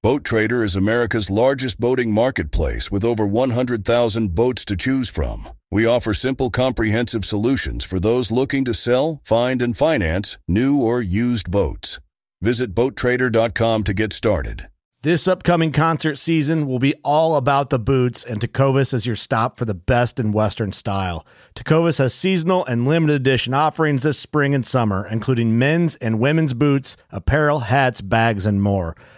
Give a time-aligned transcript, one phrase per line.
[0.00, 5.48] Boat Trader is America's largest boating marketplace with over 100,000 boats to choose from.
[5.72, 11.02] We offer simple, comprehensive solutions for those looking to sell, find, and finance new or
[11.02, 11.98] used boats.
[12.40, 14.68] Visit BoatTrader.com to get started.
[15.02, 19.56] This upcoming concert season will be all about the boots, and Tecovas is your stop
[19.56, 21.24] for the best in Western style.
[21.54, 26.52] Tecovas has seasonal and limited edition offerings this spring and summer, including men's and women's
[26.52, 28.96] boots, apparel, hats, bags, and more.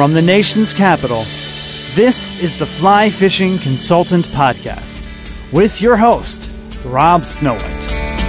[0.00, 1.24] From the nation's capital,
[1.94, 5.06] this is the Fly Fishing Consultant Podcast
[5.52, 8.19] with your host, Rob Snowhite.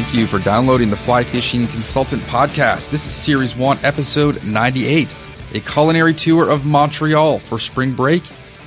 [0.00, 2.88] Thank you for downloading the Fly Fishing Consultant Podcast.
[2.88, 5.14] This is Series 1, Episode 98,
[5.52, 8.22] a culinary tour of Montreal for spring break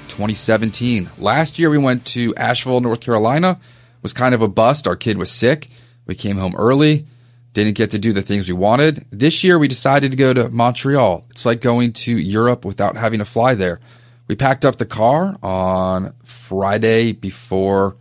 [0.09, 1.09] 2017.
[1.17, 3.59] Last year we went to Asheville, North Carolina.
[3.59, 4.87] It was kind of a bust.
[4.87, 5.69] Our kid was sick.
[6.05, 7.07] We came home early,
[7.53, 9.03] didn't get to do the things we wanted.
[9.09, 11.25] This year we decided to go to Montreal.
[11.31, 13.79] It's like going to Europe without having to fly there.
[14.27, 17.97] We packed up the car on Friday before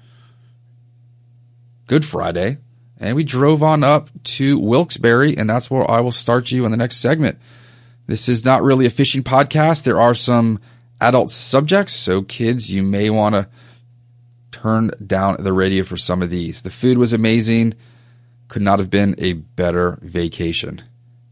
[1.87, 2.59] Good Friday
[3.03, 6.71] and we drove on up to Wilkes-Barre, and that's where I will start you in
[6.71, 7.39] the next segment.
[8.07, 9.83] This is not really a fishing podcast.
[9.83, 10.61] There are some
[11.01, 13.49] adult subjects, so kids, you may want to
[14.53, 16.63] turn down the radio for some of these.
[16.63, 17.75] The food was amazing.
[18.47, 20.83] Could not have been a better vacation.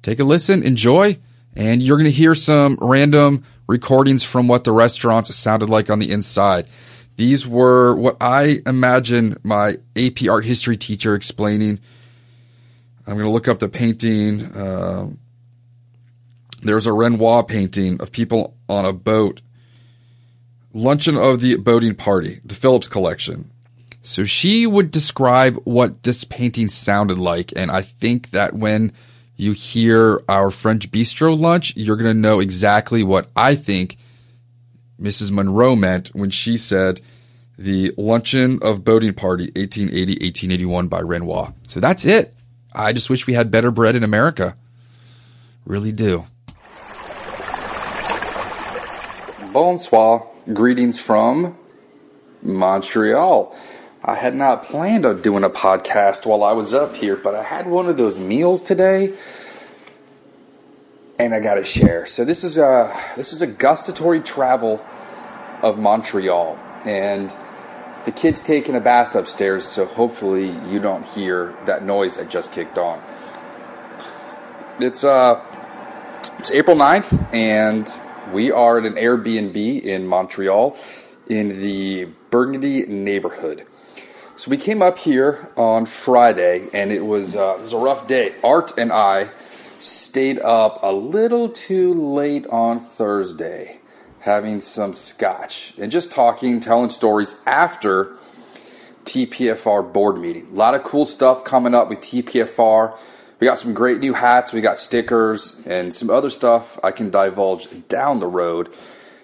[0.02, 1.18] Take a listen, enjoy,
[1.54, 6.00] and you're going to hear some random recordings from what the restaurants sounded like on
[6.00, 6.66] the inside.
[7.20, 11.78] These were what I imagine my AP art history teacher explaining.
[13.06, 14.42] I'm going to look up the painting.
[14.42, 15.10] Uh,
[16.62, 19.42] there's a Renoir painting of people on a boat.
[20.72, 23.50] Luncheon of the Boating Party, the Phillips collection.
[24.00, 27.52] So she would describe what this painting sounded like.
[27.54, 28.94] And I think that when
[29.36, 33.98] you hear our French bistro lunch, you're going to know exactly what I think
[34.98, 35.30] Mrs.
[35.30, 37.02] Monroe meant when she said
[37.60, 41.52] the Luncheon of Boating Party 1880 1881 by Renoir.
[41.68, 42.32] So that's it.
[42.72, 44.56] I just wish we had better bread in America.
[45.66, 46.24] Really do.
[49.52, 50.26] Bonsoir.
[50.50, 51.58] Greetings from
[52.42, 53.54] Montreal.
[54.02, 57.42] I had not planned on doing a podcast while I was up here, but I
[57.42, 59.12] had one of those meals today
[61.18, 62.06] and I got to share.
[62.06, 64.82] So this is a this is a gustatory travel
[65.62, 67.30] of Montreal, and
[68.04, 72.52] the kid's taking a bath upstairs, so hopefully you don't hear that noise that just
[72.52, 73.00] kicked on.
[74.78, 75.44] It's uh
[76.38, 77.92] it's April 9th, and
[78.32, 80.76] we are at an Airbnb in Montreal
[81.28, 83.66] in the Burgundy neighborhood.
[84.36, 88.06] So we came up here on Friday, and it was uh, it was a rough
[88.06, 88.32] day.
[88.42, 89.30] Art and I
[89.80, 93.79] stayed up a little too late on Thursday,
[94.20, 98.16] having some scotch and just talking, telling stories after
[99.04, 100.46] TPFR board meeting.
[100.48, 102.96] A lot of cool stuff coming up with TPFR.
[103.40, 107.10] We got some great new hats, we got stickers, and some other stuff I can
[107.10, 108.68] divulge down the road.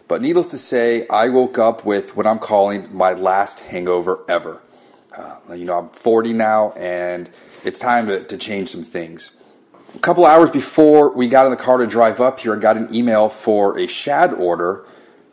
[0.08, 4.62] But needless to say, I woke up with what I'm calling my last hangover ever.
[5.14, 7.28] Uh, you know, I'm 40 now, and
[7.64, 9.35] it's time to, to change some things.
[9.96, 12.76] A couple hours before we got in the car to drive up here, I got
[12.76, 14.84] an email for a shad order,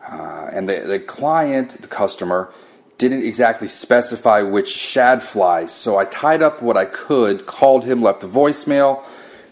[0.09, 2.49] uh, and the, the client, the customer,
[2.97, 5.73] didn't exactly specify which shad flies.
[5.73, 9.03] So I tied up what I could, called him, left a voicemail,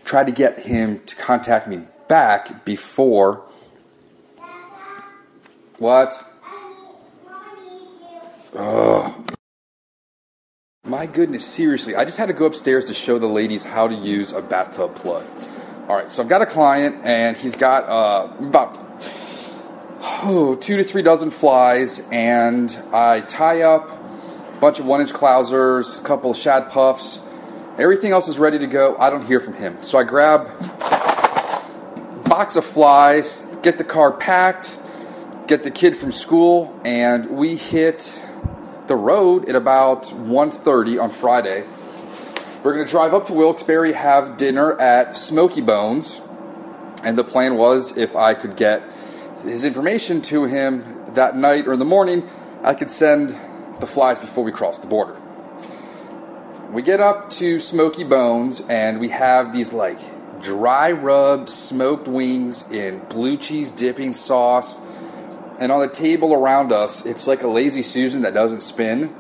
[0.06, 3.44] tried to get him to contact me back before.
[5.78, 6.26] What?
[8.56, 9.36] Ugh.
[10.84, 13.94] My goodness, seriously, I just had to go upstairs to show the ladies how to
[13.94, 15.24] use a bathtub plug.
[15.88, 18.80] All right, so I've got a client, and he's got uh, about
[20.24, 25.14] oh, two to three dozen flies, and I tie up a bunch of one inch
[25.14, 27.20] clousers, a couple of shad puffs.
[27.78, 28.98] Everything else is ready to go.
[28.98, 29.84] I don't hear from him.
[29.84, 34.76] So I grab a box of flies, get the car packed,
[35.46, 38.20] get the kid from school, and we hit
[38.92, 41.64] the road at about 1.30 on Friday.
[42.62, 46.20] We're going to drive up to Wilkes-Barre, have dinner at Smokey Bones,
[47.02, 48.84] and the plan was if I could get
[49.44, 52.30] his information to him that night or in the morning,
[52.64, 53.30] I could send
[53.80, 55.16] the flies before we cross the border.
[56.74, 60.00] We get up to Smokey Bones and we have these like
[60.42, 64.82] dry rub smoked wings in blue cheese dipping sauce.
[65.62, 69.16] And on the table around us, it's like a lazy Susan that doesn't spin.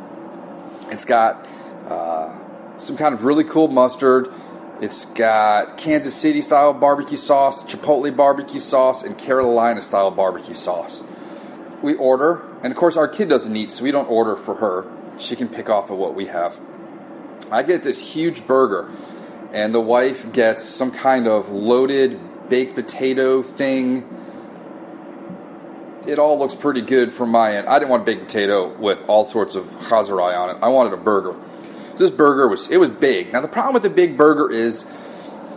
[0.89, 1.47] It's got
[1.87, 2.35] uh,
[2.79, 4.33] some kind of really cool mustard,
[4.81, 11.03] it's got Kansas City style barbecue sauce, Chipotle barbecue sauce, and Carolina style barbecue sauce.
[11.83, 14.91] We order, and of course, our kid doesn't eat, so we don't order for her.
[15.19, 16.59] She can pick off of what we have.
[17.51, 18.89] I get this huge burger,
[19.53, 24.01] and the wife gets some kind of loaded baked potato thing.
[26.07, 27.67] It all looks pretty good from my end.
[27.67, 30.57] I didn't want a baked potato with all sorts of chazarai on it.
[30.61, 31.35] I wanted a burger.
[31.97, 33.31] This burger was it was big.
[33.31, 34.83] Now the problem with the big burger is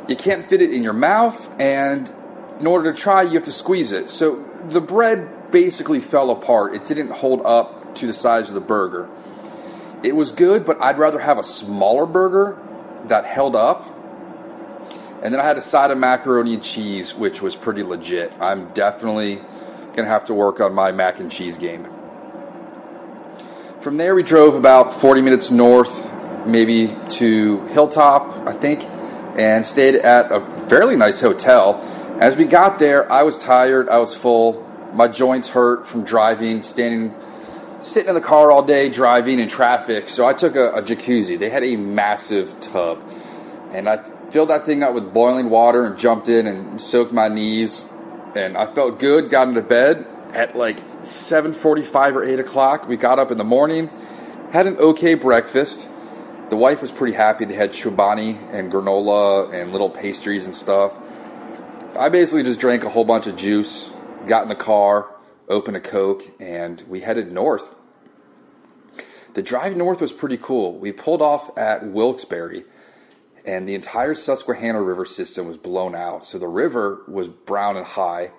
[0.09, 2.13] you can't fit it in your mouth, and
[2.61, 4.11] in order to try, you have to squeeze it.
[4.11, 6.75] So the bread basically fell apart.
[6.75, 9.09] It didn't hold up to the size of the burger.
[10.03, 12.59] It was good, but I'd rather have a smaller burger
[13.07, 13.87] that held up.
[15.23, 18.31] And then I had a side of macaroni and cheese, which was pretty legit.
[18.41, 19.41] I'm definitely
[19.95, 21.89] gonna have to work on my mac and cheese game.
[23.81, 26.11] From there, we drove about 40 minutes north
[26.47, 28.83] maybe to Hilltop, I think,
[29.39, 31.81] and stayed at a fairly nice hotel.
[32.21, 34.63] As we got there, I was tired, I was full,
[34.93, 37.15] my joints hurt from driving, standing,
[37.81, 40.09] sitting in the car all day, driving in traffic.
[40.09, 41.39] So I took a, a jacuzzi.
[41.39, 43.03] They had a massive tub,
[43.73, 43.99] and I
[44.31, 47.85] filled that thing up with boiling water and jumped in and soaked my knees.
[48.37, 49.31] And I felt good.
[49.31, 52.89] Got into bed at like 7:45 or 8 o'clock.
[52.89, 53.91] We got up in the morning,
[54.51, 55.89] had an okay breakfast
[56.51, 57.47] the wife was pretty happy.
[57.47, 60.99] They had chobani and granola and little pastries and stuff.
[61.99, 63.93] I basically just drank a whole bunch of juice,
[64.27, 65.09] got in the car,
[65.49, 67.75] opened a Coke, and we headed north.
[69.33, 70.79] The drive north was pretty cool.
[70.79, 72.65] We pulled off at Wilkes-Barre,
[73.47, 76.25] and the entire Susquehanna River system was blown out.
[76.25, 78.33] So the river was brown and high,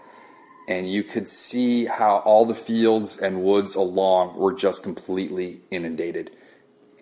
[0.68, 6.32] and you could see how all the fields and woods along were just completely inundated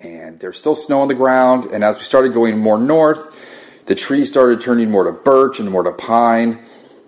[0.03, 1.65] and there's still snow on the ground.
[1.65, 5.69] And as we started going more north, the trees started turning more to birch and
[5.69, 6.59] more to pine,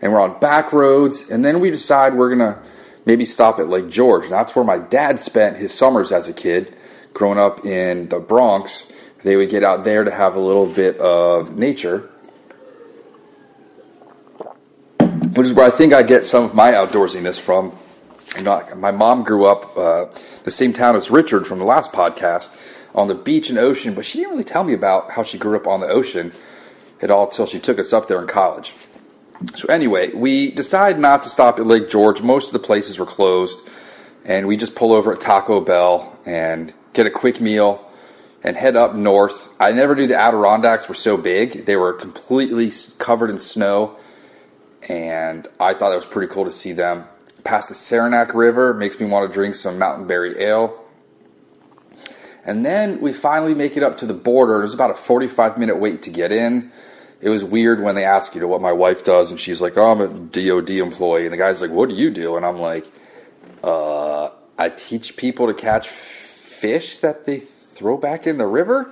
[0.02, 1.30] and we're on back roads.
[1.30, 2.62] And then we decide we're gonna
[3.06, 4.24] maybe stop at Lake George.
[4.24, 6.76] And that's where my dad spent his summers as a kid,
[7.14, 8.92] growing up in the Bronx.
[9.26, 12.08] They would get out there to have a little bit of nature.
[15.00, 17.76] Which is where I think I get some of my outdoorsiness from.
[18.38, 20.06] You know, my mom grew up uh,
[20.44, 22.56] the same town as Richard from the last podcast,
[22.94, 25.56] on the beach and ocean, but she didn't really tell me about how she grew
[25.56, 26.32] up on the ocean
[27.02, 28.76] at all until she took us up there in college.
[29.56, 32.22] So anyway, we decided not to stop at Lake George.
[32.22, 33.68] Most of the places were closed,
[34.24, 37.85] and we just pull over at Taco Bell and get a quick meal
[38.46, 39.50] and head up north.
[39.60, 41.66] I never knew the Adirondacks were so big.
[41.66, 43.98] They were completely covered in snow,
[44.88, 47.06] and I thought it was pretty cool to see them.
[47.44, 50.80] Past the Saranac River makes me want to drink some Mountain Berry Ale.
[52.46, 54.60] And then we finally make it up to the border.
[54.60, 56.72] It was about a 45 minute wait to get in.
[57.22, 59.76] It was weird when they asked you to what my wife does, and she's like,
[59.76, 62.60] "Oh, I'm a DoD employee," and the guy's like, "What do you do?" And I'm
[62.60, 62.86] like,
[63.64, 67.40] "Uh, I teach people to catch fish that they
[67.76, 68.90] throw back in the river."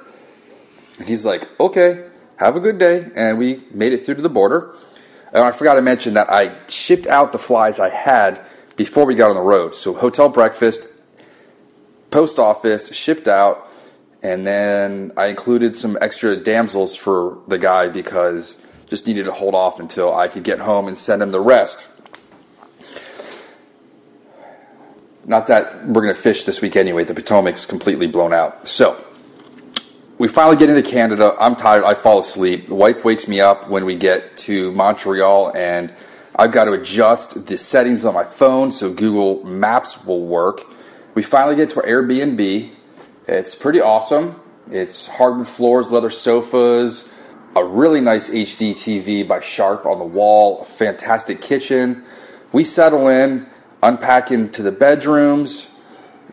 [1.00, 2.04] And he's like, "Okay,
[2.36, 4.76] have a good day." And we made it through to the border.
[5.34, 8.40] And I forgot to mention that I shipped out the flies I had
[8.76, 9.74] before we got on the road.
[9.74, 10.88] So hotel breakfast,
[12.12, 13.68] post office, shipped out,
[14.22, 19.56] and then I included some extra damsels for the guy because just needed to hold
[19.56, 21.88] off until I could get home and send him the rest.
[25.26, 27.06] Not that we're going to fish this week anyway.
[27.06, 28.68] The Potomac's completely blown out.
[28.68, 29.02] So
[30.18, 31.36] we finally get into Canada.
[31.40, 31.84] I'm tired.
[31.84, 32.68] I fall asleep.
[32.68, 35.94] The wife wakes me up when we get to Montreal, and
[36.36, 40.70] I've got to adjust the settings on my phone so Google Maps will work.
[41.16, 42.72] We finally get to our Airbnb.
[43.28, 44.40] It's pretty awesome.
[44.70, 47.12] It's hardwood floors, leather sofas,
[47.56, 52.04] a really nice HD TV by Sharp on the wall, a fantastic kitchen.
[52.52, 53.48] We settle in,
[53.84, 55.70] unpack into the bedrooms,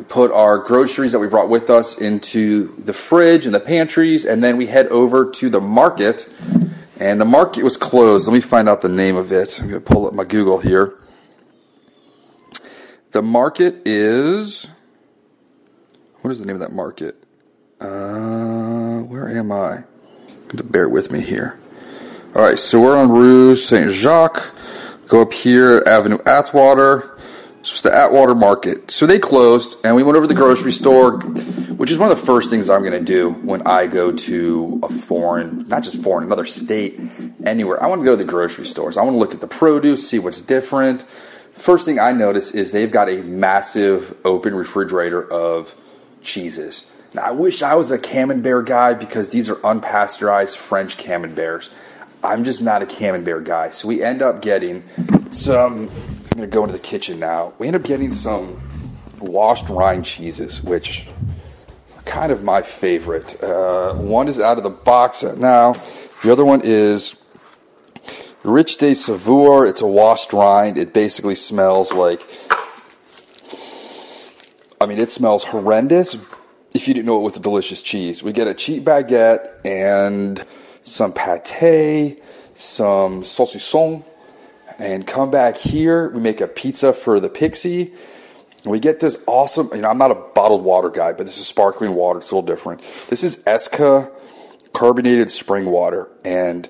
[0.08, 4.42] put our groceries that we brought with us into the fridge and the pantries, and
[4.42, 6.28] then we head over to the market.
[6.98, 8.28] And the market was closed.
[8.28, 9.58] Let me find out the name of it.
[9.60, 10.98] I'm going to pull up my Google here.
[13.12, 14.66] The market is.
[16.20, 17.16] What is the name of that market?
[17.80, 19.84] Uh, where am I?
[20.56, 21.58] to bear with me here.
[22.34, 24.52] All right, so we're on Rue Saint Jacques.
[25.08, 27.18] Go up here, Avenue Atwater.
[27.62, 28.90] So it's the Atwater Market.
[28.90, 32.18] So they closed, and we went over to the grocery store, which is one of
[32.18, 36.02] the first things I'm going to do when I go to a foreign, not just
[36.02, 36.98] foreign, another state,
[37.44, 37.82] anywhere.
[37.82, 38.96] I want to go to the grocery stores.
[38.96, 41.02] I want to look at the produce, see what's different.
[41.52, 45.74] First thing I notice is they've got a massive open refrigerator of
[46.22, 46.90] cheeses.
[47.12, 51.68] Now, I wish I was a Camembert guy because these are unpasteurized French Camemberts.
[52.24, 53.68] I'm just not a Camembert guy.
[53.70, 54.82] So we end up getting
[55.30, 55.90] some.
[56.32, 57.52] I'm going to go into the kitchen now.
[57.58, 58.60] We end up getting some
[59.20, 61.06] washed rind cheeses, which
[61.96, 63.42] are kind of my favorite.
[63.42, 65.74] Uh, one is out of the box now,
[66.22, 67.16] the other one is
[68.42, 69.66] Rich de Savour.
[69.66, 70.78] It's a washed rind.
[70.78, 72.22] It basically smells like.
[74.80, 76.16] I mean, it smells horrendous,
[76.72, 78.22] if you didn't know it was a delicious cheese.
[78.22, 80.42] We get a cheap baguette and
[80.80, 82.22] some pate,
[82.54, 84.04] some saucisson,
[84.80, 86.08] and come back here.
[86.08, 87.92] We make a pizza for the Pixie.
[88.64, 91.46] We get this awesome, you know, I'm not a bottled water guy, but this is
[91.46, 92.18] sparkling water.
[92.18, 92.80] It's a little different.
[93.08, 94.10] This is Eska
[94.72, 96.10] carbonated spring water.
[96.24, 96.68] And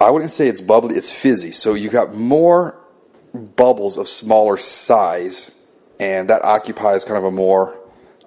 [0.00, 1.52] I wouldn't say it's bubbly, it's fizzy.
[1.52, 2.78] So you got more
[3.34, 5.54] bubbles of smaller size,
[5.98, 7.78] and that occupies kind of a more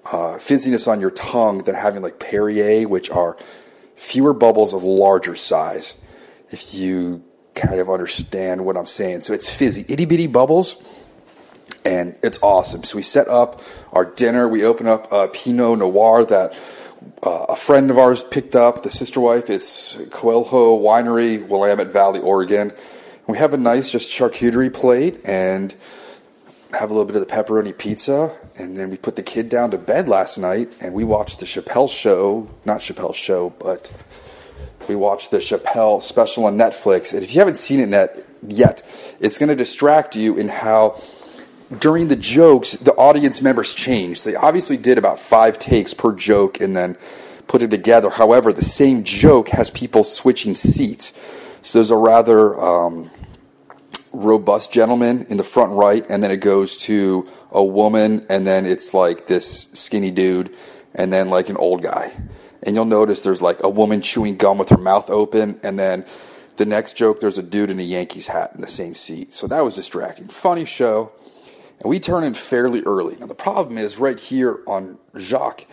[0.06, 3.38] uh, fizziness on your tongue than having like Perrier, which are
[3.96, 5.96] fewer bubbles of larger size.
[6.50, 7.24] If you
[7.60, 10.82] kind of understand what I'm saying, so it's fizzy, itty bitty bubbles,
[11.86, 12.84] and it's awesome.
[12.84, 13.62] So we set up
[13.94, 14.48] our dinner.
[14.48, 16.58] We open up a Pinot Noir that
[17.24, 18.84] uh, a friend of ours picked up.
[18.84, 19.50] The sister wife.
[19.50, 22.72] It's Coelho Winery, Willamette Valley, Oregon.
[23.28, 25.74] We have a nice just charcuterie plate and
[26.72, 29.72] have a little bit of the pepperoni pizza, and then we put the kid down
[29.72, 32.48] to bed last night, and we watched the Chappelle show.
[32.66, 33.92] Not Chappelle show, but
[34.90, 37.14] we watched the Chappelle special on Netflix.
[37.14, 38.84] And if you haven't seen it net, yet,
[39.20, 41.00] it's going to distract you in how
[41.78, 44.26] during the jokes the audience members changed.
[44.26, 46.98] They obviously did about five takes per joke, and then
[47.48, 48.10] put it together.
[48.10, 51.14] However, the same joke has people switching seats.
[51.62, 53.10] So there's a rather um,
[54.14, 58.66] robust gentleman in the front right, and then it goes to a woman, and then
[58.66, 60.56] it's like this skinny dude,
[60.96, 62.12] and then like an old guy.
[62.64, 66.06] And you'll notice there's like a woman chewing gum with her mouth open, and then
[66.58, 69.34] the next joke there's a dude in a Yankees hat in the same seat.
[69.34, 70.28] So that was distracting.
[70.28, 71.12] Funny show.
[71.80, 73.16] And we turn in fairly early.
[73.16, 75.66] Now the problem is right here on Jacques,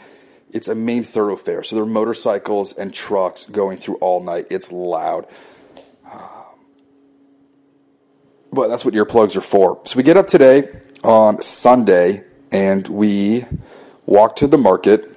[0.53, 1.65] it's a main thoroughfare.
[1.65, 4.47] So there are motorcycles and trucks going through all night.
[4.49, 5.27] It's loud.
[6.09, 6.21] Um,
[8.53, 9.81] but that's what earplugs are for.
[9.85, 10.69] So we get up today
[11.03, 13.45] on Sunday and we
[14.07, 15.16] walk to the market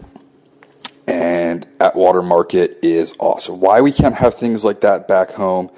[1.09, 3.59] and Atwater Market is awesome.
[3.59, 5.71] Why we can't have things like that back home,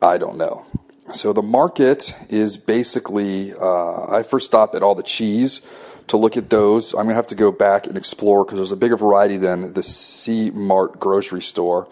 [0.00, 0.64] I don't know.
[1.12, 5.60] So the market is basically, uh, I first stopped at all the cheese
[6.06, 6.94] to look at those.
[6.94, 9.82] I'm gonna have to go back and explore because there's a bigger variety than the
[9.82, 11.86] C Mart grocery store.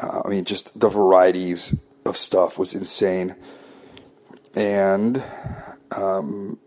[0.00, 1.74] Uh, I mean, just the varieties
[2.06, 3.34] of stuff was insane
[4.54, 5.22] and
[5.96, 6.58] um,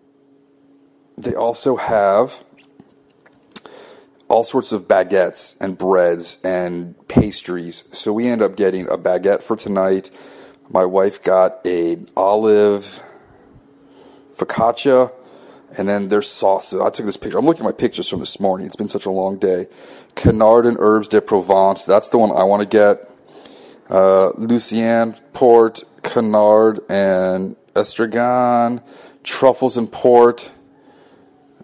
[1.17, 2.43] they also have
[4.33, 7.83] all sorts of baguettes and breads and pastries.
[7.91, 10.09] So we end up getting a baguette for tonight.
[10.71, 12.99] My wife got a olive
[14.35, 15.13] focaccia,
[15.77, 16.81] and then there's sauces.
[16.81, 17.37] I took this picture.
[17.37, 18.65] I'm looking at my pictures from this morning.
[18.65, 19.67] It's been such a long day.
[20.15, 21.85] Canard and herbs de Provence.
[21.85, 23.07] That's the one I want to get.
[23.87, 28.81] Uh, Lucien, port, canard, and estragon,
[29.23, 30.49] truffles and port.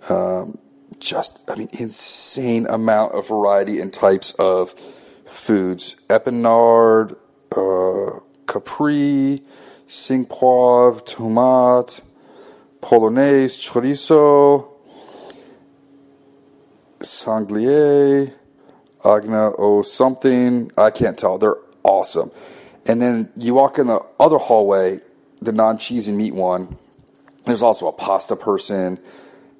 [0.07, 0.59] Um,
[0.99, 4.71] just, I mean, insane amount of variety and types of
[5.25, 5.95] foods.
[6.09, 7.15] Epinard,
[7.55, 9.41] uh, Capri,
[9.87, 12.01] Cinque Poivre, Tomate,
[12.81, 14.69] Polonaise, Chorizo,
[16.99, 18.33] Sanglier,
[19.05, 20.71] Agna o something.
[20.77, 21.37] I can't tell.
[21.37, 22.31] They're awesome.
[22.85, 24.99] And then you walk in the other hallway,
[25.41, 26.77] the non cheese and meat one.
[27.45, 28.99] There's also a pasta person.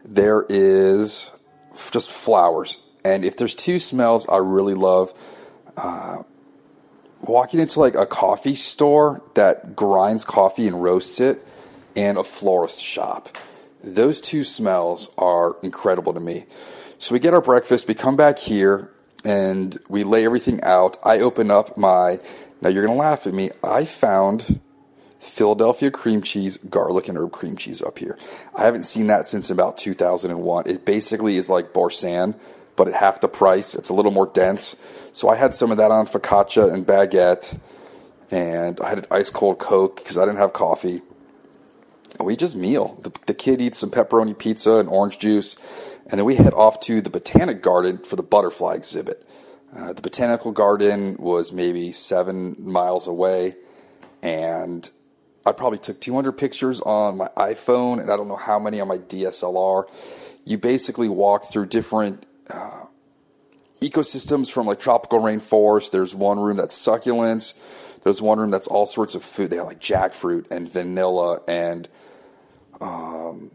[0.09, 1.31] There is
[1.91, 2.81] just flowers.
[3.05, 5.13] And if there's two smells I really love,
[5.77, 6.23] uh,
[7.21, 11.45] walking into like a coffee store that grinds coffee and roasts it,
[11.95, 13.29] and a florist shop.
[13.83, 16.45] Those two smells are incredible to me.
[16.97, 18.91] So we get our breakfast, we come back here,
[19.23, 20.97] and we lay everything out.
[21.05, 22.19] I open up my,
[22.61, 24.59] now you're to laugh at me, I found
[25.19, 28.17] Philadelphia cream cheese, garlic, and herb cream cheese up here.
[28.55, 30.67] I haven't seen that since about 2001.
[30.67, 32.35] It basically is like Boursin,
[32.77, 33.75] but at half the price.
[33.75, 34.77] It's a little more dense.
[35.11, 37.59] So I had some of that on focaccia and baguette,
[38.31, 41.01] and I had an ice cold Coke because I didn't have coffee.
[42.19, 42.97] We just meal.
[43.01, 45.57] The, the kid eats some pepperoni pizza and orange juice,
[46.07, 49.25] and then we head off to the Botanic Garden for the butterfly exhibit.
[49.75, 53.55] Uh, the Botanical Garden was maybe seven miles away,
[54.23, 54.89] and
[55.49, 58.87] I probably took 200 pictures on my iPhone, and I don't know how many on
[58.87, 59.89] my DSLR.
[60.45, 62.85] You basically walk through different uh,
[63.81, 65.91] ecosystems from like tropical rainforest.
[65.91, 67.55] There's one room that's succulents.
[68.03, 69.49] There's one room that's all sorts of food.
[69.49, 71.89] They have like jackfruit and vanilla and
[72.79, 73.51] um,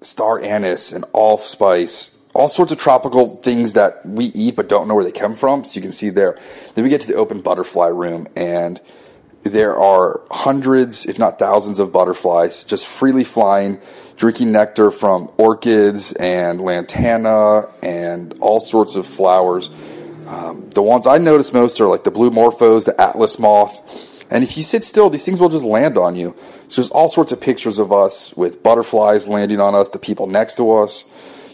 [0.00, 2.18] star anise and allspice.
[2.34, 5.64] All sorts of tropical things that we eat but don't know where they come from.
[5.64, 6.38] So you can see there.
[6.74, 8.80] Then we get to the open butterfly room and
[9.42, 13.80] there are hundreds, if not thousands, of butterflies just freely flying
[14.16, 19.70] drinking nectar from orchids and lantana and all sorts of flowers.
[20.26, 24.24] Um, the ones I notice most are like the blue morphos, the atlas moth.
[24.30, 26.36] And if you sit still, these things will just land on you.
[26.68, 30.26] So there's all sorts of pictures of us with butterflies landing on us, the people
[30.26, 31.04] next to us.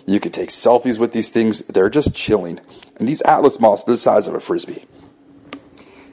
[0.06, 1.60] You could take selfies with these things.
[1.62, 2.60] They're just chilling.
[2.98, 4.84] And these atlas moths, they're the size of a frisbee.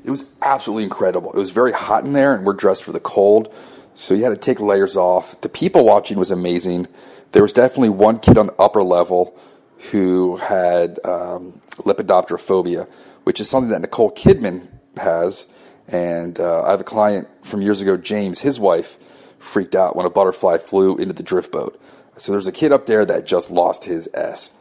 [0.05, 1.33] It was absolutely incredible.
[1.33, 3.51] It was very hot in there, and we're dressed for the cold.
[3.95, 5.41] So you had to take layers off.
[5.41, 6.87] The people watching was amazing.
[7.31, 9.35] There was definitely one kid on the upper level
[9.91, 12.87] who had um, lepidopterophobia,
[13.23, 15.47] which is something that Nicole Kidman has.
[15.87, 18.39] And uh, I have a client from years ago, James.
[18.39, 18.97] His wife
[19.39, 21.81] freaked out when a butterfly flew into the drift boat.
[22.15, 24.51] So there's a kid up there that just lost his S.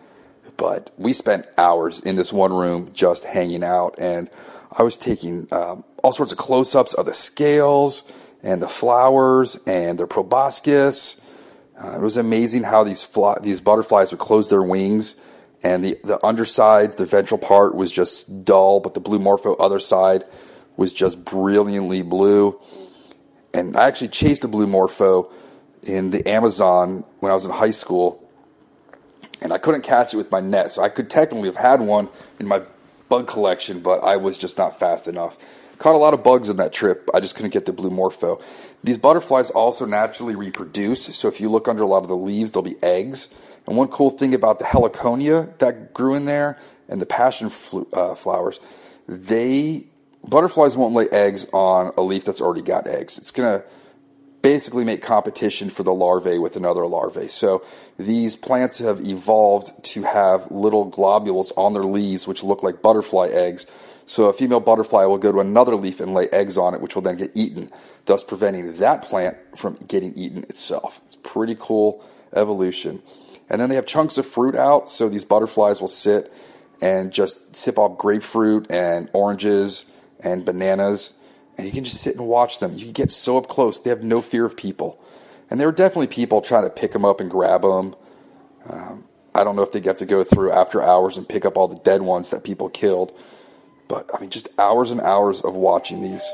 [0.57, 4.31] But we spent hours in this one room just hanging out, and
[4.77, 8.05] I was taking um, all sorts of close ups of the scales
[8.43, 11.21] and the flowers and their proboscis.
[11.79, 13.09] Uh, it was amazing how these
[13.43, 15.17] these butterflies would close their wings,
[15.63, 19.79] and the the undersides, the ventral part was just dull, but the blue morpho other
[19.79, 20.25] side
[20.77, 22.59] was just brilliantly blue.
[23.53, 25.31] And I actually chased a blue morpho
[25.85, 28.29] in the Amazon when I was in high school,
[29.41, 30.73] and I couldn't catch it with my net.
[30.73, 32.09] So I could technically have had one
[32.41, 32.63] in my
[33.15, 35.39] bug collection, but I was just not fast enough.
[35.79, 37.09] Caught a lot of bugs on that trip.
[37.15, 38.41] I just couldn't get the blue morpho.
[38.83, 41.15] These butterflies also naturally reproduce.
[41.17, 43.29] So if you look under a lot of the leaves, there'll be eggs.
[43.67, 47.53] And one cool thing about the heliconia that grew in there and the passion
[47.93, 48.59] uh, flowers,
[49.07, 49.85] they
[50.27, 53.17] butterflies won't lay eggs on a leaf that's already got eggs.
[53.19, 53.63] It's gonna
[54.45, 57.27] basically make competition for the larvae with another larvae.
[57.27, 57.65] So
[57.99, 63.29] these plants have evolved to have little globules on their leaves which look like butterfly
[63.33, 63.67] eggs
[64.07, 66.95] so a female butterfly will go to another leaf and lay eggs on it, which
[66.95, 67.71] will then get eaten,
[68.05, 71.01] thus preventing that plant from getting eaten itself.
[71.07, 72.05] It's pretty cool
[72.35, 73.03] evolution.
[73.49, 76.33] And then they have chunks of fruit out, so these butterflies will sit
[76.81, 79.87] and just sip off grapefruit and oranges
[80.21, 81.15] and bananas,
[81.57, 82.73] and you can just sit and watch them.
[82.75, 83.81] You can get so up close.
[83.81, 85.01] They have no fear of people.
[85.51, 87.95] And there are definitely people trying to pick them up and grab them.
[88.69, 91.57] Um, I don't know if they have to go through after hours and pick up
[91.57, 93.17] all the dead ones that people killed.
[93.89, 96.25] But I mean, just hours and hours of watching these.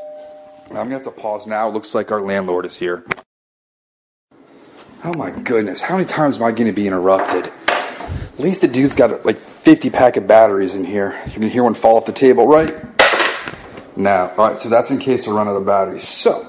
[0.68, 1.68] I'm gonna have to pause now.
[1.68, 3.04] It looks like our landlord is here.
[5.02, 7.50] Oh my goodness, how many times am I gonna be interrupted?
[7.68, 11.18] At least the dude's got like 50 pack of batteries in here.
[11.26, 12.72] You're gonna hear one fall off the table, right?
[13.96, 16.06] Now, all right, so that's in case I run out of batteries.
[16.06, 16.46] So,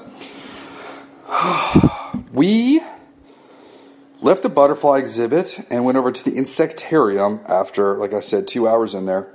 [2.32, 2.80] we
[4.20, 8.68] left the butterfly exhibit and went over to the insectarium after, like I said, two
[8.68, 9.28] hours in there.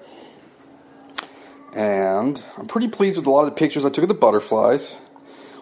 [1.74, 4.96] And I'm pretty pleased with a lot of the pictures I took of the butterflies.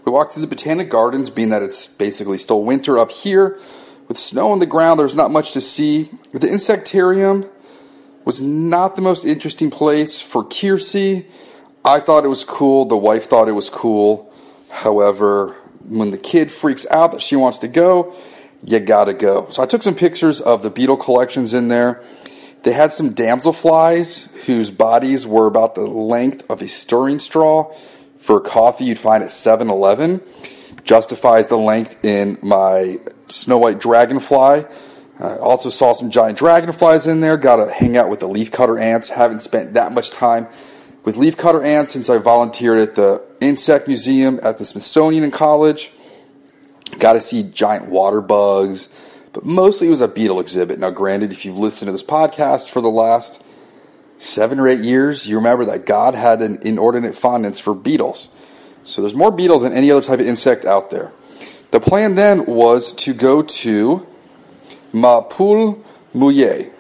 [0.06, 3.60] We walked through the Botanic Gardens, being that it's basically still winter up here.
[4.08, 6.12] With snow on the ground, there's not much to see.
[6.32, 7.50] The insectarium
[8.24, 11.26] was not the most interesting place for Kiersey.
[11.86, 12.86] I thought it was cool.
[12.86, 14.34] The wife thought it was cool.
[14.72, 15.56] However,
[15.88, 18.16] when the kid freaks out that she wants to go,
[18.66, 19.48] you gotta go.
[19.52, 22.02] So I took some pictures of the beetle collections in there.
[22.64, 27.72] They had some damselflies whose bodies were about the length of a stirring straw
[28.18, 30.22] for coffee you'd find at 7 Eleven.
[30.84, 34.66] Justifies the length in my Snowhite dragonfly.
[35.20, 37.38] I also saw some giant dragonflies in there.
[37.38, 39.10] Got to hang out with the leafcutter ants.
[39.10, 40.48] Haven't spent that much time
[41.06, 45.92] with leafcutter ants since I volunteered at the Insect Museum at the Smithsonian in college.
[46.98, 48.90] Got to see giant water bugs,
[49.32, 50.80] but mostly it was a beetle exhibit.
[50.80, 53.44] Now, granted, if you've listened to this podcast for the last
[54.18, 58.30] seven or eight years, you remember that God had an inordinate fondness for beetles.
[58.84, 61.12] So there's more beetles than any other type of insect out there.
[61.72, 64.08] The plan then was to go to
[64.94, 65.84] Ma Poule
[66.16, 66.72] Mouillée.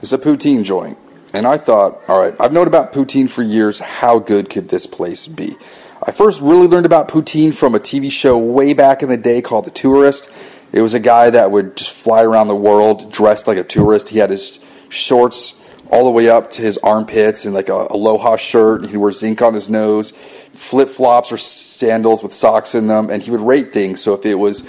[0.00, 0.96] It's a poutine joint.
[1.32, 3.78] And I thought, all right, I've known about poutine for years.
[3.78, 5.56] How good could this place be?
[6.02, 9.42] I first really learned about poutine from a TV show way back in the day
[9.42, 10.30] called The Tourist.
[10.72, 14.08] It was a guy that would just fly around the world dressed like a tourist.
[14.08, 18.36] He had his shorts all the way up to his armpits and like a aloha
[18.36, 18.86] shirt.
[18.86, 20.12] He'd wear zinc on his nose,
[20.52, 24.00] flip flops or sandals with socks in them, and he would rate things.
[24.00, 24.62] So if it was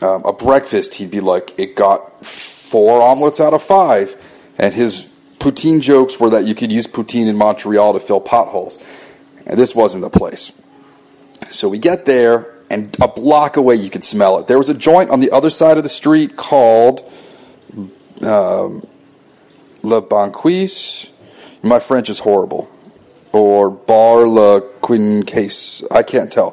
[0.00, 4.14] um, a breakfast, he'd be like, it got four omelets out of five.
[4.58, 5.11] And his
[5.42, 8.82] poutine jokes were that you could use poutine in Montreal to fill potholes.
[9.44, 10.52] And this wasn't the place.
[11.50, 14.46] So we get there, and a block away you could smell it.
[14.46, 17.10] There was a joint on the other side of the street called
[18.24, 18.86] um,
[19.82, 21.08] Le Banquise.
[21.62, 22.70] My French is horrible.
[23.32, 25.84] Or Bar Le Quincaisse.
[25.90, 26.52] I can't tell.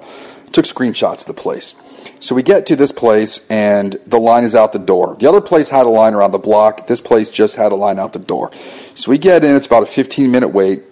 [0.52, 1.76] Took screenshots of the place.
[2.22, 5.16] So we get to this place, and the line is out the door.
[5.20, 6.88] The other place had a line around the block.
[6.88, 8.52] This place just had a line out the door.
[8.96, 9.56] So we get in.
[9.56, 10.84] It's about a 15 minute wait.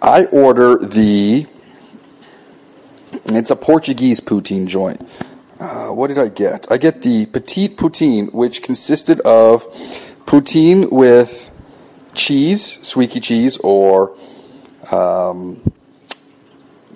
[0.00, 1.46] I order the.
[3.26, 5.06] It's a Portuguese poutine joint.
[5.60, 6.66] Uh, what did I get?
[6.70, 9.64] I get the petite poutine, which consisted of
[10.26, 11.50] poutine with
[12.14, 14.16] cheese, squeaky cheese, or
[14.92, 15.72] um,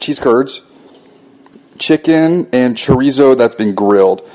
[0.01, 0.63] cheese curds,
[1.79, 4.29] chicken, and chorizo that's been grilled.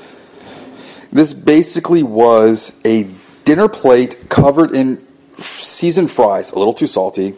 [1.12, 3.08] This basically was a
[3.44, 5.04] dinner plate covered in
[5.36, 7.34] seasoned fries, a little too salty,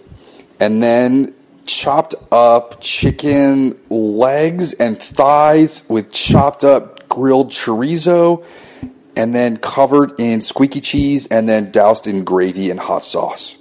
[0.59, 1.35] and then
[1.67, 8.45] chopped up chicken legs and thighs with chopped up grilled chorizo
[9.17, 13.57] and then covered in squeaky cheese and then doused in gravy and hot sauce.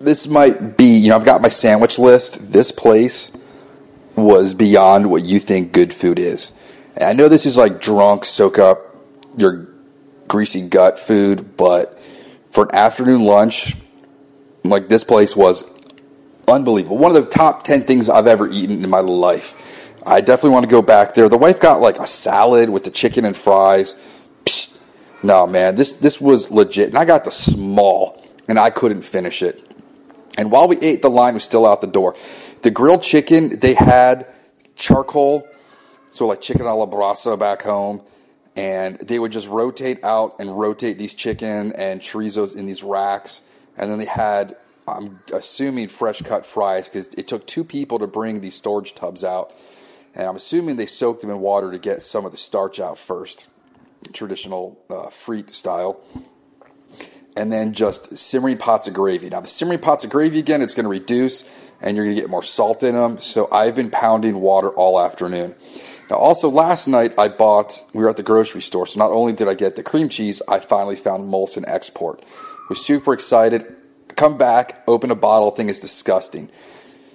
[0.00, 2.52] This might be, you know, I've got my sandwich list.
[2.52, 3.32] This place
[4.16, 6.52] was beyond what you think good food is.
[6.96, 8.96] And I know this is like drunk, soak up
[9.36, 9.68] your
[10.28, 11.98] greasy gut food, but
[12.50, 13.76] for an afternoon lunch,
[14.62, 15.64] like this place was
[16.48, 16.98] unbelievable.
[16.98, 19.60] One of the top 10 things I've ever eaten in my life.
[20.06, 21.28] I definitely want to go back there.
[21.28, 23.94] The wife got like a salad with the chicken and fries.
[24.44, 24.76] Psh,
[25.22, 26.88] no, man, this this was legit.
[26.88, 29.66] And I got the small, and I couldn't finish it.
[30.36, 32.14] And while we ate, the line was still out the door.
[32.64, 34.28] The grilled chicken, they had
[34.74, 35.46] charcoal,
[36.10, 38.00] so like chicken a la brasa back home,
[38.56, 43.42] and they would just rotate out and rotate these chicken and chorizos in these racks.
[43.76, 44.56] And then they had,
[44.88, 49.22] I'm assuming, fresh cut fries because it took two people to bring these storage tubs
[49.22, 49.54] out
[50.14, 52.98] and I'm assuming they soaked them in water to get some of the starch out
[52.98, 53.48] first,
[54.12, 56.00] traditional uh, frite style.
[57.36, 59.28] And then just simmering pots of gravy.
[59.28, 61.42] Now, the simmering pots of gravy, again, it's going to reduce
[61.84, 63.18] and you're going to get more salt in them.
[63.18, 65.54] So I've been pounding water all afternoon.
[66.10, 68.86] Now, also last night I bought, we were at the grocery store.
[68.86, 72.24] So not only did I get the cream cheese, I finally found Molson Export.
[72.70, 73.76] Was super excited.
[74.16, 76.50] Come back, open a bottle, thing is disgusting.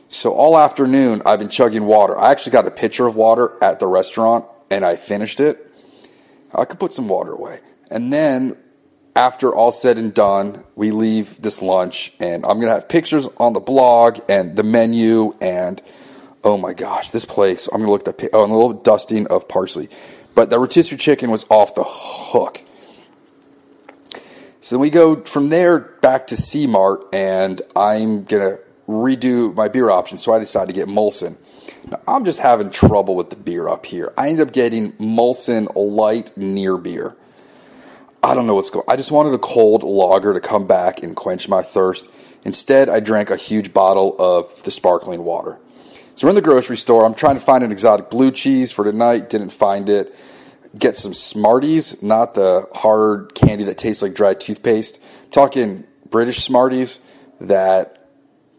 [0.07, 2.17] So all afternoon, I've been chugging water.
[2.17, 5.65] I actually got a pitcher of water at the restaurant and I finished it.
[6.53, 7.59] I could put some water away.
[7.89, 8.55] And then,
[9.19, 13.51] after all said and done, we leave this lunch and I'm to have pictures on
[13.51, 15.35] the blog and the menu.
[15.41, 15.81] And
[16.41, 19.27] oh my gosh, this place, I'm to look at the, oh, and a little dusting
[19.27, 19.89] of parsley.
[20.35, 22.63] But the rotisserie chicken was off the hook.
[24.61, 29.89] So we go from there back to C Mart, and I'm to redo my beer
[29.89, 31.35] options, so I decided to get Molson.
[31.89, 34.13] Now, I'm just having trouble with the beer up here.
[34.17, 37.15] I ended up getting Molson Light Near Beer.
[38.21, 38.85] I don't know what's going.
[38.87, 42.09] I just wanted a cold lager to come back and quench my thirst.
[42.43, 45.57] Instead, I drank a huge bottle of the sparkling water.
[46.15, 47.05] So we're in the grocery store.
[47.05, 49.29] I'm trying to find an exotic blue cheese for tonight.
[49.29, 50.13] Didn't find it.
[50.77, 55.01] Get some Smarties, not the hard candy that tastes like dry toothpaste.
[55.23, 56.99] I'm talking British Smarties
[57.39, 58.09] that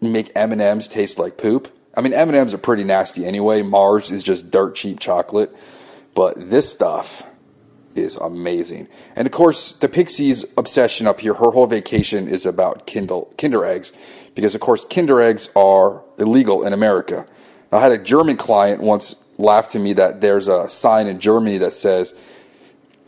[0.01, 1.71] make M and M's taste like poop.
[1.95, 3.63] I mean, M and M's are pretty nasty anyway.
[3.63, 5.55] Mars is just dirt cheap chocolate,
[6.15, 7.27] but this stuff
[7.95, 8.89] is amazing.
[9.17, 13.65] And of course, the Pixie's obsession up here, her whole vacation is about Kindle, Kinder
[13.65, 13.93] eggs,
[14.35, 17.27] because of course, Kinder eggs are illegal in America.
[17.73, 21.59] I had a German client once laugh to me that there's a sign in Germany
[21.59, 22.15] that says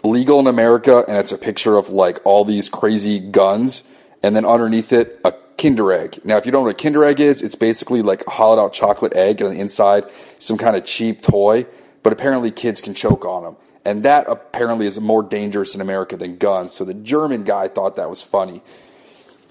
[0.05, 3.85] legal in America, and it's a picture of like all these crazy guns,
[4.23, 6.19] and then underneath it, a Kinder egg.
[6.25, 8.61] Now, if you don't know what a Kinder egg is, it's basically like a hollowed
[8.61, 10.05] out chocolate egg, and on the inside,
[10.39, 11.67] some kind of cheap toy,
[12.03, 13.57] but apparently kids can choke on them.
[13.85, 16.73] And that apparently is more dangerous in America than guns.
[16.73, 18.63] So the German guy thought that was funny.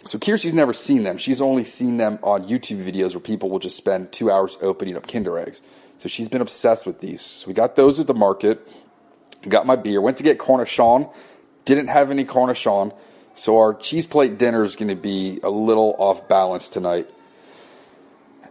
[0.04, 1.18] So Kiersey's never seen them.
[1.18, 4.98] She's only seen them on YouTube videos where people will just spend two hours opening
[4.98, 5.62] up Kinder eggs.
[5.98, 7.22] So she's been obsessed with these.
[7.22, 8.68] So we got those at the market.
[9.48, 10.02] Got my beer.
[10.02, 11.14] Went to get cornichon.
[11.66, 12.96] Didn't have any cornichon.
[13.34, 17.08] So our cheese plate dinner is going to be a little off balance tonight.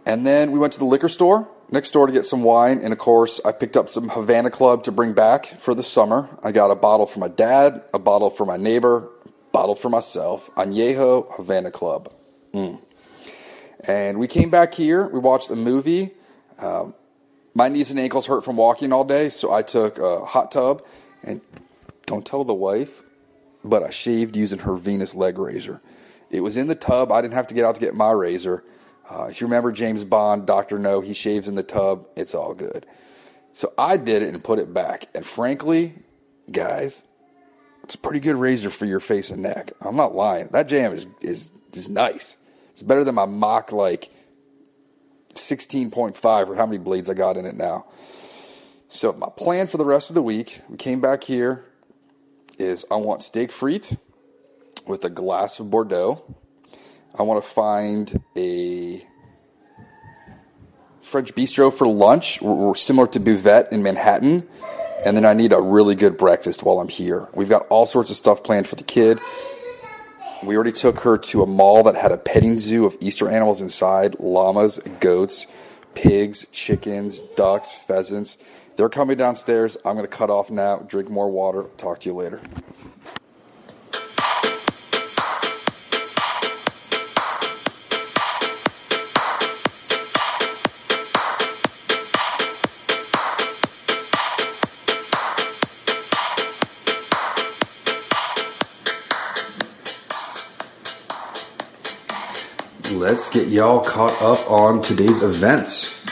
[0.05, 2.79] And then we went to the liquor store next door to get some wine.
[2.79, 6.29] And of course, I picked up some Havana Club to bring back for the summer.
[6.43, 9.09] I got a bottle for my dad, a bottle for my neighbor,
[9.51, 10.53] bottle for myself.
[10.55, 12.13] Añejo Havana Club.
[12.53, 12.79] Mm.
[13.87, 15.07] And we came back here.
[15.07, 16.11] We watched the movie.
[16.59, 16.93] Um,
[17.53, 20.83] my knees and ankles hurt from walking all day, so I took a hot tub
[21.23, 21.41] and
[22.05, 23.03] don't tell the wife,
[23.63, 25.81] but I shaved using her Venus leg razor.
[26.29, 27.11] It was in the tub.
[27.11, 28.63] I didn't have to get out to get my razor.
[29.11, 32.07] Uh, if you remember James Bond, Doctor No, he shaves in the tub.
[32.15, 32.85] It's all good.
[33.51, 35.09] So I did it and put it back.
[35.13, 35.95] And frankly,
[36.49, 37.01] guys,
[37.83, 39.73] it's a pretty good razor for your face and neck.
[39.81, 40.47] I'm not lying.
[40.51, 42.37] That jam is is is nice.
[42.71, 44.09] It's better than my mock like
[45.33, 47.85] 16.5 or how many blades I got in it now.
[48.87, 51.65] So my plan for the rest of the week, we came back here,
[52.57, 53.97] is I want steak frite
[54.87, 56.23] with a glass of Bordeaux.
[57.17, 59.05] I want to find a
[61.01, 62.39] French bistro for lunch,
[62.79, 64.47] similar to Buvette in Manhattan.
[65.03, 67.27] And then I need a really good breakfast while I'm here.
[67.33, 69.19] We've got all sorts of stuff planned for the kid.
[70.43, 73.61] We already took her to a mall that had a petting zoo of Easter animals
[73.61, 75.47] inside llamas, goats,
[75.95, 78.37] pigs, chickens, ducks, pheasants.
[78.75, 79.75] They're coming downstairs.
[79.83, 81.65] I'm going to cut off now, drink more water.
[81.77, 82.41] Talk to you later.
[103.01, 106.05] Let's get y'all caught up on today's events.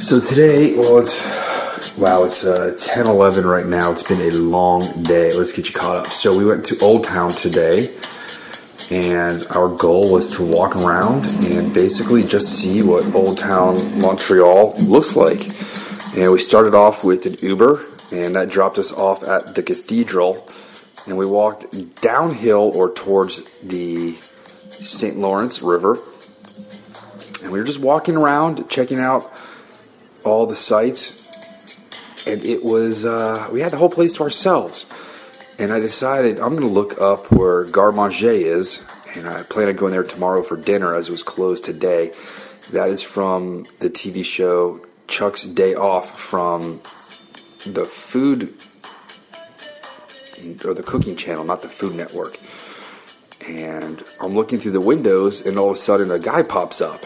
[0.00, 3.90] So today, well, it's wow, it's uh, 10 11 right now.
[3.90, 5.36] It's been a long day.
[5.36, 6.12] Let's get you caught up.
[6.12, 7.92] So we went to Old Town today,
[8.92, 14.74] and our goal was to walk around and basically just see what Old Town Montreal
[14.82, 15.48] looks like.
[16.16, 20.48] And we started off with an Uber, and that dropped us off at the cathedral.
[21.08, 24.16] And we walked downhill or towards the
[24.84, 25.16] St.
[25.16, 25.98] Lawrence River.
[27.42, 29.30] And we were just walking around, checking out
[30.24, 31.18] all the sites.
[32.26, 34.86] And it was, uh, we had the whole place to ourselves.
[35.58, 38.86] And I decided I'm going to look up where Garde Manger is.
[39.16, 42.12] And I plan on going there tomorrow for dinner as it was closed today.
[42.72, 46.80] That is from the TV show Chuck's Day Off from
[47.66, 48.54] the Food
[50.64, 52.38] or the Cooking Channel, not the Food Network
[53.48, 57.02] and I'm looking through the windows, and all of a sudden a guy pops up,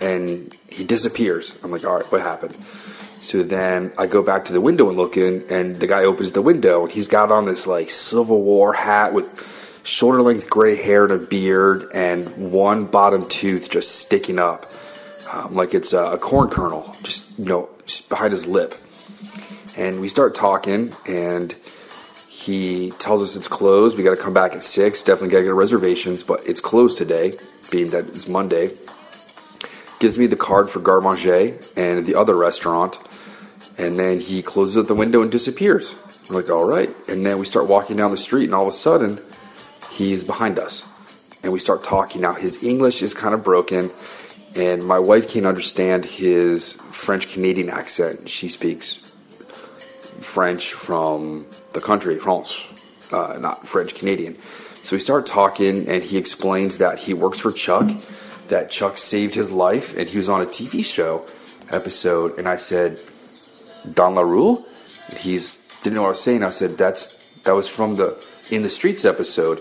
[0.00, 1.56] and he disappears.
[1.62, 2.56] I'm like, all right, what happened?
[3.20, 6.32] So then I go back to the window and look in, and the guy opens
[6.32, 10.76] the window, and he's got on this like Civil War hat with shoulder length gray
[10.76, 14.70] hair and a beard, and one bottom tooth just sticking up,
[15.32, 17.68] um, like it's a, a corn kernel, just you know,
[18.08, 18.74] behind his lip.
[19.76, 21.54] And we start talking, and
[22.44, 23.96] he tells us it's closed.
[23.96, 25.02] We got to come back at six.
[25.02, 27.32] Definitely got to get reservations, but it's closed today,
[27.70, 28.70] being that it's Monday.
[29.98, 32.98] Gives me the card for Garde Manger and the other restaurant,
[33.78, 35.94] and then he closes up the window and disappears.
[36.28, 36.90] I'm like, all right.
[37.08, 39.18] And then we start walking down the street, and all of a sudden,
[39.90, 40.86] he's behind us,
[41.42, 42.20] and we start talking.
[42.20, 43.90] Now his English is kind of broken,
[44.54, 48.28] and my wife can't understand his French Canadian accent.
[48.28, 49.03] She speaks
[50.34, 52.64] French from the country, France,
[53.12, 54.36] uh, not French Canadian.
[54.82, 57.88] So we start talking, and he explains that he works for Chuck.
[58.48, 61.24] that Chuck saved his life and he was on a TV show
[61.70, 62.38] episode.
[62.38, 63.00] And I said,
[63.94, 64.64] Don LaRue?
[65.08, 66.42] And he's didn't know what I was saying.
[66.42, 68.16] I said, that's that was from the
[68.50, 69.58] In the Streets episode.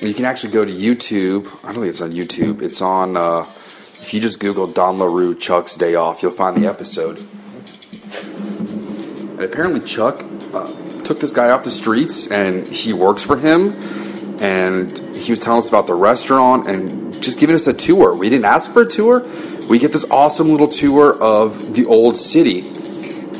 [0.00, 1.46] And you can actually go to YouTube.
[1.64, 2.60] I don't think it's on YouTube.
[2.60, 3.46] It's on, uh,
[4.02, 7.18] if you just Google Don LaRue Chuck's Day Off, you'll find the episode.
[9.42, 10.66] Apparently, Chuck uh,
[11.02, 13.72] took this guy off the streets and he works for him.
[14.40, 18.14] And he was telling us about the restaurant and just giving us a tour.
[18.14, 19.24] We didn't ask for a tour.
[19.68, 22.60] We get this awesome little tour of the old city.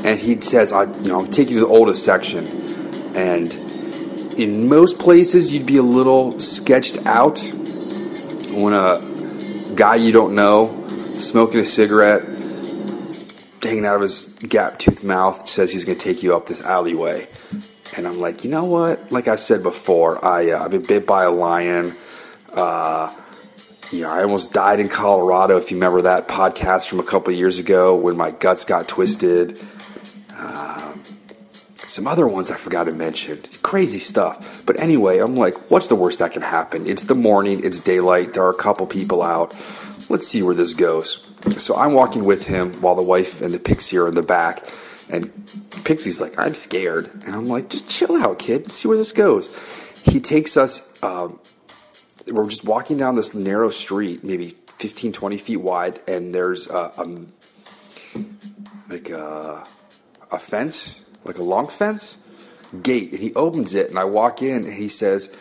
[0.05, 2.47] And he says, I, you know, I'm taking you to the oldest section.
[3.15, 3.53] And
[4.39, 7.41] in most places, you'd be a little sketched out
[8.51, 9.03] when a
[9.75, 10.81] guy you don't know,
[11.15, 12.23] smoking a cigarette,
[13.63, 16.63] hanging out of his gap toothed mouth, says he's going to take you up this
[16.63, 17.29] alleyway.
[17.97, 19.13] And I'm like, you know what?
[19.13, 21.95] Like I said before, I, uh, I've been bit by a lion.
[22.53, 23.15] Uh,
[23.91, 25.59] you know, I almost died in Colorado.
[25.59, 29.61] If you remember that podcast from a couple years ago when my guts got twisted.
[30.37, 31.03] Um,
[31.87, 33.43] some other ones I forgot to mention.
[33.63, 34.65] Crazy stuff.
[34.65, 36.87] But anyway, I'm like, what's the worst that can happen?
[36.87, 39.55] It's the morning, it's daylight, there are a couple people out.
[40.09, 41.29] Let's see where this goes.
[41.51, 44.65] So I'm walking with him while the wife and the pixie are in the back.
[45.11, 45.31] And
[45.85, 47.11] Pixie's like, I'm scared.
[47.27, 48.73] And I'm like, just chill out, kid.
[48.73, 49.55] See where this goes.
[50.05, 51.39] He takes us, um,
[52.27, 56.93] we're just walking down this narrow street, maybe 15, 20 feet wide, and there's a,
[56.97, 57.27] a
[58.89, 59.65] like a,
[60.31, 62.19] a fence, like a long fence
[62.83, 63.13] gate.
[63.13, 65.35] And he opens it, and I walk in, and he says,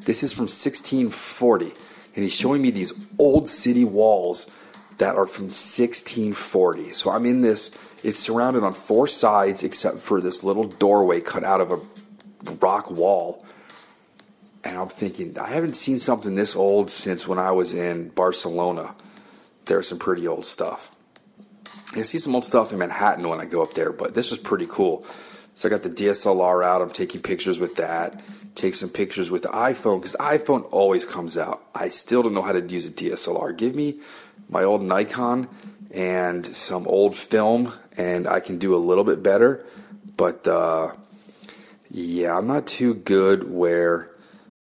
[0.00, 1.66] This is from 1640.
[1.66, 4.50] And he's showing me these old city walls
[4.98, 6.92] that are from 1640.
[6.92, 7.70] So I'm in this
[8.02, 11.80] it's surrounded on four sides except for this little doorway cut out of a
[12.60, 13.44] rock wall.
[14.62, 18.94] And I'm thinking, I haven't seen something this old since when I was in Barcelona.
[19.64, 20.96] There's some pretty old stuff.
[21.94, 24.38] I see some old stuff in Manhattan when I go up there, but this was
[24.38, 25.06] pretty cool.
[25.54, 26.82] So I got the DSLR out.
[26.82, 28.20] I'm taking pictures with that.
[28.54, 31.62] Take some pictures with the iPhone because iPhone always comes out.
[31.74, 33.56] I still don't know how to use a DSLR.
[33.56, 34.00] Give me
[34.48, 35.48] my old Nikon
[35.90, 39.64] and some old film, and I can do a little bit better.
[40.16, 40.92] But uh,
[41.90, 44.10] yeah, I'm not too good where.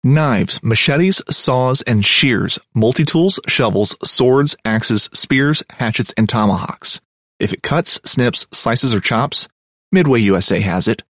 [0.05, 7.01] Knives, machetes, saws, and shears, multi tools, shovels, swords, axes, spears, hatchets, and tomahawks.
[7.41, 9.49] If it cuts, snips, slices, or chops,
[9.91, 11.03] Midway USA has it.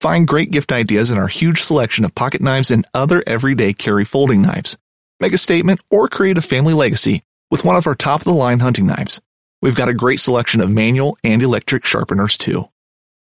[0.00, 4.04] Find great gift ideas in our huge selection of pocket knives and other everyday carry
[4.04, 4.76] folding knives.
[5.20, 7.22] Make a statement or create a family legacy
[7.54, 9.20] with one of our top of the line hunting knives.
[9.62, 12.64] We've got a great selection of manual and electric sharpeners too.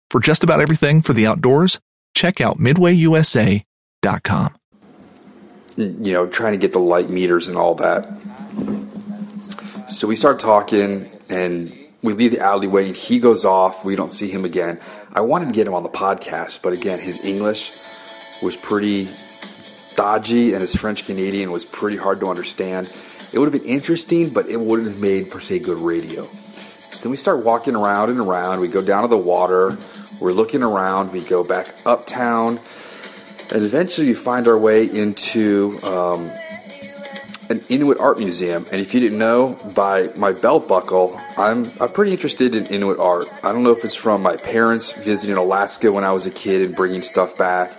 [0.09, 1.79] For just about everything for the outdoors,
[2.14, 4.55] check out midwayusa.com.
[5.77, 8.09] You know, trying to get the light meters and all that.
[9.90, 11.71] So we start talking and
[12.03, 13.85] we leave the alleyway and he goes off.
[13.85, 14.81] We don't see him again.
[15.12, 17.71] I wanted to get him on the podcast, but again, his English
[18.40, 19.11] was pretty
[19.95, 22.90] dodgy and his French Canadian was pretty hard to understand.
[23.33, 26.25] It would have been interesting, but it wouldn't have made per se good radio.
[26.25, 28.61] So then we start walking around and around.
[28.61, 29.77] We go down to the water.
[30.21, 31.12] We're looking around.
[31.12, 32.61] We go back uptown,
[33.53, 36.31] and eventually we find our way into um,
[37.49, 38.66] an Inuit art museum.
[38.71, 42.99] And if you didn't know by my belt buckle, I'm I'm pretty interested in Inuit
[42.99, 43.29] art.
[43.42, 46.62] I don't know if it's from my parents visiting Alaska when I was a kid
[46.62, 47.73] and bringing stuff back.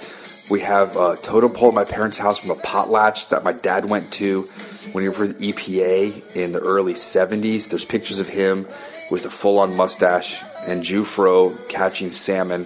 [0.49, 3.85] We have a totem pole at my parents' house from a potlatch that my dad
[3.85, 4.43] went to
[4.91, 7.69] when he was for the EPA in the early 70s.
[7.69, 8.67] There's pictures of him
[9.09, 12.63] with a full on mustache and Jufro catching salmon,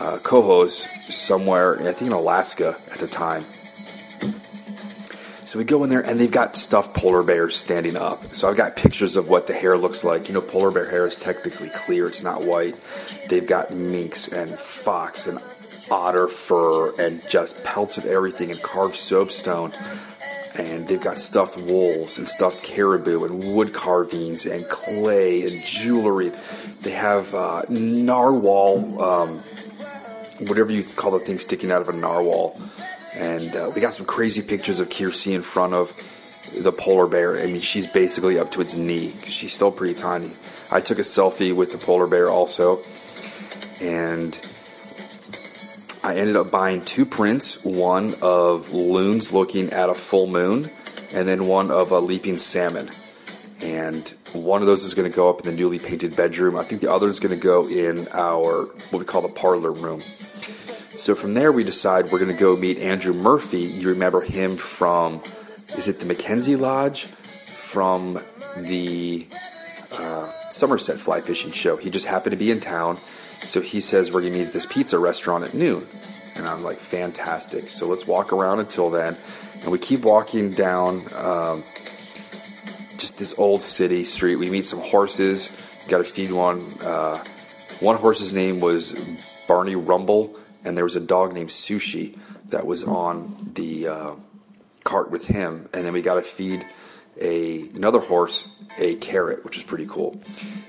[0.00, 3.44] uh, cohos, somewhere, I think in Alaska at the time.
[5.44, 8.32] So we go in there and they've got stuffed polar bears standing up.
[8.32, 10.26] So I've got pictures of what the hair looks like.
[10.26, 12.74] You know, polar bear hair is technically clear, it's not white.
[13.28, 15.40] They've got minks and fox and
[15.90, 19.72] otter fur and just pelts of everything and carved soapstone
[20.58, 26.32] and they've got stuffed wolves and stuffed caribou and wood carvings and clay and jewelry.
[26.82, 29.28] They have uh, narwhal, um,
[30.48, 32.58] whatever you call the thing sticking out of a narwhal.
[33.14, 35.92] And uh, we got some crazy pictures of Kiersey in front of
[36.62, 37.38] the polar bear.
[37.38, 39.12] I mean, she's basically up to its knee.
[39.26, 40.30] She's still pretty tiny.
[40.70, 42.80] I took a selfie with the polar bear also.
[43.80, 44.38] And
[46.06, 50.70] I ended up buying two prints one of loons looking at a full moon,
[51.12, 52.88] and then one of a leaping salmon.
[53.60, 56.56] And one of those is going to go up in the newly painted bedroom.
[56.56, 59.72] I think the other is going to go in our, what we call the parlor
[59.72, 60.00] room.
[60.00, 63.62] So from there, we decide we're going to go meet Andrew Murphy.
[63.62, 65.20] You remember him from,
[65.76, 67.06] is it the Mackenzie Lodge?
[67.76, 68.18] from
[68.56, 69.26] the
[69.92, 71.76] uh, Somerset Fly Fishing Show.
[71.76, 72.96] He just happened to be in town,
[73.40, 75.86] so he says we're gonna meet at this pizza restaurant at noon.
[76.36, 77.68] And I'm like, fantastic.
[77.68, 79.16] So let's walk around until then.
[79.62, 81.62] And we keep walking down um,
[82.98, 84.36] just this old city street.
[84.36, 85.50] We meet some horses.
[85.88, 86.60] Got to feed one.
[86.82, 87.24] Uh,
[87.80, 88.92] one horse's name was
[89.48, 92.18] Barney Rumble, and there was a dog named Sushi
[92.50, 94.10] that was on the uh,
[94.84, 95.68] cart with him.
[95.72, 96.66] And then we got to feed
[97.20, 98.48] a another horse
[98.78, 100.20] a carrot, which is pretty cool.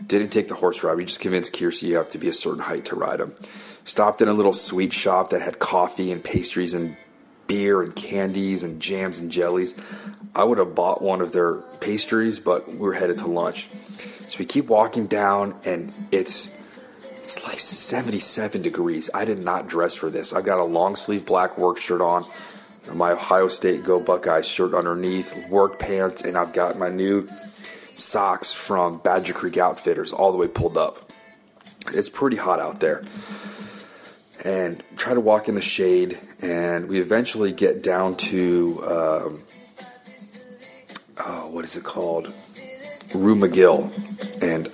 [0.05, 0.97] Didn't take the horse ride.
[0.97, 3.35] We just convinced Kiersey you have to be a certain height to ride him.
[3.85, 6.97] Stopped in a little sweet shop that had coffee and pastries and
[7.47, 9.75] beer and candies and jams and jellies.
[10.35, 13.69] I would have bought one of their pastries, but we are headed to lunch.
[13.69, 16.47] So we keep walking down, and it's
[17.23, 19.09] it's like 77 degrees.
[19.13, 20.31] I did not dress for this.
[20.31, 22.25] I've got a long sleeve black work shirt on,
[22.95, 27.27] my Ohio State Go Buckeyes shirt underneath, work pants, and I've got my new
[27.95, 31.11] socks from Badger Creek Outfitters all the way pulled up.
[31.87, 33.03] It's pretty hot out there.
[34.43, 39.39] And try to walk in the shade, and we eventually get down to, um,
[41.17, 42.27] oh, what is it called?
[43.15, 43.91] Rue McGill.
[44.41, 44.67] And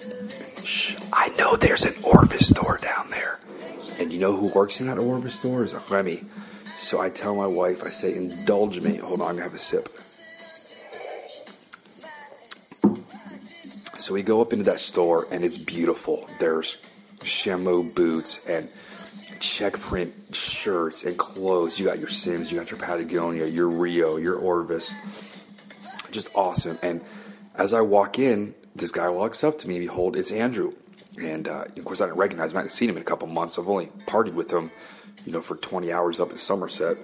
[0.66, 3.40] shh, I know there's an Orvis store down there.
[4.00, 5.64] And you know who works in that Orvis store?
[5.64, 6.24] Is Remy.
[6.84, 8.98] So I tell my wife, I say, indulge me.
[8.98, 9.88] Hold on, I'm to have a sip.
[13.98, 16.30] So we go up into that store and it's beautiful.
[16.40, 16.76] There's
[17.24, 18.68] chamois boots and
[19.40, 21.80] check print shirts and clothes.
[21.80, 24.94] You got your Simms, you got your Patagonia, your Rio, your Orvis.
[26.12, 26.78] Just awesome.
[26.84, 27.00] And
[27.56, 29.80] as I walk in, this guy walks up to me.
[29.80, 30.74] Behold, it's Andrew.
[31.18, 32.58] And uh, of course, I didn't recognize him.
[32.58, 33.58] I hadn't seen him in a couple months.
[33.58, 34.70] I've only partied with him,
[35.26, 36.98] you know, for 20 hours up in Somerset.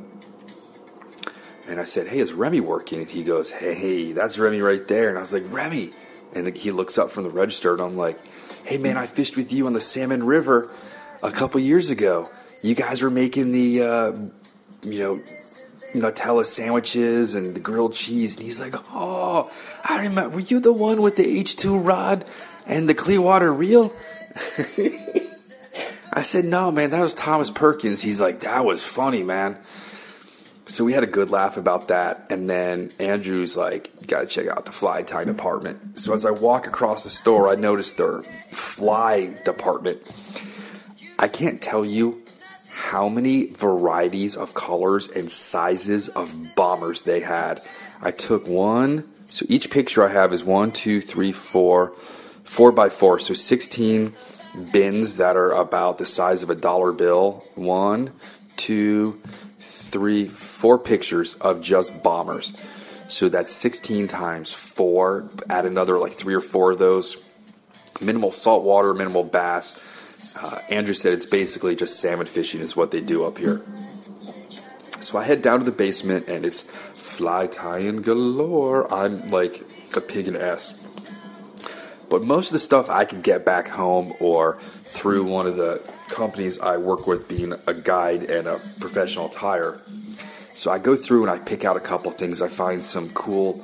[1.68, 3.00] And I said, Hey, is Remy working?
[3.00, 5.10] And he goes, Hey, that's Remy right there.
[5.10, 5.92] And I was like, Remy.
[6.34, 8.20] And he looks up from the register, and I'm like,
[8.64, 10.70] "Hey, man, I fished with you on the Salmon River
[11.24, 12.30] a couple years ago.
[12.62, 14.12] You guys were making the, uh,
[14.84, 15.20] you know,
[15.94, 19.52] Nutella sandwiches and the grilled cheese." And he's like, "Oh,
[19.84, 20.36] I remember.
[20.36, 22.26] Were you the one with the H2 rod
[22.68, 23.92] and the Clearwater reel?"
[26.12, 29.58] I said, "No, man, that was Thomas Perkins." He's like, "That was funny, man."
[30.70, 32.28] So we had a good laugh about that.
[32.30, 36.00] And then Andrew's like, you got to check out the fly tying department.
[36.00, 40.00] So as I walk across the store, I noticed their fly department.
[41.18, 42.22] I can't tell you
[42.70, 47.62] how many varieties of colors and sizes of bombers they had.
[48.02, 51.94] I took one, so each picture I have is one, two, three, four,
[52.44, 53.20] four by four.
[53.20, 54.14] So 16
[54.72, 57.44] bins that are about the size of a dollar bill.
[57.56, 58.12] One,
[58.58, 59.20] two,
[59.60, 62.54] three, four pictures of just bombers.
[63.10, 65.30] So that's 16 times four.
[65.50, 67.18] Add another like three or four of those.
[68.00, 69.84] Minimal saltwater, minimal bass.
[70.40, 73.62] Uh, Andrew said it's basically just salmon fishing is what they do up here.
[75.02, 78.94] So I head down to the basement and it's fly tying galore.
[78.94, 79.64] I'm like
[79.96, 80.89] a pig in S.
[82.10, 85.82] But most of the stuff I can get back home or through one of the
[86.10, 89.80] companies I work with being a guide and a professional tire.
[90.54, 92.42] So I go through and I pick out a couple things.
[92.42, 93.64] I find some cool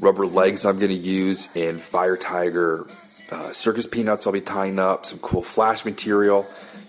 [0.00, 2.86] rubber legs I'm going to use in Fire Tiger
[3.30, 6.44] uh, circus peanuts I'll be tying up, some cool flash material,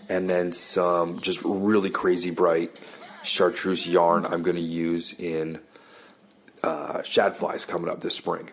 [0.09, 2.81] and then some just really crazy bright
[3.23, 5.59] chartreuse yarn I'm going to use in
[6.61, 8.49] uh, shad flies coming up this spring.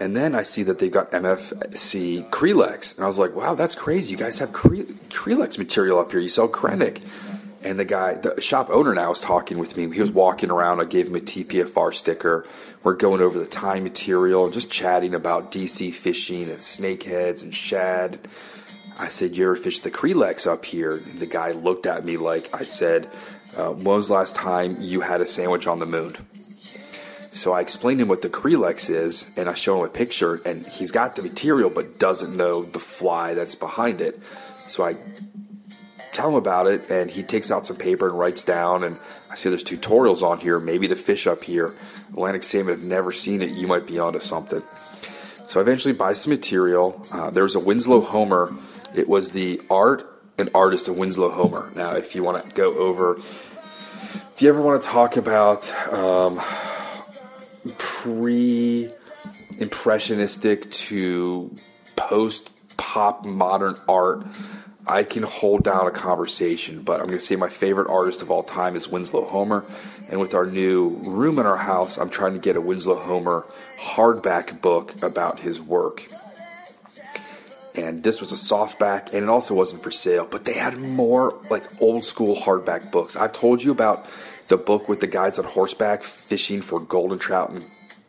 [0.00, 2.96] And then I see that they've got MFC Kreelex.
[2.96, 4.12] And I was like, wow, that's crazy.
[4.12, 6.20] You guys have Kreelex material up here.
[6.20, 7.00] You sell Krennic.
[7.62, 9.90] And the guy, the shop owner now was talking with me.
[9.90, 10.80] He was walking around.
[10.80, 12.46] I gave him a TPFR sticker.
[12.82, 17.54] We're going over the tie material and just chatting about DC fishing and snakeheads and
[17.54, 18.18] shad.
[18.98, 20.96] I said, You ever fish the Kreelex up here?
[20.96, 23.10] And the guy looked at me like I said,
[23.56, 26.16] uh, When was the last time you had a sandwich on the moon?
[27.34, 30.40] So I explained to him what the Kreelex is, and I show him a picture,
[30.46, 34.22] and he's got the material but doesn't know the fly that's behind it.
[34.68, 34.94] So I
[36.12, 38.84] tell him about it, and he takes out some paper and writes down.
[38.84, 38.98] And
[39.32, 40.60] I see there's tutorials on here.
[40.60, 41.74] Maybe the fish up here,
[42.10, 43.50] Atlantic salmon, have never seen it.
[43.50, 44.62] You might be onto something.
[45.48, 47.04] So I eventually buy some material.
[47.10, 48.54] Uh, there was a Winslow Homer.
[48.94, 50.08] It was the art
[50.38, 51.72] and artist of Winslow Homer.
[51.74, 56.40] Now, if you want to go over, if you ever want to talk about um,
[57.78, 58.90] pre
[59.58, 61.54] impressionistic to
[61.96, 64.24] post pop modern art.
[64.86, 68.30] I can hold down a conversation, but I'm going to say my favorite artist of
[68.30, 69.64] all time is Winslow Homer.
[70.10, 73.46] And with our new room in our house, I'm trying to get a Winslow Homer
[73.80, 76.04] hardback book about his work.
[77.74, 81.40] And this was a softback, and it also wasn't for sale, but they had more
[81.50, 83.16] like old school hardback books.
[83.16, 84.06] I've told you about
[84.48, 87.64] the book with the guys on horseback fishing for golden trout in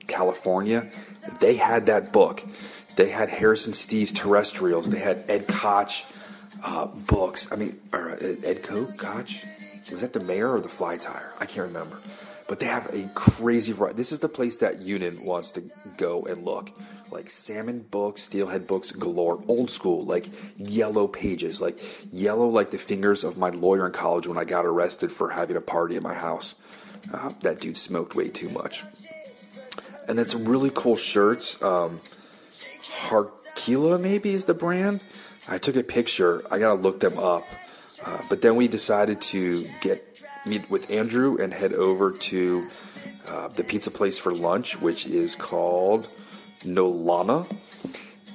[0.07, 0.89] California.
[1.39, 2.43] They had that book.
[2.95, 4.89] They had Harrison Steeves' terrestrials.
[4.89, 6.05] They had Ed Koch
[6.63, 7.51] uh, books.
[7.51, 8.97] I mean, or uh, Ed Koch?
[8.97, 9.35] Koch?
[9.91, 11.33] Was that the mayor or the fly tire?
[11.39, 11.99] I can't remember.
[12.47, 13.97] But they have a crazy variety.
[13.97, 15.63] This is the place that Union wants to
[15.97, 16.69] go and look.
[17.09, 20.27] Like salmon books, steelhead books galore, old school, like
[20.57, 21.79] yellow pages, like
[22.11, 25.57] yellow like the fingers of my lawyer in college when I got arrested for having
[25.57, 26.55] a party at my house.
[27.11, 28.83] Uh, that dude smoked way too much.
[30.07, 31.61] And then some really cool shirts.
[31.63, 31.99] Um,
[33.07, 35.01] Harkila maybe is the brand.
[35.47, 36.43] I took a picture.
[36.51, 37.43] I gotta look them up.
[38.03, 40.14] Uh, but then we decided to get
[40.45, 42.67] meet with Andrew and head over to
[43.27, 46.07] uh, the pizza place for lunch, which is called
[46.61, 47.49] Nolana,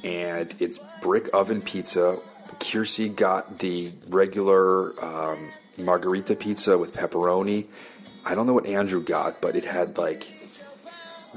[0.04, 2.18] and it's brick oven pizza.
[2.58, 7.66] Kiersey got the regular um, margarita pizza with pepperoni.
[8.24, 10.28] I don't know what Andrew got, but it had like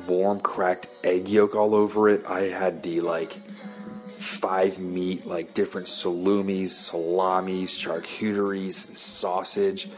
[0.07, 2.25] warm cracked egg yolk all over it.
[2.27, 9.89] I had the like five meat, like different salumis, salamis, charcuteries, sausage.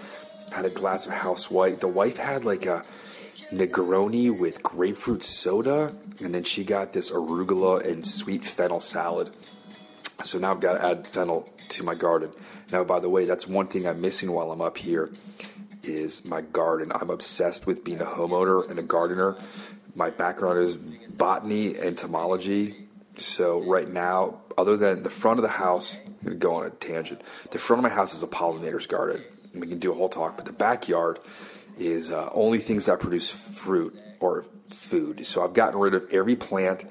[0.55, 1.81] Had a glass of house white.
[1.81, 2.85] The wife had like a
[3.51, 5.93] Negroni with grapefruit soda,
[6.23, 9.31] and then she got this arugula and sweet fennel salad.
[10.23, 12.31] So now I've got to add fennel to my garden.
[12.71, 15.11] Now, by the way, that's one thing I'm missing while I'm up here
[15.83, 16.93] is my garden.
[16.95, 19.35] I'm obsessed with being a homeowner and a gardener.
[19.93, 22.87] My background is botany, entomology,
[23.17, 26.65] so right now, other than the front of the house, I'm going to go on
[26.65, 27.21] a tangent.
[27.51, 29.23] The front of my house is a pollinator's garden.
[29.59, 31.19] We can do a whole talk, but the backyard
[31.77, 35.25] is uh, only things that produce fruit or food.
[35.25, 36.85] So I've gotten rid of every plant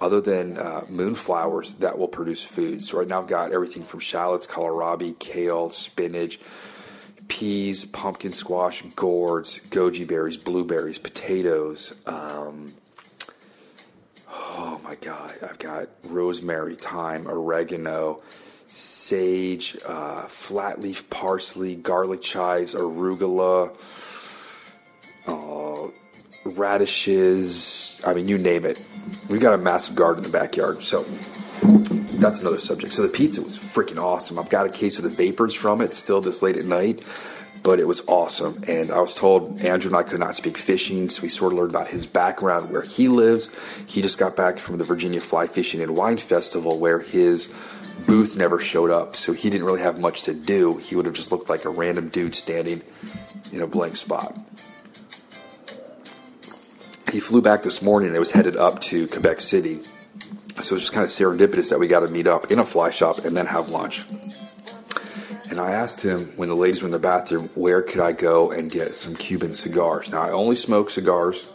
[0.00, 2.82] other than uh, moonflowers that will produce food.
[2.82, 6.40] So right now I've got everything from shallots, kohlrabi, kale, spinach,
[7.28, 11.94] peas, pumpkin squash, gourds, goji berries, blueberries, potatoes.
[12.06, 12.72] Um,
[14.30, 18.20] oh my god, I've got rosemary, thyme, oregano,
[18.74, 23.70] sage, uh, flat leaf parsley, garlic chives, arugula,
[25.26, 25.90] uh,
[26.44, 28.00] radishes.
[28.06, 28.84] I mean, you name it.
[29.28, 31.02] We've got a massive garden in the backyard, so
[32.18, 32.92] that's another subject.
[32.92, 34.38] So the pizza was freaking awesome.
[34.38, 37.02] I've got a case of the vapors from it still this late at night
[37.64, 38.62] but it was awesome.
[38.68, 41.58] And I was told Andrew and I could not speak fishing, so we sort of
[41.58, 43.50] learned about his background, where he lives.
[43.86, 47.52] He just got back from the Virginia Fly Fishing and Wine Festival, where his
[48.06, 50.76] booth never showed up, so he didn't really have much to do.
[50.76, 52.82] He would have just looked like a random dude standing
[53.50, 54.36] in a blank spot.
[57.10, 59.80] He flew back this morning and was headed up to Quebec City.
[60.52, 62.64] So it was just kind of serendipitous that we got to meet up in a
[62.64, 64.04] fly shop and then have lunch.
[65.50, 68.50] And I asked him when the ladies were in the bathroom, where could I go
[68.50, 70.10] and get some Cuban cigars?
[70.10, 71.50] Now, I only smoke cigars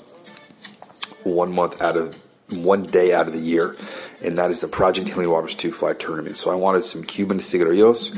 [1.24, 2.22] one month out of
[2.52, 3.76] one day out of the year,
[4.24, 6.38] and that is the Project Healing Waters 2 Fly Tournament.
[6.38, 8.10] So I wanted some Cuban cigarillos,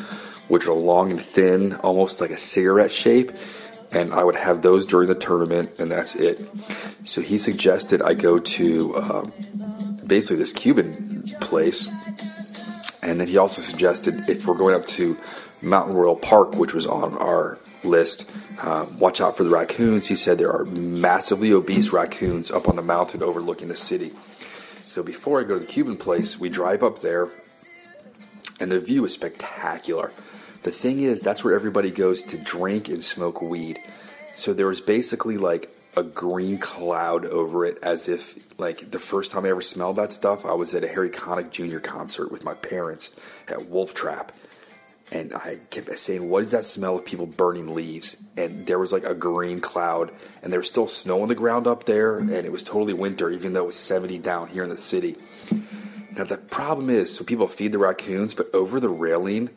[0.48, 3.32] which are long and thin, almost like a cigarette shape,
[3.92, 6.42] and I would have those during the tournament, and that's it.
[7.04, 9.26] So he suggested I go to uh,
[10.06, 11.88] basically this Cuban place,
[13.02, 15.18] and then he also suggested if we're going up to
[15.62, 18.30] Mountain Royal Park, which was on our list.
[18.62, 20.08] Uh, watch out for the raccoons.
[20.08, 24.12] He said there are massively obese raccoons up on the mountain overlooking the city.
[24.76, 27.30] So before I go to the Cuban place, we drive up there,
[28.60, 30.12] and the view is spectacular.
[30.64, 33.80] The thing is, that's where everybody goes to drink and smoke weed.
[34.36, 39.32] So there was basically like a green cloud over it, as if like the first
[39.32, 41.80] time I ever smelled that stuff, I was at a Harry Connick Jr.
[41.80, 43.10] concert with my parents
[43.48, 44.32] at Wolf Trap
[45.12, 48.94] and I kept saying, "What is that smell of people burning leaves?" And there was
[48.94, 50.12] like a green cloud,
[50.42, 53.30] and there was still snow on the ground up there, and it was totally winter,
[53.30, 55.18] even though it was 70 down here in the city.
[56.18, 59.50] Now the problem is, so people feed the raccoons, but over the railing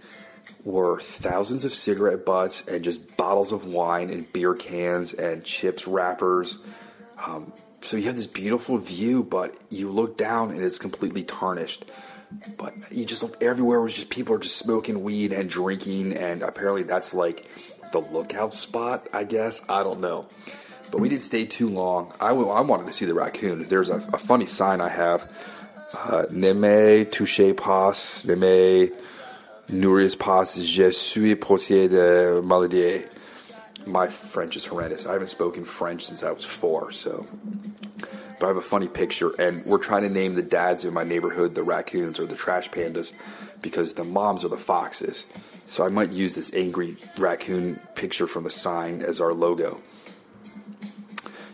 [0.64, 5.86] were thousands of cigarette butts and just bottles of wine and beer cans and chips
[5.86, 6.64] wrappers.
[7.24, 11.84] Um, so you have this beautiful view, but you look down and it's completely tarnished.
[12.59, 16.42] But you just look everywhere was just people are just smoking weed and drinking, and
[16.42, 17.47] apparently that's like
[17.92, 19.07] the lookout spot.
[19.12, 20.26] I guess I don't know,
[20.90, 22.12] but we didn't stay too long.
[22.20, 23.68] I, wanted to see the raccoons.
[23.68, 25.22] There's a, a funny sign I have:
[25.95, 28.92] uh, "Neme touche pas, neme
[29.71, 33.05] Nourris pas, je suis portier de maladie.
[33.87, 35.07] My French is horrendous.
[35.07, 37.27] I haven't spoken French since I was four, so.
[38.39, 41.05] But I have a funny picture, and we're trying to name the dads in my
[41.05, 43.12] neighborhood the raccoons or the trash pandas
[43.62, 45.25] because the moms are the foxes.
[45.67, 49.81] So I might use this angry raccoon picture from the sign as our logo.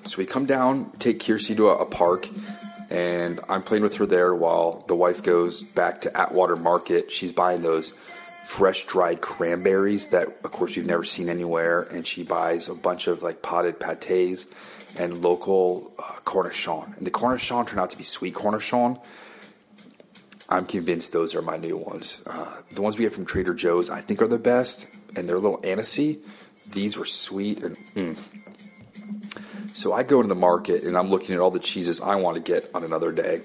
[0.05, 2.29] So we come down, take Kiersey to a, a park,
[2.91, 7.11] and I'm playing with her there while the wife goes back to Atwater Market.
[7.11, 7.91] She's buying those
[8.47, 13.07] fresh dried cranberries that, of course, you've never seen anywhere, and she buys a bunch
[13.07, 14.47] of like potted pâtés
[14.99, 16.97] and local uh, cornichon.
[16.99, 19.01] And the cornichon turned out to be sweet cornichon.
[20.49, 22.25] I'm convinced those are my new ones.
[22.27, 25.37] Uh, the ones we get from Trader Joe's, I think, are the best, and they're
[25.37, 26.19] a little anisey.
[26.67, 27.77] These were sweet and.
[27.77, 28.50] Mm.
[29.81, 32.37] So I go to the market and I'm looking at all the cheeses I want
[32.37, 33.41] to get on another day.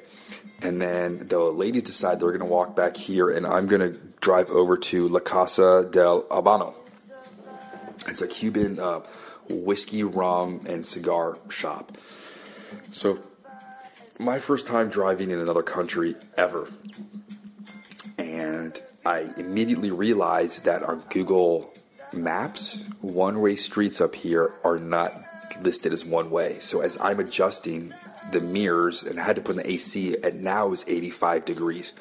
[0.62, 3.98] And then the ladies decide they're going to walk back here, and I'm going to
[4.20, 6.74] drive over to La Casa del Habano.
[8.10, 9.00] It's a Cuban uh,
[9.50, 11.98] whiskey, rum, and cigar shop.
[12.84, 13.18] So,
[14.20, 16.68] my first time driving in another country ever.
[18.18, 21.74] And I immediately realized that our Google
[22.12, 25.25] Maps one way streets up here are not
[25.62, 26.58] listed as one way.
[26.60, 27.94] So, as I'm adjusting
[28.32, 31.94] the mirrors and I had to put in the AC, and now is 85 degrees.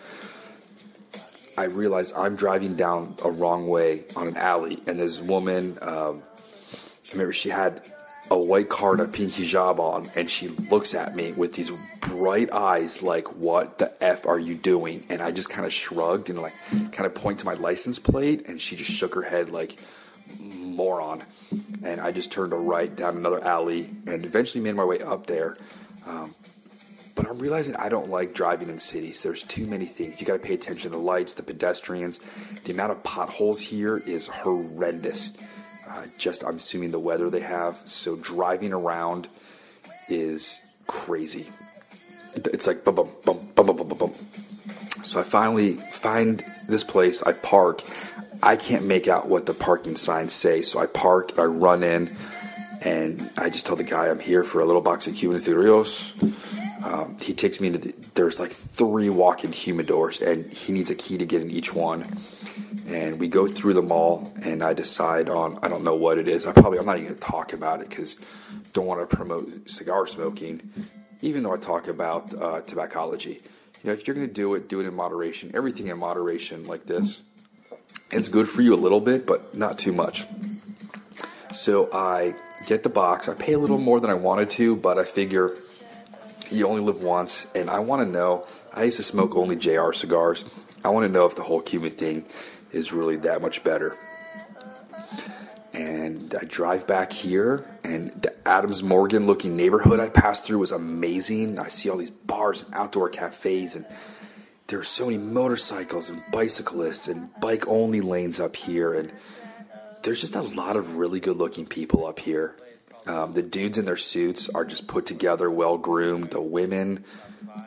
[1.57, 6.23] I realized I'm driving down a wrong way on an alley, and this woman, um,
[6.23, 7.83] I remember she had
[8.31, 12.53] a white car a pink hijab on, and she looks at me with these bright
[12.53, 16.41] eyes, like, "What the f are you doing?" And I just kind of shrugged and
[16.41, 16.55] like
[16.93, 19.77] kind of point to my license plate, and she just shook her head like,
[20.41, 21.23] "Moron."
[21.83, 25.27] And I just turned a right down another alley, and eventually made my way up
[25.27, 25.57] there.
[26.07, 26.35] Um,
[27.15, 29.23] but I'm realizing I don't like driving in cities.
[29.23, 30.21] There's too many things.
[30.21, 32.19] You got to pay attention to the lights, the pedestrians.
[32.65, 35.31] The amount of potholes here is horrendous.
[35.89, 37.77] Uh, just, I'm assuming the weather they have.
[37.85, 39.29] So driving around
[40.09, 41.47] is crazy.
[42.35, 44.15] It's like bum bum bum bum bum bum bum.
[45.05, 47.23] So I finally find this place.
[47.23, 47.83] I park.
[48.43, 50.63] I can't make out what the parking signs say.
[50.63, 51.39] So I park.
[51.39, 52.11] I run in,
[52.83, 56.13] and I just tell the guy I'm here for a little box of Cuban Furios.
[56.85, 60.95] Um, he takes me into the, there's like three walk-in humidors, and he needs a
[60.95, 62.05] key to get in each one.
[62.87, 66.29] And we go through them all, and I decide on I don't know what it
[66.29, 66.47] is.
[66.47, 68.17] I probably I'm not even going to talk about it because
[68.75, 70.61] don't want to promote cigar smoking,
[71.23, 73.41] even though I talk about uh, tobaccology.
[73.83, 75.53] You know, if you're going to do it, do it in moderation.
[75.55, 77.23] Everything in moderation, like this,
[78.11, 80.27] it's good for you a little bit, but not too much.
[81.53, 82.35] So I
[82.67, 83.29] get the box.
[83.29, 85.55] I pay a little more than I wanted to, but I figure
[86.51, 88.45] you only live once, and I want to know.
[88.73, 90.45] I used to smoke only JR cigars.
[90.85, 92.25] I want to know if the whole Cuban thing
[92.73, 93.97] is really that much better.
[95.73, 100.73] And I drive back here, and the Adams Morgan looking neighborhood I passed through was
[100.73, 101.59] amazing.
[101.59, 103.85] I see all these bars and outdoor cafes, and
[104.67, 108.95] there are so many motorcycles and bicyclists and bike only lanes up here.
[108.95, 109.13] And
[110.03, 112.57] there's just a lot of really good looking people up here.
[113.07, 116.31] Um, the dudes in their suits are just put together, well groomed.
[116.31, 117.05] The women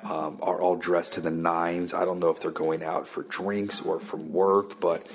[0.04, 1.94] um, are all dressed to the nines.
[1.94, 5.08] I don't know if they're going out for drinks or from work, but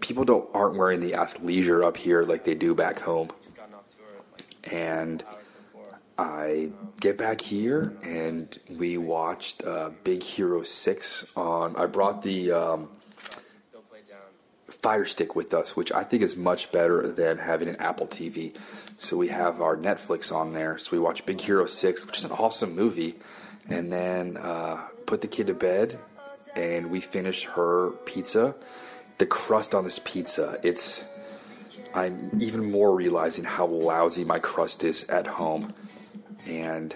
[0.00, 3.28] people don't aren't wearing the athleisure up here like they do back home.
[4.70, 5.22] And
[6.22, 6.70] I
[7.00, 11.76] get back here and we watched uh, Big Hero Six on.
[11.76, 12.52] I brought the.
[12.52, 12.88] Um,
[14.82, 18.52] Fire Stick with us, which I think is much better than having an Apple TV.
[18.98, 20.76] So we have our Netflix on there.
[20.76, 23.14] So we watch Big Hero 6, which is an awesome movie,
[23.68, 26.00] and then uh, put the kid to bed,
[26.56, 28.56] and we finish her pizza.
[29.18, 31.04] The crust on this pizza, it's.
[31.94, 35.72] I'm even more realizing how lousy my crust is at home.
[36.48, 36.94] And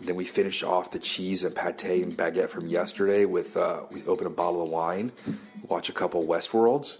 [0.00, 4.02] then we finish off the cheese and pate and baguette from yesterday with, uh, we
[4.06, 5.12] open a bottle of wine,
[5.68, 6.96] watch a couple Westworlds,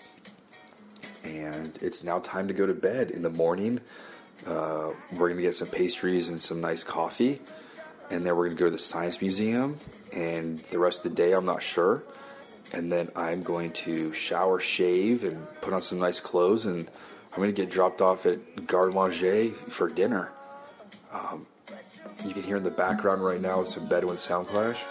[1.25, 3.11] and it's now time to go to bed.
[3.11, 3.81] In the morning,
[4.47, 7.41] uh, we're to get some pastries and some nice coffee,
[8.11, 9.79] and then we're to go to the Science Museum,
[10.15, 12.03] and the rest of the day, I'm not sure.
[12.73, 16.89] And then I'm going to shower, shave, and put on some nice clothes, and
[17.35, 20.31] I'm to get dropped off at Garde Manger for dinner.
[21.13, 21.47] Um,
[22.25, 24.83] you can hear in the background right now some Bedouin sound clash.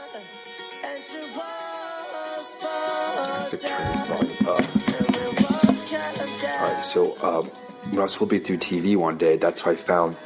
[6.61, 7.45] Alright, so um,
[7.89, 10.17] when I was flipping through TV one day, that's how I found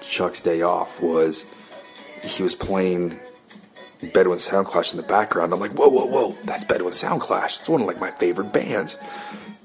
[0.00, 1.44] Chuck's day off was
[2.22, 3.18] he was playing
[4.12, 5.52] Bedouin Soundclash in the background.
[5.52, 7.58] I'm like, whoa, whoa, whoa, that's Bedouin Soundclash.
[7.58, 8.96] It's one of like my favorite bands.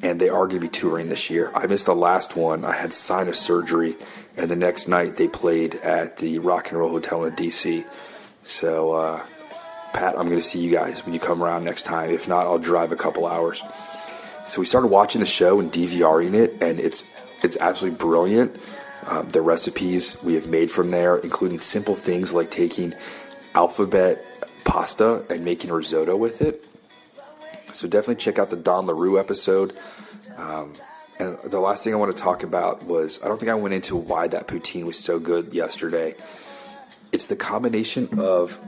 [0.01, 1.51] And they are going to be touring this year.
[1.53, 2.63] I missed the last one.
[2.63, 3.95] I had sinus surgery,
[4.37, 7.85] and the next night they played at the Rock and Roll Hotel in DC.
[8.43, 9.21] So, uh,
[9.93, 12.09] Pat, I'm going to see you guys when you come around next time.
[12.11, 13.61] If not, I'll drive a couple hours.
[14.47, 17.03] So we started watching the show and DVRing it, and it's
[17.43, 18.57] it's absolutely brilliant.
[19.07, 22.93] Um, the recipes we have made from there, including simple things like taking
[23.55, 24.25] alphabet
[24.63, 26.67] pasta and making risotto with it.
[27.73, 29.75] So definitely check out the Don LaRue episode.
[30.37, 30.73] Um,
[31.19, 33.73] and the last thing I want to talk about was I don't think I went
[33.73, 36.15] into why that poutine was so good yesterday.
[37.11, 38.59] It's the combination of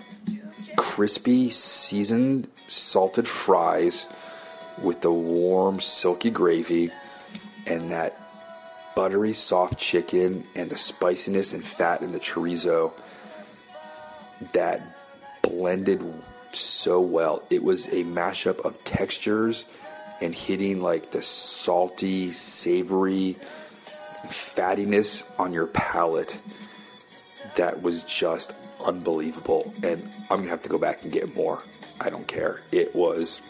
[0.76, 4.06] crispy, seasoned, salted fries
[4.82, 6.92] with the warm, silky gravy
[7.68, 8.20] and that
[8.96, 12.92] buttery, soft chicken and the spiciness and fat in the chorizo
[14.54, 14.82] that
[15.42, 16.04] blended
[16.52, 17.44] so well.
[17.50, 19.66] It was a mashup of textures
[20.22, 23.36] and hitting like the salty, savory
[24.28, 26.42] fattiness on your palate
[27.56, 28.54] that was just
[28.86, 29.74] unbelievable.
[29.84, 31.64] And I'm gonna have to go back and get more.
[32.00, 32.62] I don't care.
[32.72, 33.42] It was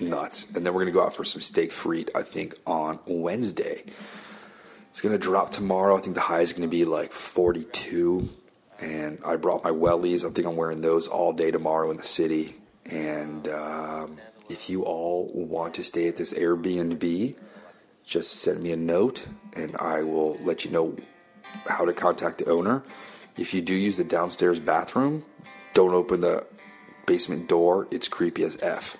[0.00, 0.50] nuts.
[0.54, 3.84] And then we're gonna go out for some steak frite, I think, on Wednesday.
[4.90, 5.96] It's gonna drop tomorrow.
[5.96, 8.28] I think the high is gonna be like 42
[8.80, 10.28] and I brought my wellies.
[10.28, 12.56] I think I'm wearing those all day tomorrow in the city.
[12.84, 14.18] And um,
[14.52, 17.34] if you all want to stay at this Airbnb,
[18.06, 19.26] just send me a note
[19.56, 20.94] and I will let you know
[21.66, 22.82] how to contact the owner.
[23.38, 25.24] If you do use the downstairs bathroom,
[25.72, 26.44] don't open the
[27.06, 27.88] basement door.
[27.90, 28.98] It's creepy as F.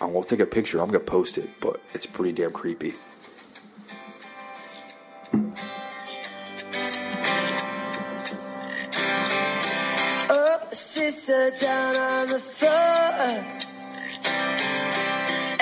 [0.00, 0.80] I won't take a picture.
[0.80, 2.94] I'm going to post it, but it's pretty damn creepy.
[10.72, 13.69] sister down on the floor.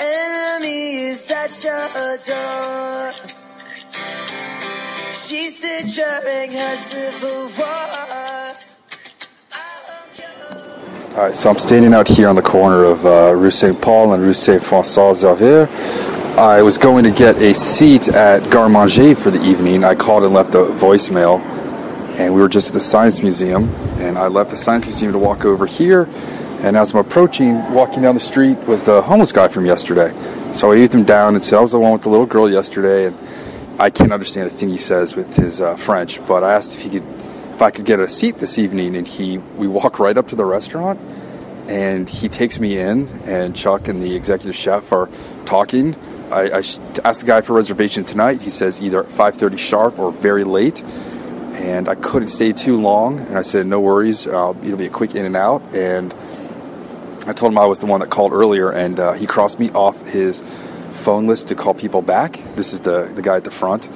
[0.09, 3.11] Enemy is at your door.
[5.13, 8.55] She's during her civil war.
[11.15, 13.79] All right, so I'm standing out here on the corner of uh, Rue St.
[13.79, 14.61] Paul and Rue St.
[14.61, 15.67] François Xavier.
[16.39, 19.83] I was going to get a seat at Garde Manger for the evening.
[19.83, 21.39] I called and left a voicemail
[22.19, 25.17] and we were just at the Science Museum, and I left the Science Museum to
[25.17, 26.05] walk over here,
[26.61, 30.09] and as I'm approaching, walking down the street was the homeless guy from yesterday.
[30.53, 32.49] So I waved him down and said, I was the one with the little girl
[32.49, 33.17] yesterday, and
[33.79, 36.81] I can't understand a thing he says with his uh, French, but I asked if
[36.81, 37.03] he could,
[37.53, 40.35] if I could get a seat this evening, and he, we walk right up to
[40.35, 40.99] the restaurant,
[41.67, 45.09] and he takes me in, and Chuck and the executive chef are
[45.45, 45.95] talking.
[46.31, 48.41] I, I asked the guy for reservation tonight.
[48.41, 50.83] He says either at 5:30 sharp or very late
[51.59, 53.19] and I couldn't stay too long.
[53.19, 55.61] And I said, no worries, uh, it'll be a quick in and out.
[55.73, 56.13] And
[57.29, 59.69] I told him I was the one that called earlier, and uh, he crossed me
[59.69, 60.41] off his
[60.91, 62.39] phone list to call people back.
[62.55, 63.87] This is the, the guy at the front.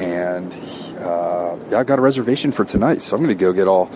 [0.00, 0.52] And
[0.98, 3.86] uh, yeah, I got a reservation for tonight, so I'm going to go get all